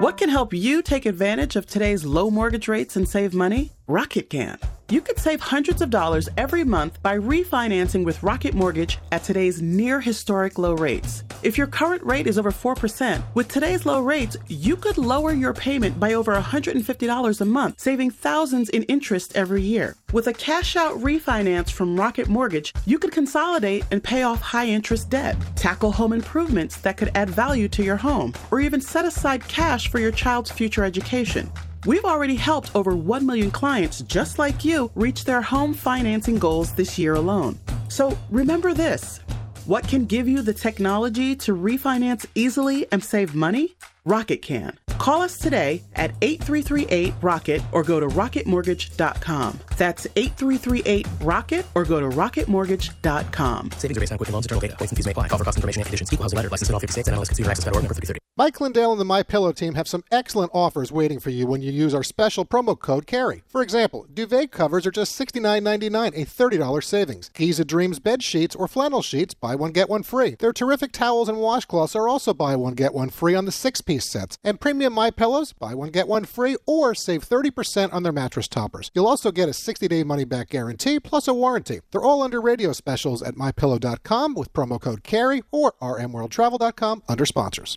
What 0.00 0.16
can 0.16 0.30
help 0.30 0.54
you 0.54 0.80
take 0.80 1.04
advantage 1.04 1.56
of 1.56 1.66
today's 1.66 2.06
low 2.06 2.30
mortgage 2.30 2.68
rates 2.68 2.96
and 2.96 3.06
save 3.06 3.34
money? 3.34 3.72
Rocket 3.86 4.30
can. 4.30 4.58
You 4.88 5.02
could 5.02 5.18
save 5.18 5.42
hundreds 5.42 5.82
of 5.82 5.90
dollars 5.90 6.26
every 6.38 6.64
month 6.64 7.02
by 7.02 7.18
refinancing 7.18 8.02
with 8.02 8.22
Rocket 8.22 8.54
Mortgage 8.54 8.98
at 9.12 9.24
today's 9.24 9.60
near 9.60 10.00
historic 10.00 10.56
low 10.56 10.72
rates. 10.72 11.24
If 11.42 11.56
your 11.56 11.68
current 11.68 12.02
rate 12.02 12.26
is 12.26 12.38
over 12.38 12.50
4%, 12.50 13.22
with 13.34 13.48
today's 13.48 13.86
low 13.86 14.02
rates, 14.02 14.36
you 14.48 14.76
could 14.76 14.98
lower 14.98 15.32
your 15.32 15.54
payment 15.54 15.98
by 15.98 16.12
over 16.12 16.34
$150 16.34 17.40
a 17.40 17.44
month, 17.46 17.80
saving 17.80 18.10
thousands 18.10 18.68
in 18.68 18.82
interest 18.84 19.34
every 19.34 19.62
year. 19.62 19.96
With 20.12 20.26
a 20.26 20.34
cash 20.34 20.76
out 20.76 20.98
refinance 20.98 21.70
from 21.70 21.98
Rocket 21.98 22.28
Mortgage, 22.28 22.74
you 22.84 22.98
could 22.98 23.12
consolidate 23.12 23.86
and 23.90 24.04
pay 24.04 24.22
off 24.22 24.42
high 24.42 24.66
interest 24.66 25.08
debt, 25.08 25.34
tackle 25.56 25.92
home 25.92 26.12
improvements 26.12 26.76
that 26.82 26.98
could 26.98 27.10
add 27.14 27.30
value 27.30 27.68
to 27.68 27.82
your 27.82 27.96
home, 27.96 28.34
or 28.50 28.60
even 28.60 28.82
set 28.82 29.06
aside 29.06 29.48
cash 29.48 29.88
for 29.88 29.98
your 29.98 30.12
child's 30.12 30.50
future 30.50 30.84
education. 30.84 31.50
We've 31.86 32.04
already 32.04 32.36
helped 32.36 32.70
over 32.76 32.94
1 32.94 33.24
million 33.24 33.50
clients 33.50 34.02
just 34.02 34.38
like 34.38 34.62
you 34.62 34.90
reach 34.94 35.24
their 35.24 35.40
home 35.40 35.72
financing 35.72 36.38
goals 36.38 36.74
this 36.74 36.98
year 36.98 37.14
alone. 37.14 37.58
So 37.88 38.18
remember 38.28 38.74
this 38.74 39.20
what 39.66 39.86
can 39.86 40.06
give 40.06 40.28
you 40.28 40.42
the 40.42 40.54
technology 40.54 41.34
to 41.36 41.54
refinance 41.54 42.26
easily 42.34 42.86
and 42.92 43.02
save 43.02 43.34
money? 43.34 43.76
Rocket 44.04 44.42
can. 44.42 44.78
Call 44.98 45.22
us 45.22 45.38
today 45.38 45.82
at 45.94 46.12
8338 46.22 47.14
Rocket 47.22 47.62
or 47.72 47.82
go 47.82 48.00
to 48.00 48.06
rocketmortgage.com. 48.06 49.60
That's 49.80 50.06
8338 50.14 51.06
Rocket 51.22 51.64
or 51.74 51.86
go 51.86 52.00
to 52.00 52.14
rocketmortgage.com. 52.14 53.70
Savings 53.78 53.96
are 53.96 54.00
based 54.00 54.12
on 54.12 54.18
Quicken 54.18 54.34
Loans, 54.34 54.44
internal 54.44 54.60
data. 54.60 54.76
Points 54.76 54.92
and 54.92 54.96
fees 54.98 55.06
may 55.06 55.12
apply. 55.12 55.28
Call 55.28 55.38
for 55.38 55.44
cost 55.44 55.56
information 55.56 55.80
and 55.80 55.86
conditions. 55.86 56.12
Equal 56.12 56.24
housing 56.24 56.36
letter. 56.36 56.50
License 56.50 56.68
in 56.68 56.74
all 56.74 56.80
50 56.80 56.92
states 56.92 57.08
and 57.08 57.16
MLS 57.16 57.28
Consumer 57.28 57.50
Access 57.50 57.64
number 57.64 57.80
3030. 57.80 58.20
Mike 58.36 58.60
Lindell 58.60 58.92
and 58.92 59.00
the 59.00 59.04
My 59.04 59.22
Pillow 59.22 59.52
team 59.52 59.74
have 59.74 59.88
some 59.88 60.04
excellent 60.10 60.50
offers 60.54 60.92
waiting 60.92 61.18
for 61.18 61.30
you 61.30 61.46
when 61.46 61.60
you 61.60 61.72
use 61.72 61.92
our 61.92 62.02
special 62.02 62.46
promo 62.46 62.78
code 62.78 63.06
CARRY. 63.06 63.42
For 63.48 63.60
example, 63.60 64.06
duvet 64.14 64.50
covers 64.50 64.86
are 64.86 64.90
just 64.90 65.18
$69.99, 65.18 66.08
a 66.08 66.24
$30 66.24 66.84
savings. 66.84 67.30
Giza 67.34 67.64
Dreams 67.64 67.98
bed 67.98 68.22
sheets 68.22 68.54
or 68.54 68.68
flannel 68.68 69.02
sheets, 69.02 69.34
buy 69.34 69.54
one 69.54 69.72
get 69.72 69.90
one 69.90 70.02
free. 70.02 70.36
Their 70.38 70.52
terrific 70.52 70.92
towels 70.92 71.28
and 71.28 71.38
washcloths 71.38 71.96
are 71.96 72.08
also 72.08 72.32
buy 72.32 72.54
one 72.54 72.74
get 72.74 72.94
one 72.94 73.10
free 73.10 73.34
on 73.34 73.46
the 73.46 73.52
six-piece 73.52 74.04
sets. 74.04 74.38
And 74.44 74.60
premium 74.60 74.92
My 74.92 75.10
Pillows, 75.10 75.52
buy 75.52 75.74
one 75.74 75.90
get 75.90 76.08
one 76.08 76.24
free 76.24 76.56
or 76.66 76.94
save 76.94 77.28
30% 77.28 77.92
on 77.92 78.04
their 78.04 78.12
mattress 78.12 78.48
toppers. 78.48 78.90
You'll 78.94 79.08
also 79.08 79.32
get 79.32 79.48
a 79.48 79.52
60-day 79.70 80.04
money-back 80.04 80.48
guarantee 80.48 80.98
plus 81.00 81.28
a 81.28 81.34
warranty. 81.34 81.80
They're 81.90 82.02
all 82.02 82.22
under 82.22 82.40
radio 82.40 82.72
specials 82.72 83.22
at 83.22 83.34
mypillow.com 83.34 84.34
with 84.34 84.52
promo 84.52 84.80
code 84.80 85.04
CARRY 85.04 85.42
or 85.50 85.72
rmworldtravel.com 85.80 87.02
under 87.08 87.26
sponsors. 87.26 87.76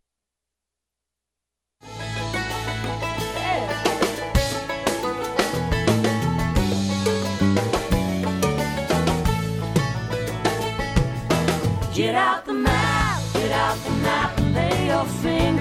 Get 11.94 12.16
out 12.16 12.46
the 12.46 12.54
map, 12.54 13.22
get 13.34 13.52
out 13.52 13.78
the 13.84 13.92
map, 13.92 14.40
and 14.40 14.56
lay 14.56 14.88
your 14.88 15.06
finger. 15.06 15.53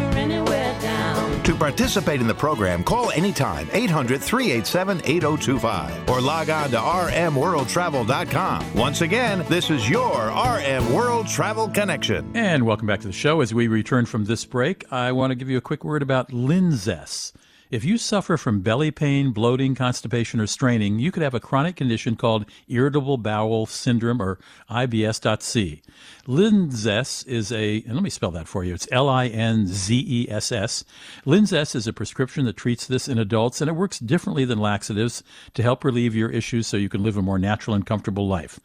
To 1.45 1.57
participate 1.57 2.21
in 2.21 2.29
the 2.29 2.35
program, 2.35 2.85
call 2.85 3.11
anytime 3.11 3.69
800 3.73 4.23
387 4.23 4.99
8025 5.05 6.09
or 6.09 6.21
log 6.21 6.49
on 6.51 6.71
to 6.71 6.77
rmworldtravel.com. 6.77 8.75
Once 8.75 9.01
again, 9.01 9.45
this 9.49 9.69
is 9.69 9.91
your 9.91 10.29
RM 10.29 10.93
World 10.93 11.27
Travel 11.27 11.69
Connection. 11.69 12.31
And 12.37 12.65
welcome 12.65 12.87
back 12.87 13.01
to 13.01 13.09
the 13.09 13.13
show. 13.13 13.41
As 13.41 13.53
we 13.53 13.67
return 13.67 14.07
from 14.07 14.27
this 14.27 14.45
break, 14.45 14.85
I 14.93 15.11
want 15.11 15.33
to 15.33 15.35
give 15.35 15.51
you 15.51 15.59
a 15.59 15.63
quick 15.63 15.83
word 15.85 16.03
about 16.03 16.31
Linzess. 16.31 17.33
If 17.73 17.85
you 17.85 17.97
suffer 17.97 18.37
from 18.37 18.61
belly 18.61 18.91
pain, 18.91 19.31
bloating, 19.31 19.75
constipation, 19.75 20.41
or 20.41 20.47
straining, 20.47 20.99
you 20.99 21.11
could 21.11 21.23
have 21.23 21.33
a 21.33 21.41
chronic 21.41 21.75
condition 21.75 22.17
called 22.17 22.45
irritable 22.69 23.17
bowel 23.17 23.65
syndrome 23.65 24.21
or 24.21 24.39
IBS.C. 24.69 25.81
Linzess 26.27 27.27
is 27.27 27.51
a, 27.51 27.83
and 27.87 27.95
let 27.95 28.03
me 28.03 28.11
spell 28.11 28.31
that 28.33 28.47
for 28.47 28.63
you. 28.63 28.75
It's 28.75 28.87
L 28.93 29.09
I 29.09 29.29
N 29.29 29.67
Z 29.69 30.05
E 30.07 30.31
S 30.31 30.53
S. 30.53 30.85
Linzess 31.25 31.75
is 31.75 31.87
a 31.87 31.95
prescription 31.95 32.45
that 32.45 32.59
treats 32.59 32.87
this 32.87 33.09
in 33.09 33.17
adults, 33.17 33.63
and 33.63 33.71
it 33.71 33.75
works 33.75 33.99
differently 33.99 34.45
than 34.45 34.59
laxatives 34.59 35.23
to 35.55 35.63
help 35.63 35.83
relieve 35.83 36.15
your 36.15 36.29
issues 36.29 36.67
so 36.67 36.77
you 36.77 36.91
can 36.91 37.03
live 37.03 37.17
a 37.17 37.23
more 37.23 37.39
natural 37.39 37.75
and 37.75 37.87
comfortable 37.87 38.29
life. 38.29 38.61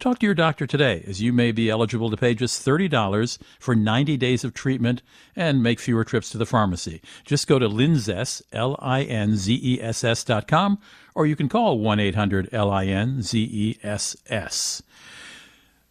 Talk 0.00 0.20
to 0.20 0.26
your 0.26 0.34
doctor 0.36 0.64
today, 0.64 1.02
as 1.08 1.20
you 1.20 1.32
may 1.32 1.50
be 1.50 1.68
eligible 1.68 2.08
to 2.08 2.16
pay 2.16 2.32
just 2.32 2.64
$30 2.64 3.36
for 3.58 3.74
90 3.74 4.16
days 4.16 4.44
of 4.44 4.54
treatment 4.54 5.02
and 5.34 5.60
make 5.60 5.80
fewer 5.80 6.04
trips 6.04 6.30
to 6.30 6.38
the 6.38 6.46
pharmacy. 6.46 7.02
Just 7.24 7.48
go 7.48 7.58
to 7.58 7.68
Linzess, 7.68 8.40
L 8.52 8.76
I 8.78 9.02
N 9.02 9.34
Z 9.34 9.58
E 9.60 9.82
S 9.82 10.04
S 10.04 10.22
dot 10.22 10.46
com, 10.46 10.78
or 11.16 11.26
you 11.26 11.34
can 11.34 11.48
call 11.48 11.80
1 11.80 11.98
800 11.98 12.48
L 12.52 12.70
I 12.70 12.84
N 12.84 13.22
Z 13.22 13.40
E 13.40 13.76
S 13.82 14.16
S. 14.28 14.84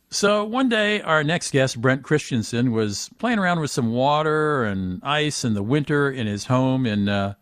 So 0.09 0.45
one 0.45 0.69
day, 0.69 1.01
our 1.01 1.21
next 1.21 1.51
guest, 1.51 1.81
Brent 1.81 2.03
Christensen, 2.03 2.71
was 2.71 3.09
playing 3.17 3.39
around 3.39 3.59
with 3.59 3.71
some 3.71 3.91
water 3.91 4.63
and 4.63 5.01
ice 5.03 5.43
in 5.43 5.53
the 5.53 5.61
winter 5.61 6.09
in 6.09 6.27
his 6.27 6.45
home 6.45 6.85
in 6.85 7.09
uh, 7.09 7.33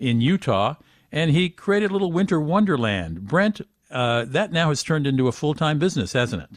in 0.00 0.22
Utah, 0.22 0.76
and 1.12 1.32
he 1.32 1.50
created 1.50 1.90
a 1.90 1.92
little 1.92 2.12
winter 2.12 2.40
wonderland. 2.40 3.26
Brent, 3.26 3.60
uh, 3.94 4.24
that 4.26 4.52
now 4.52 4.68
has 4.68 4.82
turned 4.82 5.06
into 5.06 5.28
a 5.28 5.32
full 5.32 5.54
time 5.54 5.78
business, 5.78 6.12
hasn't 6.12 6.42
it? 6.42 6.50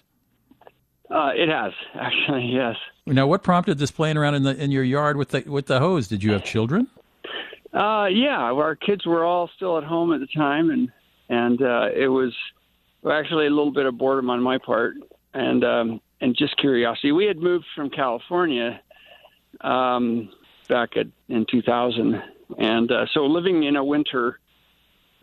Uh, 1.09 1.31
it 1.35 1.47
has 1.47 1.71
actually, 1.95 2.45
yes. 2.45 2.75
Now, 3.05 3.27
what 3.27 3.43
prompted 3.43 3.77
this 3.77 3.91
playing 3.91 4.17
around 4.17 4.35
in 4.35 4.43
the 4.43 4.61
in 4.61 4.71
your 4.71 4.83
yard 4.83 5.15
with 5.15 5.29
the 5.29 5.43
with 5.47 5.67
the 5.67 5.79
hose? 5.79 6.07
Did 6.07 6.23
you 6.23 6.33
have 6.33 6.43
children? 6.43 6.87
Uh, 7.73 8.07
yeah, 8.07 8.51
our 8.51 8.75
kids 8.75 9.05
were 9.05 9.23
all 9.23 9.49
still 9.55 9.77
at 9.77 9.83
home 9.83 10.11
at 10.13 10.19
the 10.19 10.27
time, 10.27 10.69
and 10.71 10.91
and 11.29 11.61
uh, 11.61 11.89
it 11.95 12.07
was 12.07 12.33
actually 13.09 13.47
a 13.47 13.49
little 13.49 13.71
bit 13.71 13.85
of 13.85 13.97
boredom 13.97 14.29
on 14.29 14.41
my 14.41 14.57
part, 14.57 14.95
and 15.33 15.63
um, 15.63 16.01
and 16.19 16.35
just 16.35 16.57
curiosity. 16.57 17.11
We 17.11 17.25
had 17.25 17.37
moved 17.37 17.65
from 17.75 17.89
California 17.89 18.81
um, 19.61 20.29
back 20.67 20.97
at, 20.97 21.07
in 21.29 21.45
2000, 21.49 22.21
and 22.57 22.91
uh, 22.91 23.05
so 23.13 23.25
living 23.25 23.63
in 23.63 23.75
a 23.75 23.83
winter 23.83 24.39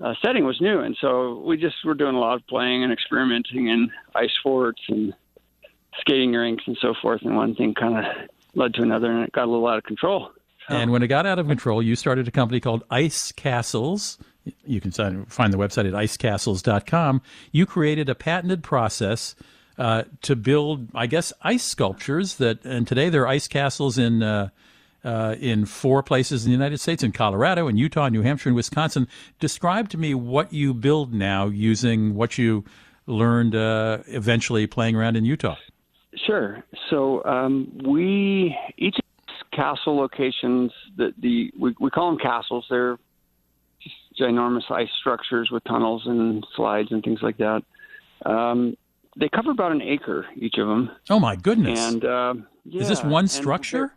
uh, 0.03 0.15
setting 0.25 0.45
was 0.45 0.61
new, 0.61 0.81
and 0.81 0.97
so 1.01 1.43
we 1.47 1.57
just 1.57 1.77
were 1.85 1.95
doing 1.95 2.15
a 2.15 2.19
lot 2.19 2.35
of 2.35 2.47
playing 2.47 2.83
and 2.83 2.93
experimenting 2.93 3.69
in 3.69 3.91
ice 4.15 4.33
forts 4.43 4.81
and 4.89 5.15
skating 6.01 6.33
rinks 6.33 6.65
and 6.67 6.77
so 6.81 6.95
forth. 7.01 7.23
And 7.23 7.37
one 7.37 7.55
thing 7.55 7.75
kind 7.75 7.99
of 7.99 8.05
led 8.55 8.75
to 8.75 8.83
another, 8.83 9.11
and 9.11 9.25
it 9.25 9.33
got 9.33 9.45
a 9.45 9.51
little 9.51 9.67
out 9.67 9.79
of 9.79 9.85
control. 9.85 10.31
And 10.69 10.91
when 10.91 11.03
it 11.03 11.09
got 11.09 11.27
out 11.27 11.39
of 11.39 11.47
control, 11.47 11.83
you 11.83 11.95
started 11.95 12.27
a 12.27 12.31
company 12.31 12.59
called 12.59 12.85
Ice 12.91 13.33
Castles. 13.33 14.19
You 14.67 14.81
can 14.81 14.91
find 14.91 15.53
the 15.53 15.59
website 15.59 15.87
at 15.87 15.93
icecastles.com. 15.95 17.23
You 17.53 17.67
created 17.67 18.09
a 18.09 18.15
patented 18.15 18.63
process 18.63 19.35
uh, 19.79 20.05
to 20.23 20.37
build, 20.37 20.89
I 20.95 21.07
guess, 21.07 21.33
ice 21.43 21.65
sculptures 21.65 22.37
that, 22.37 22.65
and 22.65 22.87
today 22.87 23.11
there 23.11 23.23
are 23.23 23.29
ice 23.29 23.49
castles 23.49 23.99
in. 23.99 24.23
Uh, 24.23 24.49
uh, 25.05 25.37
in 25.39 25.67
four 25.67 26.03
places 26.03 26.45
in 26.45 26.51
the 26.51 26.57
United 26.57 26.79
States, 26.79 27.03
in 27.03 27.13
Colorado, 27.13 27.69
in 27.69 27.77
Utah, 27.77 28.09
New 28.09 28.23
Hampshire, 28.23 28.49
and 28.49 28.57
Wisconsin. 28.57 29.07
Describe 29.39 29.89
to 29.91 29.99
me 29.99 30.15
what 30.15 30.53
you 30.53 30.75
build 30.75 31.13
now 31.13 31.47
using 31.47 32.15
what 32.15 32.39
you 32.39 32.65
learned 33.07 33.55
uh, 33.55 33.99
eventually 34.07 34.67
playing 34.67 34.97
around 34.97 35.17
in 35.17 35.25
Utah. 35.25 35.57
Sure. 36.27 36.65
So 36.91 37.25
um, 37.25 37.71
we 37.85 38.57
each 38.79 38.97
castle 39.53 39.97
locations 39.97 40.73
that 40.97 41.13
the 41.21 41.53
we, 41.59 41.75
we 41.79 41.91
call 41.91 42.11
them 42.11 42.19
castles. 42.19 42.67
They're 42.71 42.99
just 43.81 43.97
ginormous 44.19 44.71
ice 44.71 44.89
structures 45.01 45.51
with 45.51 45.65
tunnels 45.65 46.03
and 46.07 46.47
slides 46.57 46.89
and 46.93 47.03
things 47.03 47.21
like 47.23 47.37
that. 47.39 47.63
Um, 48.25 48.77
they 49.17 49.29
cover 49.29 49.51
about 49.51 49.73
an 49.73 49.83
acre 49.83 50.27
each 50.37 50.57
of 50.59 50.67
them. 50.67 50.91
Oh 51.11 51.21
my 51.21 51.37
goodness! 51.37 51.79
And 51.79 52.05
uh, 52.05 52.35
yeah, 52.65 52.83
is 52.83 52.89
this 52.89 53.03
one 53.03 53.29
structure? 53.29 53.95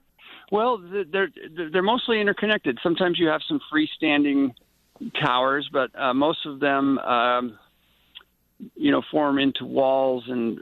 Well, 0.52 0.78
they're 1.12 1.30
they're 1.72 1.82
mostly 1.82 2.22
interconnected. 2.22 2.80
Sometimes 2.82 3.20
you 3.20 3.28
have 3.28 3.42
some 3.48 3.60
freestanding 3.72 4.54
towers, 5.22 5.70
but 5.72 5.90
uh, 6.00 6.14
most 6.14 6.46
of 6.46 6.60
them, 6.60 6.98
um, 7.00 7.60
you 8.76 8.92
know, 8.92 9.02
form 9.12 9.40
into 9.40 9.66
walls 9.66 10.24
and 10.28 10.60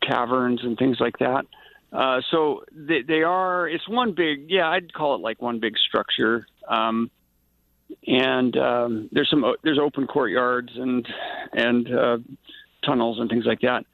caverns 0.00 0.60
and 0.62 0.78
things 0.78 0.98
like 1.00 1.18
that. 1.18 1.44
Uh, 1.92 2.20
so 2.30 2.64
they, 2.72 3.02
they 3.02 3.22
are. 3.22 3.68
It's 3.68 3.88
one 3.88 4.14
big. 4.14 4.46
Yeah, 4.48 4.68
I'd 4.68 4.92
call 4.92 5.16
it 5.16 5.20
like 5.20 5.42
one 5.42 5.58
big 5.58 5.74
structure. 5.76 6.46
Um, 6.68 7.10
and 8.06 8.56
um, 8.56 9.08
there's 9.10 9.28
some 9.28 9.44
there's 9.64 9.78
open 9.82 10.06
courtyards 10.06 10.70
and 10.76 11.06
and 11.52 11.92
uh, 11.92 12.18
tunnels 12.84 13.18
and 13.18 13.28
things 13.28 13.44
like 13.44 13.60
that. 13.62 13.84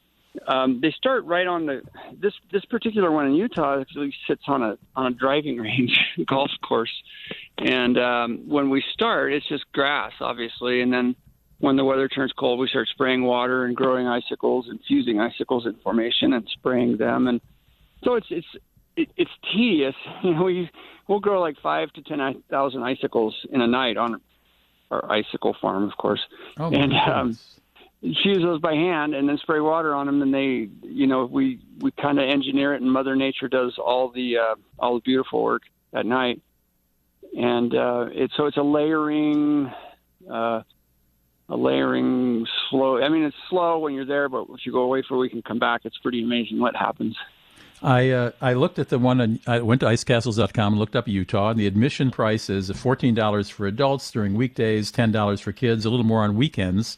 Um, 0.47 0.81
they 0.81 0.91
start 0.93 1.25
right 1.25 1.47
on 1.47 1.67
the 1.67 1.83
this 2.19 2.33
this 2.53 2.65
particular 2.65 3.11
one 3.11 3.27
in 3.27 3.35
Utah 3.35 3.81
actually 3.81 4.15
sits 4.27 4.43
on 4.47 4.63
a 4.63 4.79
on 4.95 5.07
a 5.07 5.11
driving 5.11 5.59
range 5.61 5.99
golf 6.27 6.51
course, 6.67 6.93
and 7.59 7.99
um, 7.99 8.49
when 8.49 8.71
we 8.71 8.83
start, 8.93 9.33
it's 9.33 9.49
just 9.49 9.65
grass, 9.73 10.13
obviously, 10.21 10.81
and 10.81 10.93
then 10.93 11.17
when 11.59 11.77
the 11.77 11.85
weather 11.85 12.09
turns 12.09 12.33
cold, 12.33 12.59
we 12.59 12.69
start 12.69 12.89
spraying 12.89 13.25
water 13.25 13.65
and 13.65 13.75
growing 13.75 14.07
icicles 14.07 14.67
and 14.69 14.79
fusing 14.87 15.21
icicles 15.21 15.67
in 15.67 15.75
formation 15.83 16.33
and 16.33 16.47
spraying 16.53 16.97
them, 16.97 17.29
and 17.29 17.41
so 18.05 18.15
it's 18.15 18.29
it's 18.31 18.47
it, 18.97 19.09
it's 19.17 19.31
tedious. 19.53 19.95
You 20.23 20.35
know, 20.35 20.45
we 20.45 20.71
we'll 21.09 21.21
grow 21.21 21.41
like 21.41 21.57
five 21.63 21.93
to 21.93 22.03
ten 22.03 22.43
thousand 22.51 22.83
icicles 22.83 23.35
in 23.51 23.61
a 23.61 23.67
night 23.67 23.97
on 23.97 24.21
our 24.91 25.11
icicle 25.11 25.57
farm, 25.61 25.85
of 25.85 25.97
course, 25.97 26.21
oh, 26.59 26.71
and. 26.71 26.93
Um, 26.95 27.39
fuse 28.23 28.43
those 28.43 28.61
by 28.61 28.75
hand 28.75 29.15
and 29.15 29.29
then 29.29 29.39
spray 29.39 29.61
water 29.61 29.95
on 29.95 30.07
them 30.07 30.23
and 30.23 30.33
they 30.33 30.69
you 30.83 31.07
know 31.07 31.27
we 31.27 31.61
we 31.81 31.91
kind 31.93 32.19
of 32.19 32.29
engineer 32.29 32.75
it 32.75 32.83
and 32.83 32.91
mother 32.91 33.17
nature 33.17 33.49
does 33.49 33.77
all 33.79 34.11
the 34.11 34.37
uh 34.39 34.55
all 34.79 34.95
the 34.95 35.01
beautiful 35.01 35.43
work 35.43 35.63
at 35.93 36.07
night 36.07 36.41
and 37.37 37.75
uh 37.75 38.07
it's 38.11 38.35
so 38.37 38.47
it's 38.47 38.57
a 38.57 38.63
layering 38.63 39.73
uh 40.31 40.63
a 41.49 41.57
layering 41.57 42.47
slow 42.71 43.03
i 43.03 43.09
mean 43.09 43.25
it's 43.25 43.37
slow 43.49 43.79
when 43.79 43.95
you're 43.95 44.07
there 44.07 44.29
but 44.29 44.47
if 44.51 44.65
you 44.65 44.73
go 44.73 44.83
away 44.83 45.03
for 45.07 45.15
a 45.15 45.19
week 45.19 45.33
and 45.33 45.45
come 45.45 45.59
back 45.59 45.83
it's 45.85 45.99
pretty 45.99 46.23
amazing 46.23 46.59
what 46.59 46.75
happens 46.77 47.17
I 47.83 48.09
uh, 48.09 48.31
I 48.41 48.55
looked 48.55 48.79
at 48.79 48.89
the 48.89 48.99
one. 48.99 49.21
On, 49.21 49.39
I 49.47 49.61
went 49.61 49.83
to 49.83 49.87
icecastles.com 49.87 50.73
and 50.73 50.81
looked 50.81 50.97
up 50.97 51.07
Utah, 51.07 51.51
and 51.51 51.61
the 51.61 51.67
admission 51.67 52.11
price 52.11 52.49
is 52.49 52.71
fourteen 52.71 53.15
dollars 53.15 53.51
for 53.51 53.67
adults 53.67 54.11
during 54.11 54.33
weekdays, 54.33 54.91
ten 54.91 55.13
dollars 55.13 55.43
for 55.43 55.53
kids, 55.53 55.85
a 55.85 55.91
little 55.91 56.07
more 56.07 56.23
on 56.23 56.37
weekends. 56.37 56.97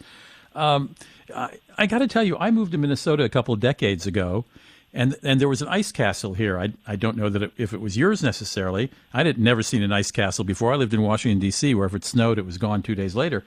Um, 0.59 0.95
I, 1.35 1.59
I 1.77 1.87
got 1.87 1.99
to 1.99 2.09
tell 2.09 2.25
you, 2.25 2.37
I 2.39 2.51
moved 2.51 2.73
to 2.73 2.79
Minnesota 2.79 3.23
a 3.23 3.29
couple 3.29 3.55
of 3.55 3.61
decades 3.61 4.07
ago, 4.07 4.45
and 4.93 5.17
and 5.23 5.41
there 5.41 5.49
was 5.49 5.63
an 5.63 5.69
ice 5.69 5.93
castle 5.93 6.35
here. 6.35 6.59
I 6.59 6.73
I 6.87 6.97
don't 6.97 7.17
know 7.17 7.29
that 7.29 7.43
it, 7.43 7.53
if 7.57 7.73
it 7.73 7.81
was 7.81 7.97
yours 7.97 8.23
necessarily. 8.23 8.91
I 9.15 9.25
had 9.25 9.39
never 9.39 9.63
seen 9.63 9.83
an 9.83 9.93
ice 9.93 10.11
castle 10.11 10.45
before. 10.45 10.73
I 10.73 10.77
lived 10.77 10.95
in 10.95 11.03
Washington 11.03 11.39
D.C., 11.39 11.75
where 11.75 11.87
if 11.87 11.95
it 11.95 12.05
snowed, 12.05 12.39
it 12.39 12.47
was 12.47 12.59
gone 12.59 12.83
two 12.83 12.95
days 12.95 13.15
later. 13.15 13.45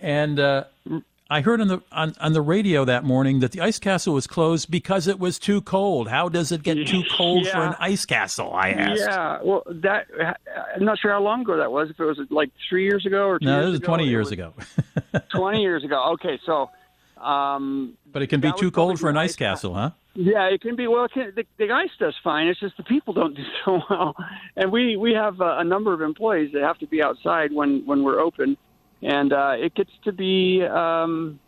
And 0.00 0.38
uh, 0.38 0.64
I 1.30 1.42
heard 1.42 1.60
on 1.60 1.68
the 1.68 1.82
on, 1.92 2.14
on 2.20 2.32
the 2.32 2.40
radio 2.40 2.86
that 2.86 3.04
morning 3.04 3.40
that 3.40 3.52
the 3.52 3.60
ice 3.60 3.78
castle 3.78 4.14
was 4.14 4.26
closed 4.26 4.70
because 4.70 5.06
it 5.06 5.18
was 5.18 5.38
too 5.38 5.60
cold. 5.60 6.08
How 6.08 6.30
does 6.30 6.52
it 6.52 6.62
get 6.62 6.86
too 6.86 7.02
cold 7.16 7.44
yeah. 7.44 7.52
for 7.52 7.58
an 7.58 7.74
ice 7.78 8.06
castle? 8.06 8.52
I 8.54 8.70
asked. 8.70 9.00
Yeah, 9.00 9.38
well, 9.42 9.62
that 9.66 10.06
I'm 10.74 10.86
not 10.86 10.98
sure 10.98 11.10
how 11.10 11.20
long 11.20 11.42
ago 11.42 11.58
that 11.58 11.70
was. 11.70 11.90
If 11.90 12.00
it 12.00 12.04
was 12.04 12.18
like 12.30 12.50
three 12.68 12.84
years 12.84 13.04
ago 13.04 13.26
or 13.26 13.38
two 13.38 13.44
no, 13.44 13.56
years 13.56 13.66
it 13.66 13.70
was 13.70 13.78
ago, 13.80 13.86
twenty 13.86 14.08
years 14.08 14.26
was 14.26 14.32
ago. 14.32 14.54
twenty 15.34 15.62
years 15.62 15.84
ago. 15.84 16.12
Okay, 16.14 16.38
so. 16.44 16.70
Um, 17.22 17.94
but 18.12 18.22
it 18.22 18.28
can 18.28 18.40
be 18.40 18.52
too 18.56 18.70
cold 18.70 19.00
for 19.00 19.10
an 19.10 19.16
ice 19.16 19.34
castle, 19.34 19.74
huh? 19.74 19.90
Yeah, 20.14 20.46
it 20.46 20.60
can 20.60 20.74
be. 20.74 20.86
Well, 20.86 21.04
it 21.04 21.12
can, 21.12 21.32
the, 21.36 21.44
the 21.58 21.72
ice 21.72 21.90
does 21.98 22.14
fine. 22.24 22.48
It's 22.48 22.58
just 22.58 22.76
the 22.76 22.82
people 22.82 23.14
don't 23.14 23.36
do 23.36 23.42
so 23.64 23.80
well, 23.88 24.16
and 24.56 24.72
we 24.72 24.96
we 24.96 25.12
have 25.14 25.40
a, 25.40 25.58
a 25.58 25.64
number 25.64 25.92
of 25.92 26.00
employees 26.00 26.50
that 26.54 26.62
have 26.62 26.78
to 26.78 26.86
be 26.86 27.02
outside 27.02 27.52
when 27.52 27.84
when 27.86 28.02
we're 28.02 28.20
open, 28.20 28.56
and 29.02 29.32
uh, 29.32 29.52
it 29.56 29.74
gets 29.74 29.90
to 30.04 30.12
be. 30.12 30.62
Um, 30.64 31.38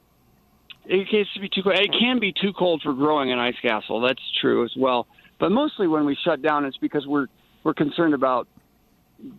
it 0.86 1.08
gets 1.10 1.32
to 1.34 1.40
be 1.40 1.48
too 1.48 1.62
cold. 1.62 1.78
It 1.78 1.90
can 1.98 2.20
be 2.20 2.32
too 2.32 2.52
cold 2.52 2.82
for 2.82 2.92
growing 2.92 3.32
an 3.32 3.38
ice 3.38 3.56
castle. 3.60 4.00
That's 4.00 4.22
true 4.40 4.64
as 4.64 4.72
well. 4.76 5.06
But 5.38 5.50
mostly 5.50 5.86
when 5.88 6.04
we 6.04 6.16
shut 6.24 6.42
down, 6.42 6.64
it's 6.64 6.76
because 6.76 7.06
we're 7.06 7.26
we're 7.64 7.74
concerned 7.74 8.14
about 8.14 8.46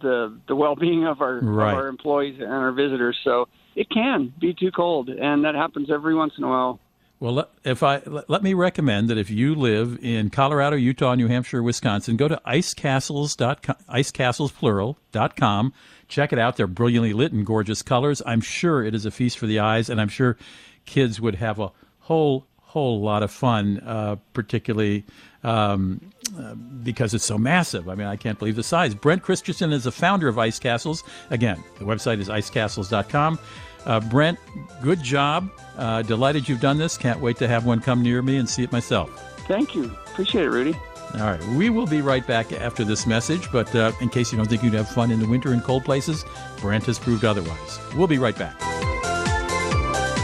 the 0.02 0.38
the 0.48 0.56
well 0.56 0.76
being 0.76 1.06
of 1.06 1.22
our 1.22 1.40
Right. 1.40 1.72
of 1.72 1.78
our 1.78 1.88
employees 1.88 2.36
and 2.40 2.52
our 2.52 2.72
visitors. 2.72 3.18
So 3.24 3.48
it 3.76 3.90
can 3.90 4.34
be 4.40 4.54
too 4.54 4.72
cold, 4.72 5.10
and 5.10 5.44
that 5.46 5.56
happens 5.56 5.90
every 5.90 6.14
once 6.16 6.34
in 6.38 6.44
a 6.44 6.48
while. 6.50 6.80
Well, 7.20 7.34
let- 7.34 7.50
if 7.64 7.84
I 7.84 8.02
let 8.08 8.30
let 8.30 8.42
me 8.44 8.54
recommend 8.56 9.10
that 9.10 9.18
if 9.18 9.30
you 9.30 9.54
live 9.54 10.00
in 10.02 10.30
Colorado, 10.32 10.76
Utah, 10.76 11.14
New 11.16 11.28
Hampshire, 11.28 11.62
Wisconsin, 11.62 12.18
go 12.18 12.28
to 12.28 12.42
icecastles.com, 12.48 13.76
icecastles.plural.com. 13.90 15.74
Check 16.08 16.34
it 16.34 16.40
out. 16.40 16.58
They're 16.58 16.68
brilliantly 16.68 17.14
lit 17.14 17.32
in 17.32 17.44
gorgeous 17.44 17.82
colors. 17.82 18.22
I'm 18.26 18.42
sure 18.42 18.84
it 18.84 18.94
is 18.94 19.06
a 19.06 19.12
feast 19.12 19.38
for 19.38 19.46
the 19.48 19.60
eyes, 19.60 19.90
and 19.90 20.02
I'm 20.02 20.10
sure 20.10 20.38
kids 20.86 21.22
would 21.22 21.36
have 21.36 21.60
a 21.60 21.72
whole 22.02 22.46
whole 22.64 23.02
lot 23.02 23.22
of 23.22 23.30
fun, 23.32 23.80
uh, 23.86 24.16
particularly 24.34 25.04
um, 25.44 26.02
uh, 26.38 26.56
because 26.56 27.14
it's 27.14 27.26
so 27.26 27.38
massive. 27.38 27.90
I 27.90 27.96
mean, 27.96 28.08
I 28.08 28.16
can't 28.16 28.38
believe 28.40 28.56
the 28.56 28.64
size. 28.64 28.96
Brent 28.96 29.24
Christensen 29.24 29.72
is 29.72 29.84
the 29.84 29.92
founder 29.92 30.28
of 30.28 30.38
Ice 30.38 30.60
Castles. 30.60 31.04
Again, 31.30 31.64
the 31.80 31.86
website 31.86 32.20
is 32.20 32.30
icecastles.com. 32.30 33.40
Uh, 33.86 34.00
Brent, 34.00 34.38
good 34.82 35.02
job. 35.02 35.50
Uh, 35.78 36.02
delighted 36.04 36.48
you've 36.48 36.62
done 36.62 36.78
this. 36.78 36.98
Can't 36.98 37.20
wait 37.20 37.38
to 37.38 37.48
have 37.48 37.66
one 37.66 37.80
come 37.80 38.04
near 38.04 38.22
me 38.22 38.38
and 38.38 38.48
see 38.48 38.64
it 38.64 38.72
myself. 38.72 39.10
Thank 39.48 39.76
you. 39.76 39.86
Appreciate 40.12 40.46
it, 40.46 40.50
Rudy. 40.50 40.78
All 41.16 41.20
right, 41.22 41.44
we 41.58 41.70
will 41.70 41.88
be 41.88 42.02
right 42.02 42.26
back 42.26 42.54
after 42.54 42.86
this 42.86 43.06
message, 43.06 43.52
but 43.52 43.74
uh, 43.76 43.92
in 44.00 44.08
case 44.08 44.32
you 44.32 44.38
don't 44.38 44.48
think 44.48 44.64
you'd 44.64 44.74
have 44.74 44.88
fun 44.88 45.12
in 45.12 45.20
the 45.20 45.28
winter 45.28 45.52
in 45.54 45.60
cold 45.60 45.84
places, 45.84 46.24
Brent 46.62 46.86
has 46.86 46.98
proved 46.98 47.26
otherwise. 47.26 47.80
We'll 47.96 48.08
be 48.08 48.18
right 48.18 48.38
back. 48.38 48.58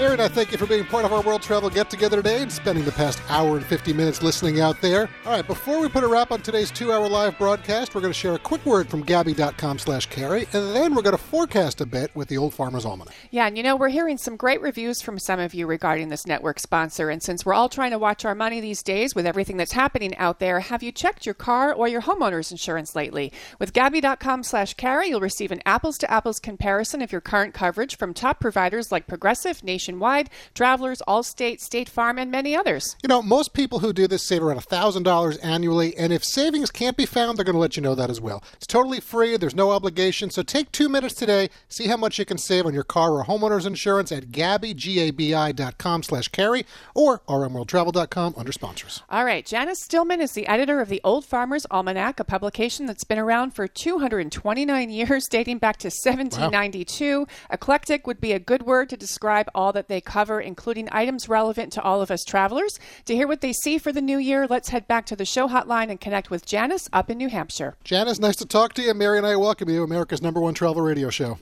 And 0.00 0.20
I 0.20 0.28
thank 0.28 0.52
you 0.52 0.58
for 0.58 0.66
being 0.66 0.84
part 0.84 1.06
of 1.06 1.14
our 1.14 1.22
World 1.22 1.40
Travel 1.40 1.70
Get 1.70 1.88
Together 1.88 2.16
today 2.16 2.42
and 2.42 2.52
spending 2.52 2.84
the 2.84 2.92
past 2.92 3.22
hour 3.28 3.56
and 3.56 3.64
50 3.64 3.94
minutes 3.94 4.22
listening 4.22 4.60
out 4.60 4.80
there. 4.82 5.08
All 5.24 5.32
right, 5.32 5.46
before 5.46 5.78
we 5.78 5.88
put 5.88 6.04
a 6.04 6.08
wrap 6.08 6.30
on 6.30 6.42
today's 6.42 6.70
two 6.70 6.92
hour 6.92 7.08
live 7.08 7.38
broadcast, 7.38 7.94
we're 7.94 8.00
going 8.02 8.12
to 8.12 8.18
share 8.18 8.34
a 8.34 8.38
quick 8.38 8.66
word 8.66 8.90
from 8.90 9.02
Gabi.com 9.02 9.78
slash 9.78 10.06
carry, 10.06 10.42
and 10.52 10.74
then 10.74 10.94
we're 10.94 11.00
going 11.00 11.16
to 11.16 11.22
forecast 11.22 11.80
a 11.80 11.86
bit 11.86 12.14
with 12.14 12.28
the 12.28 12.36
Old 12.36 12.52
Farmer's 12.52 12.84
Almanac. 12.84 13.14
Yeah, 13.30 13.46
and 13.46 13.56
you 13.56 13.62
know, 13.62 13.76
we're 13.76 13.88
hearing 13.88 14.18
some 14.18 14.36
great 14.36 14.60
reviews 14.60 15.00
from 15.00 15.18
some 15.18 15.40
of 15.40 15.54
you 15.54 15.66
regarding 15.66 16.08
this 16.10 16.26
network 16.26 16.58
sponsor. 16.60 17.08
And 17.08 17.22
since 17.22 17.46
we're 17.46 17.54
all 17.54 17.70
trying 17.70 17.92
to 17.92 17.98
watch 17.98 18.26
our 18.26 18.34
money 18.34 18.60
these 18.60 18.82
days 18.82 19.14
with 19.14 19.26
everything 19.26 19.56
that's 19.56 19.72
happening 19.72 20.14
out 20.16 20.38
there, 20.38 20.60
have 20.60 20.82
you 20.82 20.92
checked 20.92 21.24
your 21.24 21.34
car 21.34 21.72
or 21.72 21.88
your 21.88 22.02
homeowner's 22.02 22.50
insurance 22.50 22.94
lately? 22.94 23.32
With 23.58 23.72
Gabi.com 23.72 24.42
slash 24.42 24.74
carry, 24.74 25.08
you'll 25.08 25.20
receive 25.20 25.52
an 25.52 25.62
apples 25.64 25.96
to 25.98 26.10
apples 26.10 26.40
comparison 26.40 27.00
of 27.00 27.12
your 27.12 27.20
current 27.22 27.54
coverage 27.54 27.96
from 27.96 28.12
top 28.12 28.40
providers 28.40 28.92
like 28.92 29.06
Progressive, 29.06 29.62
Nationwide, 29.90 30.30
Travelers, 30.54 31.02
Allstate, 31.06 31.60
State 31.60 31.88
Farm, 31.88 32.18
and 32.18 32.30
many 32.30 32.56
others. 32.56 32.96
You 33.02 33.08
know, 33.08 33.22
most 33.22 33.52
people 33.52 33.80
who 33.80 33.92
do 33.92 34.06
this 34.06 34.22
save 34.22 34.42
around 34.42 34.60
$1,000 34.60 35.38
annually, 35.42 35.96
and 35.96 36.12
if 36.12 36.24
savings 36.24 36.70
can't 36.70 36.96
be 36.96 37.06
found, 37.06 37.36
they're 37.36 37.44
going 37.44 37.54
to 37.54 37.60
let 37.60 37.76
you 37.76 37.82
know 37.82 37.94
that 37.94 38.10
as 38.10 38.20
well. 38.20 38.42
It's 38.54 38.66
totally 38.66 39.00
free, 39.00 39.36
there's 39.36 39.54
no 39.54 39.70
obligation, 39.70 40.30
so 40.30 40.42
take 40.42 40.70
two 40.72 40.88
minutes 40.88 41.14
today, 41.14 41.50
see 41.68 41.88
how 41.88 41.96
much 41.96 42.18
you 42.18 42.24
can 42.24 42.38
save 42.38 42.66
on 42.66 42.74
your 42.74 42.84
car 42.84 43.12
or 43.12 43.24
homeowner's 43.24 43.66
insurance 43.66 44.12
at 44.12 44.26
Gabi, 44.26 44.74
G-A-B-I.com 44.74 46.02
slash 46.02 46.28
carry 46.28 46.64
or 46.94 47.20
rmworldtravel.com 47.28 48.34
under 48.36 48.52
sponsors. 48.52 49.02
All 49.10 49.24
right, 49.24 49.44
Janice 49.44 49.80
Stillman 49.80 50.20
is 50.20 50.32
the 50.32 50.46
editor 50.46 50.80
of 50.80 50.88
the 50.88 51.00
Old 51.02 51.24
Farmer's 51.24 51.66
Almanac, 51.70 52.20
a 52.20 52.24
publication 52.24 52.86
that's 52.86 53.04
been 53.04 53.18
around 53.18 53.52
for 53.52 53.66
229 53.66 54.90
years, 54.90 55.26
dating 55.28 55.58
back 55.58 55.78
to 55.78 55.88
1792. 55.88 57.26
Eclectic 57.50 58.06
would 58.06 58.20
be 58.20 58.32
a 58.32 58.38
good 58.38 58.62
word 58.62 58.88
to 58.88 58.96
describe 58.96 59.50
all 59.54 59.72
that 59.80 59.88
they 59.88 60.02
cover, 60.02 60.42
including 60.42 60.90
items 60.92 61.26
relevant 61.26 61.72
to 61.72 61.80
all 61.80 62.02
of 62.02 62.10
us 62.10 62.22
travelers. 62.22 62.78
To 63.06 63.14
hear 63.14 63.26
what 63.26 63.40
they 63.40 63.54
see 63.54 63.78
for 63.78 63.92
the 63.92 64.02
new 64.02 64.18
year, 64.18 64.46
let's 64.46 64.68
head 64.68 64.86
back 64.86 65.06
to 65.06 65.16
the 65.16 65.24
show 65.24 65.48
hotline 65.48 65.88
and 65.88 65.98
connect 65.98 66.28
with 66.28 66.44
Janice 66.44 66.86
up 66.92 67.08
in 67.08 67.16
New 67.16 67.30
Hampshire. 67.30 67.76
Janice, 67.82 68.18
nice 68.18 68.36
to 68.36 68.44
talk 68.44 68.74
to 68.74 68.82
you. 68.82 68.92
Mary 68.92 69.16
and 69.16 69.26
I 69.26 69.36
welcome 69.36 69.70
you, 69.70 69.76
to 69.76 69.82
America's 69.82 70.20
number 70.20 70.38
one 70.38 70.52
travel 70.52 70.82
radio 70.82 71.08
show. 71.08 71.38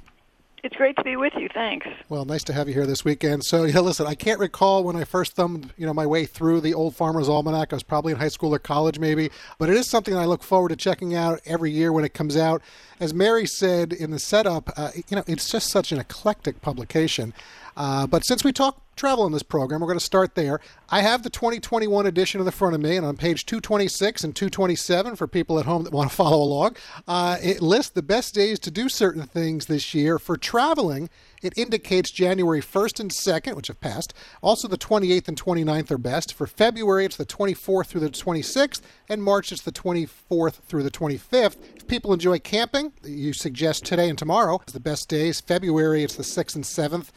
It's 0.65 0.75
great 0.75 0.97
to 0.97 1.05
be 1.05 1.17
with 1.17 1.33
you. 1.37 1.49
Thanks. 1.55 1.87
Well, 2.09 2.25
nice 2.25 2.43
to 2.45 2.53
have 2.53 2.67
you 2.67 2.75
here 2.75 2.87
this 2.87 3.05
weekend. 3.05 3.45
So, 3.45 3.63
yeah, 3.65 3.79
listen, 3.79 4.07
I 4.07 4.15
can't 4.15 4.41
recall 4.41 4.83
when 4.83 4.97
I 4.97 5.05
first 5.05 5.35
thumbed, 5.35 5.73
you 5.77 5.87
know, 5.87 5.95
my 5.95 6.05
way 6.05 6.27
through 6.27 6.61
the 6.61 6.75
Old 6.75 6.97
Farmer's 6.97 7.29
Almanac. 7.29 7.73
I 7.73 7.77
was 7.77 7.85
probably 7.85 8.13
in 8.13 8.19
high 8.19 8.29
school 8.29 8.53
or 8.55 8.59
college, 8.59 8.99
maybe, 8.99 9.31
but 9.59 9.71
it 9.71 9.77
is 9.77 9.89
something 9.89 10.17
I 10.17 10.25
look 10.25 10.43
forward 10.43 10.71
to 10.71 10.77
checking 10.77 11.15
out 11.15 11.41
every 11.47 11.71
year 11.71 11.93
when 11.93 12.05
it 12.05 12.13
comes 12.13 12.37
out. 12.37 12.61
As 12.99 13.15
Mary 13.15 13.47
said 13.47 13.93
in 13.93 14.11
the 14.11 14.19
setup, 14.19 14.71
uh, 14.77 14.91
you 15.09 15.17
know, 15.17 15.23
it's 15.29 15.49
just 15.49 15.71
such 15.71 15.93
an 15.93 16.01
eclectic 16.01 16.61
publication. 16.61 17.33
Uh, 17.79 18.09
but 18.09 18.25
since 18.25 18.43
we 18.43 18.53
talk 18.53 18.83
travel 18.97 19.25
in 19.25 19.31
this 19.31 19.45
program, 19.45 19.81
we're 19.81 19.87
going 19.87 19.99
to 19.99 20.05
start 20.05 20.35
there. 20.35 20.59
I 20.89 21.01
have 21.03 21.23
the 21.23 21.31
2021 21.31 22.07
edition 22.07 22.41
in 22.41 22.45
the 22.45 22.51
front 22.51 22.75
of 22.75 22.81
me, 22.81 22.97
and 22.97 23.07
on 23.07 23.17
page 23.17 23.47
226 23.47 24.25
and 24.25 24.35
227 24.35 25.15
for 25.15 25.29
people 25.29 25.61
at 25.61 25.65
home 25.65 25.85
that 25.85 25.93
want 25.93 26.11
to 26.11 26.17
follow 26.17 26.43
along, 26.43 26.77
uh, 27.07 27.37
it 27.41 27.63
lists 27.63 27.93
the 27.93 28.03
best 28.03 28.35
days 28.35 28.59
to 28.59 28.73
do 28.73 28.89
certain 28.89 29.23
things 29.23 29.67
this 29.67 29.95
year. 29.95 30.19
For 30.19 30.37
traveling, 30.37 31.09
it 31.41 31.57
indicates 31.57 32.11
January 32.11 32.61
1st 32.61 32.99
and 32.99 33.11
2nd, 33.13 33.55
which 33.55 33.69
have 33.69 33.81
passed. 33.81 34.13
Also, 34.43 34.67
the 34.67 34.77
28th 34.77 35.29
and 35.29 35.41
29th 35.41 35.93
are 35.93 35.99
best. 35.99 36.35
For 36.35 36.49
February, 36.49 37.05
it's 37.05 37.17
the 37.17 37.25
24th 37.25 37.87
through 37.87 38.01
the 38.01 38.11
26th, 38.11 38.81
and 39.09 39.23
March, 39.23 39.53
it's 39.53 39.63
the 39.63 39.71
24th 39.71 40.55
through 40.55 40.83
the 40.83 40.91
25th. 40.91 41.57
If 41.77 41.87
people 41.87 42.13
enjoy 42.13 42.41
camping, 42.41 42.93
you 43.05 43.33
suggest 43.33 43.85
today 43.85 44.09
and 44.09 44.19
tomorrow 44.19 44.61
is 44.67 44.73
the 44.73 44.81
best 44.81 45.09
days. 45.09 45.41
February, 45.41 46.03
it's 46.03 46.17
the 46.17 46.25
6th 46.25 46.57
and 46.57 46.65
7th. 46.65 47.11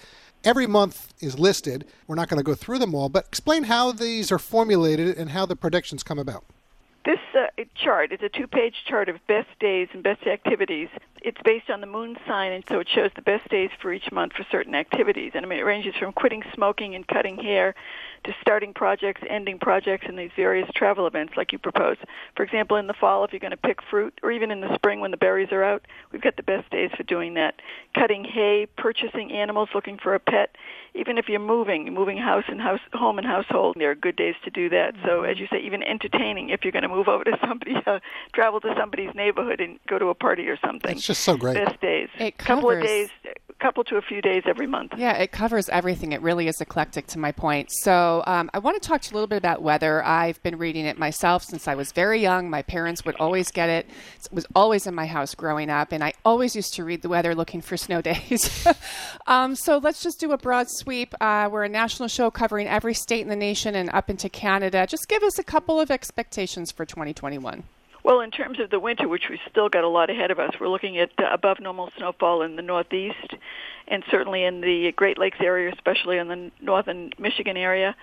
Every 0.44 0.66
month 0.66 1.14
is 1.20 1.38
listed. 1.38 1.86
We're 2.08 2.16
not 2.16 2.28
going 2.28 2.40
to 2.40 2.44
go 2.44 2.56
through 2.56 2.80
them 2.80 2.96
all, 2.96 3.10
but 3.10 3.26
explain 3.28 3.64
how 3.64 3.92
these 3.92 4.32
are 4.32 4.40
formulated 4.40 5.18
and 5.18 5.30
how 5.30 5.46
the 5.46 5.56
predictions 5.56 6.02
come 6.02 6.18
about. 6.18 6.46
This 7.06 7.20
uh, 7.36 7.64
chart 7.76 8.12
is 8.12 8.20
a 8.22 8.30
two 8.30 8.48
page 8.48 8.76
chart 8.88 9.10
of 9.10 9.16
best 9.28 9.50
days 9.60 9.88
and 9.94 10.04
best 10.04 10.26
activities. 10.28 10.88
It's 11.22 11.38
based 11.44 11.70
on 11.70 11.82
the 11.82 11.88
moon 11.88 12.16
sign, 12.28 12.52
and 12.52 12.64
so 12.68 12.80
it 12.80 12.88
shows 12.94 13.12
the 13.16 13.22
best 13.22 13.50
days 13.50 13.70
for 13.82 13.92
each 13.94 14.12
month 14.12 14.34
for 14.34 14.46
certain 14.52 14.76
activities. 14.76 15.32
And 15.36 15.46
I 15.46 15.50
mean, 15.50 15.60
it 15.60 15.64
ranges 15.64 15.96
from 15.96 16.12
quitting 16.14 16.44
smoking 16.54 16.96
and 16.96 17.08
cutting 17.08 17.38
hair 17.38 17.76
to 18.24 18.34
starting 18.42 18.74
projects, 18.74 19.22
ending 19.30 19.60
projects, 19.60 20.06
and 20.08 20.18
these 20.18 20.32
various 20.36 20.70
travel 20.76 21.08
events 21.08 21.34
like 21.36 21.52
you 21.52 21.58
propose. 21.60 21.98
For 22.36 22.44
example, 22.44 22.78
in 22.78 22.88
the 22.88 22.94
fall, 22.94 23.24
if 23.24 23.32
you're 23.32 23.40
going 23.40 23.52
to 23.52 23.58
pick 23.58 23.80
fruit, 23.90 24.20
or 24.24 24.32
even 24.32 24.52
in 24.52 24.62
the 24.62 24.74
spring 24.76 25.00
when 25.00 25.12
the 25.12 25.18
berries 25.18 25.52
are 25.52 25.64
out, 25.64 25.84
we've 26.12 26.22
got 26.22 26.36
the 26.38 26.44
best 26.44 26.70
days 26.70 26.92
for 26.96 27.04
doing 27.04 27.34
that. 27.36 27.56
Cutting 27.96 28.24
hay, 28.24 28.68
purchasing 28.78 29.32
animals, 29.32 29.70
looking 29.74 29.98
for 29.98 30.14
a 30.14 30.20
pet. 30.20 30.56
Even 30.94 31.18
if 31.18 31.30
you're 31.30 31.40
moving, 31.40 31.94
moving 31.94 32.18
house 32.18 32.44
and 32.48 32.62
house, 32.62 32.82
home 32.94 33.18
and 33.18 33.26
household, 33.26 33.78
there 33.80 33.92
are 33.92 33.96
good 33.96 34.16
days 34.16 34.36
to 34.44 34.50
do 34.50 34.70
that. 34.70 34.94
So, 35.06 35.24
as 35.24 35.40
you 35.40 35.48
say, 35.52 35.60
even 35.60 35.82
entertaining, 35.84 36.50
if 36.50 36.64
you're 36.64 36.74
going 36.74 36.84
to 36.84 36.90
move 36.90 37.08
over 37.08 37.24
to 37.24 37.38
somebody, 37.48 37.76
uh, 37.86 38.00
travel 38.34 38.60
to 38.62 38.74
somebody's 38.78 39.14
neighborhood 39.16 39.62
and 39.62 39.80
go 39.88 39.98
to 39.98 40.08
a 40.08 40.16
party 40.16 40.48
or 40.48 40.58
something. 40.58 40.92
It's 40.92 41.08
just 41.08 41.24
so 41.24 41.38
great. 41.38 41.56
Best 41.56 41.80
days. 41.82 42.10
It 42.20 42.38
couple 42.38 42.70
of 42.70 42.76
covers- 42.78 42.88
days, 42.88 43.10
couple 43.62 43.84
to 43.86 43.98
a 43.98 44.02
few 44.02 44.22
days 44.22 44.44
every 44.46 44.68
month. 44.68 44.94
Yeah, 44.98 45.14
it 45.14 45.32
covers 45.32 45.70
everything. 45.70 46.12
It 46.12 46.22
really 46.22 46.48
is 46.48 46.60
eclectic 46.60 47.08
to 47.08 47.20
my 47.20 47.32
point. 47.32 47.70
So 47.72 48.24
um, 48.26 48.50
I 48.54 48.60
want 48.60 48.82
to 48.82 48.88
talk 48.88 49.02
to 49.02 49.10
you 49.10 49.14
a 49.14 49.16
little 49.16 49.28
bit 49.28 49.38
about 49.38 49.62
weather. 49.62 50.04
I've 50.04 50.42
been 50.44 50.58
reading 50.58 50.86
it 50.86 50.98
myself 50.98 51.44
since 51.44 51.68
I 51.68 51.76
was 51.76 51.92
very 51.92 52.20
young. 52.20 52.50
My 52.50 52.64
parents 52.64 53.06
would 53.06 53.16
always 53.16 53.52
get 53.52 53.70
it. 53.70 53.88
It 54.20 54.34
was 54.34 54.46
always 54.56 54.88
in 54.88 54.96
my 54.96 55.06
house 55.06 55.36
growing 55.36 55.70
up, 55.70 55.92
and 55.92 56.04
I 56.04 56.14
always 56.26 56.56
used 56.56 56.74
to 56.76 56.84
read 56.84 57.02
the 57.02 57.10
weather 57.10 57.36
looking 57.36 57.62
for 57.62 57.78
snow 57.78 58.02
days. 58.12 58.68
um, 59.28 59.56
so 59.56 59.78
let's 59.78 60.02
just 60.02 60.20
do 60.20 60.32
a 60.32 60.38
broad 60.38 60.68
sweep. 60.70 61.14
Uh, 61.22 61.48
we're 61.52 61.64
a 61.64 61.70
national 61.70 62.08
show 62.08 62.32
covering 62.32 62.68
every 62.68 62.94
state 62.94 63.22
in 63.22 63.30
the 63.30 63.36
nation 63.36 63.76
and 63.76 63.90
up 63.92 64.10
into 64.10 64.30
Canada. 64.30 64.88
Just 64.88 65.08
give 65.08 65.24
us 65.24 65.38
a 65.38 65.44
couple 65.44 65.80
of 65.80 65.92
expectations 65.92 66.72
for 66.72 66.86
2021. 66.86 67.64
Well, 68.04 68.22
in 68.22 68.32
terms 68.32 68.60
of 68.60 68.72
the 68.72 68.80
winter, 68.80 69.08
which 69.08 69.30
we've 69.30 69.40
still 69.50 69.70
got 69.70 69.84
a 69.84 69.88
lot 69.88 70.10
ahead 70.10 70.32
of 70.32 70.40
us, 70.40 70.52
we're 70.60 70.70
looking 70.70 70.98
at 70.98 71.12
uh, 71.20 71.28
above 71.32 71.60
normal 71.60 71.92
snowfall 71.98 72.42
in 72.42 72.56
the 72.56 72.64
northeast 72.64 73.36
and 73.88 74.04
certainly 74.10 74.44
in 74.44 74.62
the 74.62 74.92
Great 74.94 75.20
Lakes 75.20 75.38
area, 75.40 75.72
especially 75.72 76.18
in 76.18 76.28
the 76.28 76.52
northern 76.62 77.12
Michigan 77.20 77.58
area. 77.58 77.96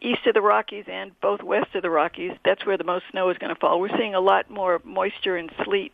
East 0.00 0.26
of 0.26 0.34
the 0.34 0.40
Rockies 0.40 0.84
and 0.86 1.18
both 1.20 1.42
west 1.42 1.74
of 1.74 1.82
the 1.82 1.90
Rockies, 1.90 2.32
that's 2.44 2.64
where 2.64 2.78
the 2.78 2.84
most 2.84 3.04
snow 3.10 3.28
is 3.30 3.38
going 3.38 3.52
to 3.52 3.60
fall. 3.60 3.80
We're 3.80 3.96
seeing 3.98 4.14
a 4.14 4.20
lot 4.20 4.48
more 4.48 4.80
moisture 4.84 5.36
and 5.36 5.50
sleet 5.64 5.92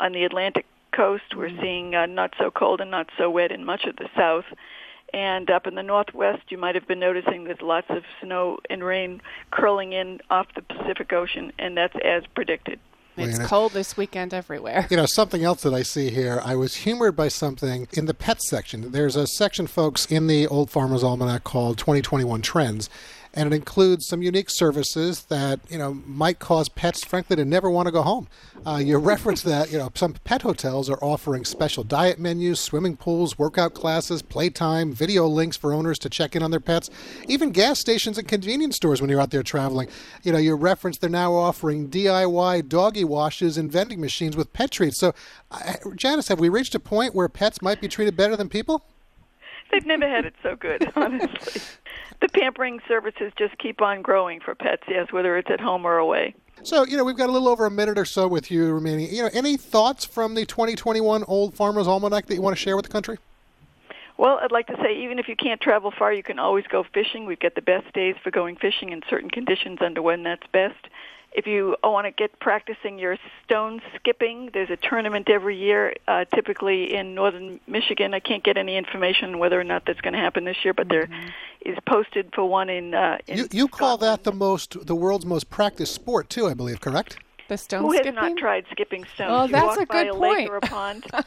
on 0.00 0.12
the 0.12 0.24
Atlantic 0.24 0.66
coast. 0.92 1.36
We're 1.36 1.56
seeing 1.60 1.94
uh, 1.94 2.06
not 2.06 2.34
so 2.38 2.50
cold 2.50 2.80
and 2.80 2.90
not 2.90 3.08
so 3.16 3.30
wet 3.30 3.52
in 3.52 3.64
much 3.64 3.84
of 3.84 3.96
the 3.96 4.08
south. 4.16 4.44
And 5.12 5.50
up 5.50 5.66
in 5.66 5.74
the 5.74 5.82
northwest, 5.82 6.42
you 6.50 6.58
might 6.58 6.74
have 6.74 6.86
been 6.86 7.00
noticing 7.00 7.44
there's 7.44 7.62
lots 7.62 7.86
of 7.88 8.02
snow 8.22 8.58
and 8.68 8.84
rain 8.84 9.22
curling 9.50 9.92
in 9.92 10.20
off 10.30 10.46
the 10.54 10.62
Pacific 10.62 11.12
Ocean, 11.12 11.52
and 11.58 11.76
that's 11.76 11.96
as 12.04 12.24
predicted. 12.34 12.78
It's 13.16 13.38
La 13.38 13.44
Niña. 13.44 13.48
cold 13.48 13.72
this 13.72 13.96
weekend 13.96 14.32
everywhere. 14.32 14.86
You 14.90 14.96
know, 14.96 15.06
something 15.06 15.42
else 15.42 15.62
that 15.62 15.74
I 15.74 15.82
see 15.82 16.10
here, 16.10 16.40
I 16.44 16.54
was 16.54 16.76
humored 16.76 17.16
by 17.16 17.28
something 17.28 17.88
in 17.92 18.06
the 18.06 18.14
pet 18.14 18.40
section. 18.42 18.92
There's 18.92 19.16
a 19.16 19.26
section, 19.26 19.66
folks, 19.66 20.06
in 20.06 20.28
the 20.28 20.46
Old 20.46 20.70
Farmer's 20.70 21.02
Almanac 21.02 21.42
called 21.42 21.78
2021 21.78 22.42
Trends. 22.42 22.88
And 23.34 23.52
it 23.52 23.56
includes 23.56 24.06
some 24.06 24.22
unique 24.22 24.50
services 24.50 25.24
that, 25.24 25.60
you 25.68 25.78
know, 25.78 25.94
might 26.06 26.38
cause 26.38 26.68
pets, 26.68 27.04
frankly, 27.04 27.36
to 27.36 27.44
never 27.44 27.70
want 27.70 27.86
to 27.86 27.92
go 27.92 28.02
home. 28.02 28.28
Uh, 28.66 28.76
you 28.76 28.96
reference 28.98 29.42
that, 29.42 29.70
you 29.70 29.78
know, 29.78 29.90
some 29.94 30.14
pet 30.24 30.42
hotels 30.42 30.88
are 30.88 30.98
offering 31.02 31.44
special 31.44 31.84
diet 31.84 32.18
menus, 32.18 32.58
swimming 32.58 32.96
pools, 32.96 33.38
workout 33.38 33.74
classes, 33.74 34.22
playtime, 34.22 34.92
video 34.92 35.26
links 35.26 35.56
for 35.56 35.72
owners 35.72 35.98
to 36.00 36.08
check 36.08 36.34
in 36.34 36.42
on 36.42 36.50
their 36.50 36.60
pets, 36.60 36.90
even 37.28 37.50
gas 37.50 37.78
stations 37.78 38.18
and 38.18 38.26
convenience 38.26 38.76
stores 38.76 39.00
when 39.00 39.10
you're 39.10 39.20
out 39.20 39.30
there 39.30 39.42
traveling. 39.42 39.88
You 40.22 40.32
know, 40.32 40.38
you 40.38 40.54
reference 40.54 40.98
they're 40.98 41.10
now 41.10 41.34
offering 41.34 41.88
DIY 41.88 42.68
doggy 42.68 43.04
washes 43.04 43.56
and 43.58 43.70
vending 43.70 44.00
machines 44.00 44.36
with 44.36 44.52
pet 44.52 44.70
treats. 44.70 44.98
So, 44.98 45.14
uh, 45.50 45.74
Janice, 45.94 46.28
have 46.28 46.40
we 46.40 46.48
reached 46.48 46.74
a 46.74 46.80
point 46.80 47.14
where 47.14 47.28
pets 47.28 47.62
might 47.62 47.80
be 47.80 47.88
treated 47.88 48.16
better 48.16 48.36
than 48.36 48.48
people? 48.48 48.84
They've 49.70 49.86
never 49.86 50.08
had 50.08 50.24
it 50.24 50.34
so 50.42 50.56
good, 50.56 50.90
honestly. 50.96 51.62
The 52.20 52.28
pampering 52.28 52.80
services 52.88 53.32
just 53.36 53.56
keep 53.58 53.80
on 53.80 54.02
growing 54.02 54.40
for 54.40 54.54
pets, 54.54 54.82
yes, 54.88 55.12
whether 55.12 55.36
it's 55.36 55.50
at 55.50 55.60
home 55.60 55.86
or 55.86 55.98
away. 55.98 56.34
So, 56.62 56.84
you 56.84 56.96
know, 56.96 57.04
we've 57.04 57.16
got 57.16 57.28
a 57.28 57.32
little 57.32 57.48
over 57.48 57.66
a 57.66 57.70
minute 57.70 57.98
or 57.98 58.04
so 58.04 58.26
with 58.26 58.50
you 58.50 58.72
remaining. 58.72 59.14
You 59.14 59.22
know, 59.22 59.30
any 59.32 59.56
thoughts 59.56 60.04
from 60.04 60.34
the 60.34 60.44
2021 60.44 61.24
Old 61.24 61.54
Farmer's 61.54 61.86
Almanac 61.86 62.26
that 62.26 62.34
you 62.34 62.42
want 62.42 62.56
to 62.56 62.60
share 62.60 62.74
with 62.74 62.84
the 62.84 62.90
country? 62.90 63.18
Well, 64.16 64.40
I'd 64.42 64.50
like 64.50 64.66
to 64.66 64.76
say 64.82 64.96
even 65.04 65.20
if 65.20 65.28
you 65.28 65.36
can't 65.36 65.60
travel 65.60 65.92
far, 65.96 66.12
you 66.12 66.24
can 66.24 66.40
always 66.40 66.66
go 66.66 66.84
fishing. 66.92 67.24
We've 67.24 67.38
got 67.38 67.54
the 67.54 67.62
best 67.62 67.92
days 67.92 68.16
for 68.22 68.32
going 68.32 68.56
fishing 68.56 68.90
in 68.90 69.02
certain 69.08 69.30
conditions 69.30 69.78
under 69.80 70.02
when 70.02 70.24
that's 70.24 70.46
best. 70.52 70.88
If 71.32 71.46
you 71.46 71.76
want 71.84 72.06
to 72.06 72.10
get 72.10 72.40
practicing 72.40 72.98
your 72.98 73.16
stone 73.44 73.80
skipping, 73.96 74.50
there's 74.54 74.70
a 74.70 74.76
tournament 74.76 75.28
every 75.28 75.56
year, 75.56 75.94
uh, 76.08 76.24
typically 76.34 76.94
in 76.94 77.14
northern 77.14 77.60
Michigan. 77.66 78.14
I 78.14 78.20
can't 78.20 78.42
get 78.42 78.56
any 78.56 78.76
information 78.76 79.38
whether 79.38 79.60
or 79.60 79.64
not 79.64 79.84
that's 79.86 80.00
going 80.00 80.14
to 80.14 80.18
happen 80.18 80.44
this 80.44 80.56
year, 80.64 80.72
but 80.72 80.88
there 80.88 81.08
is 81.64 81.76
posted 81.86 82.30
for 82.34 82.44
one 82.48 82.70
in. 82.70 82.94
Uh, 82.94 83.18
in 83.26 83.38
You, 83.38 83.48
you 83.52 83.68
call 83.68 83.98
that 83.98 84.24
the 84.24 84.32
most, 84.32 84.86
the 84.86 84.94
world's 84.94 85.26
most 85.26 85.50
practiced 85.50 85.94
sport, 85.94 86.30
too, 86.30 86.46
I 86.46 86.54
believe, 86.54 86.80
correct? 86.80 87.18
The 87.48 87.58
stone 87.58 87.82
Who 87.82 87.92
has 87.92 88.00
skipping? 88.00 88.14
not 88.14 88.36
tried 88.36 88.64
skipping 88.70 89.04
stones? 89.14 89.30
Well, 89.30 89.46
You 89.46 89.52
that's 89.52 89.66
walk 89.66 89.80
a 89.80 89.86
by 89.86 90.04
good 90.04 90.14
a 90.14 90.18
lake 90.18 90.48
or 90.48 90.56
a 90.56 90.60
pond. 90.60 91.04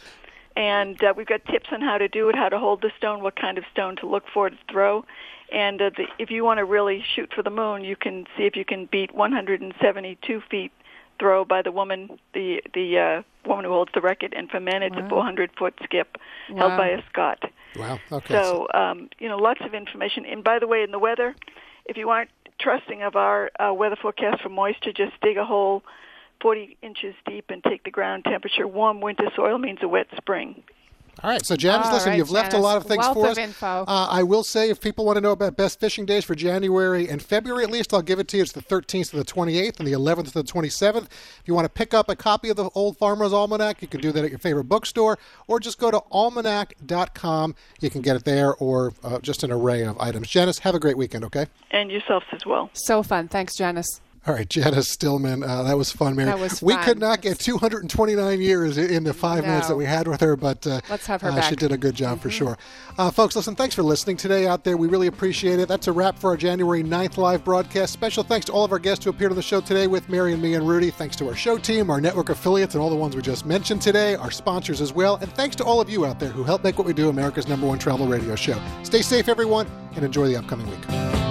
And 0.55 1.01
uh, 1.01 1.13
we've 1.15 1.27
got 1.27 1.45
tips 1.45 1.69
on 1.71 1.79
how 1.81 1.97
to 1.97 2.09
do 2.09 2.27
it, 2.27 2.35
how 2.35 2.49
to 2.49 2.59
hold 2.59 2.81
the 2.81 2.91
stone, 2.97 3.23
what 3.23 3.35
kind 3.37 3.57
of 3.57 3.63
stone 3.71 3.95
to 3.97 4.05
look 4.05 4.25
for 4.33 4.49
to 4.49 4.57
throw. 4.69 5.05
And 5.51 5.81
uh, 5.81 5.89
the, 5.95 6.05
if 6.17 6.31
you 6.31 6.43
want 6.43 6.59
to 6.59 6.65
really 6.65 7.03
shoot 7.15 7.31
for 7.35 7.43
the 7.43 7.49
moon, 7.49 7.83
you 7.83 7.95
can 7.95 8.25
see 8.37 8.43
if 8.43 8.55
you 8.55 8.65
can 8.65 8.87
beat 8.91 9.13
172 9.13 10.41
feet 10.49 10.71
throw 11.19 11.45
by 11.45 11.61
the 11.61 11.71
woman, 11.71 12.19
the 12.33 12.61
the 12.73 12.97
uh, 12.97 13.47
woman 13.47 13.65
who 13.65 13.71
holds 13.71 13.91
the 13.93 14.01
record, 14.01 14.33
and 14.35 14.49
for 14.49 14.59
men 14.59 14.81
it's 14.81 14.95
Wow. 14.95 15.05
a 15.05 15.09
400 15.09 15.51
foot 15.57 15.73
skip 15.83 16.17
Wow. 16.49 16.57
held 16.57 16.77
by 16.77 16.87
a 16.89 17.01
Scot. 17.09 17.43
Wow. 17.75 17.99
Okay. 18.11 18.33
So, 18.33 18.67
um, 18.73 19.09
you 19.19 19.29
know, 19.29 19.37
lots 19.37 19.61
of 19.61 19.73
information. 19.73 20.25
And 20.25 20.43
by 20.43 20.59
the 20.59 20.67
way, 20.67 20.83
in 20.83 20.91
the 20.91 20.99
weather, 20.99 21.35
if 21.85 21.97
you 21.97 22.09
aren't 22.09 22.31
trusting 22.59 23.01
of 23.03 23.15
our 23.15 23.51
uh, 23.59 23.73
weather 23.73 23.95
forecast 24.01 24.41
for 24.41 24.49
moisture, 24.49 24.91
just 24.91 25.13
dig 25.21 25.37
a 25.37 25.45
hole 25.45 25.83
40 26.41 26.77
inches 26.81 27.13
deep 27.25 27.49
and 27.49 27.63
take 27.63 27.83
the 27.83 27.91
ground 27.91 28.25
temperature. 28.25 28.67
Warm 28.67 28.99
winter 29.01 29.29
soil 29.35 29.57
means 29.57 29.79
a 29.81 29.87
wet 29.87 30.07
spring. 30.17 30.63
All 31.24 31.30
right, 31.30 31.45
so 31.45 31.55
Janice, 31.55 31.88
All 31.88 31.93
listen, 31.93 32.09
right, 32.12 32.18
you've 32.18 32.32
left 32.32 32.53
a 32.53 32.57
lot 32.57 32.78
of 32.78 32.86
things 32.86 32.99
Wealth 32.99 33.14
for 33.14 33.26
of 33.26 33.32
us. 33.34 33.38
info. 33.38 33.84
Uh, 33.88 34.07
I 34.09 34.24
will 34.24 34.43
say, 34.43 34.70
if 34.70 34.82
people 34.82 35.05
want 35.05 35.18
to 35.18 35.22
know 35.22 35.32
about 35.32 35.55
best 35.55 35.80
fishing 35.80 36.05
days 36.05 36.26
for 36.26 36.34
January 36.36 37.07
and 37.07 37.22
February, 37.22 37.64
at 37.64 37.70
least, 37.70 37.93
I'll 37.93 38.01
give 38.01 38.18
it 38.20 38.28
to 38.30 38.38
you. 38.38 38.43
It's 38.43 38.53
the 38.53 38.62
13th 38.62 39.12
to 39.12 39.18
the 39.18 39.26
28th 39.26 39.78
and 39.80 39.88
the 39.88 39.91
11th 39.91 40.28
to 40.28 40.34
the 40.34 40.43
27th. 40.43 41.03
If 41.05 41.41
you 41.45 41.53
want 41.53 41.66
to 41.66 41.70
pick 41.70 41.93
up 41.93 42.09
a 42.09 42.16
copy 42.16 42.49
of 42.49 42.55
the 42.55 42.70
Old 42.74 42.97
Farmer's 42.97 43.34
Almanac, 43.34 43.82
you 43.82 43.88
can 43.88 44.01
do 44.01 44.12
that 44.12 44.24
at 44.24 44.30
your 44.32 44.39
favorite 44.39 44.64
bookstore, 44.66 45.20
or 45.47 45.59
just 45.59 45.78
go 45.78 45.91
to 45.91 46.01
almanac.com. 46.12 47.55
You 47.82 47.89
can 47.89 48.01
get 48.01 48.16
it 48.16 48.26
there, 48.26 48.55
or 48.55 48.93
uh, 49.03 49.20
just 49.20 49.43
an 49.43 49.51
array 49.51 49.84
of 49.84 49.99
items. 49.99 50.28
Janice, 50.30 50.59
have 50.59 50.76
a 50.76 50.80
great 50.80 50.97
weekend, 50.97 51.24
okay? 51.26 51.47
And 51.72 51.91
yourselves 51.91 52.26
as 52.32 52.45
well. 52.45 52.70
So 52.74 53.03
fun. 53.03 53.28
Thanks, 53.28 53.55
Janice. 53.55 54.01
All 54.28 54.36
right, 54.36 54.47
Janice 54.47 54.88
Stillman, 54.88 55.43
uh, 55.43 55.63
that 55.63 55.76
was 55.76 55.91
fun, 55.91 56.15
Mary. 56.15 56.28
That 56.30 56.38
was 56.38 56.61
We 56.61 56.76
could 56.78 56.99
not 56.99 57.22
get 57.22 57.39
229 57.39 58.39
years 58.39 58.78
in 58.78 59.03
the 59.03 59.15
five 59.15 59.43
minutes 59.43 59.67
that 59.67 59.76
we 59.76 59.86
had 59.86 60.07
with 60.07 60.22
her, 60.22 60.36
but 60.36 60.65
uh, 60.67 60.80
Let's 60.91 61.07
have 61.07 61.24
her 61.24 61.30
uh, 61.30 61.36
back. 61.36 61.45
Mm-hmm. 61.45 61.49
she 61.49 61.55
did 61.55 61.72
a 61.72 61.78
good 61.78 61.95
job 61.95 62.22
for 62.22 62.30
sure. 62.30 62.55
Uh, 62.99 63.09
folks, 63.09 63.36
listen, 63.36 63.55
thanks 63.55 63.74
for 63.74 63.82
listening 63.82 64.17
today 64.17 64.45
out 64.45 64.63
there. 64.63 64.78
We 64.78 64.88
really 64.88 65.07
appreciate 65.07 65.59
it. 65.59 65.67
That's 65.67 65.88
a 65.88 65.91
wrap 65.91 66.19
for 66.19 66.30
our 66.30 66.38
January 66.38 66.84
9th 66.84 67.17
live 67.17 67.43
broadcast. 67.43 67.93
Special 67.93 68.24
thanks 68.24 68.45
to 68.45 68.51
all 68.51 68.63
of 68.63 68.72
our 68.72 68.78
guests 68.78 69.03
who 69.03 69.09
appeared 69.09 69.32
on 69.32 69.38
the 69.38 69.41
show 69.41 69.59
today 69.59 69.88
with 69.88 70.07
Mary 70.07 70.34
and 70.34 70.41
me 70.41 70.53
and 70.53 70.69
Rudy. 70.69 70.91
Thanks 70.91 71.15
to 71.15 71.28
our 71.28 71.36
show 71.36 71.57
team, 71.57 71.89
our 71.89 71.99
network 71.99 72.30
affiliates, 72.30 72.76
and 72.76 72.84
all 72.84 72.91
the 72.91 72.95
ones 72.95 73.15
we 73.15 73.24
just 73.24 73.47
mentioned 73.47 73.82
today, 73.82 74.13
our 74.13 74.30
sponsors 74.30 74.82
as 74.82 74.93
well. 74.93 75.15
And 75.15 75.34
thanks 75.34 75.55
to 75.55 75.63
all 75.63 75.82
of 75.82 75.89
you 75.89 76.05
out 76.05 76.19
there 76.19 76.30
who 76.30 76.43
help 76.43 76.63
make 76.63 76.78
what 76.78 76.86
we 76.86 76.93
do 76.93 77.09
America's 77.09 77.47
number 77.47 77.65
one 77.65 77.80
travel 77.80 78.05
radio 78.05 78.36
show. 78.36 78.61
Stay 78.84 79.01
safe, 79.01 79.28
everyone, 79.28 79.65
and 79.95 80.05
enjoy 80.05 80.28
the 80.28 80.36
upcoming 80.36 80.69
week. 80.69 81.30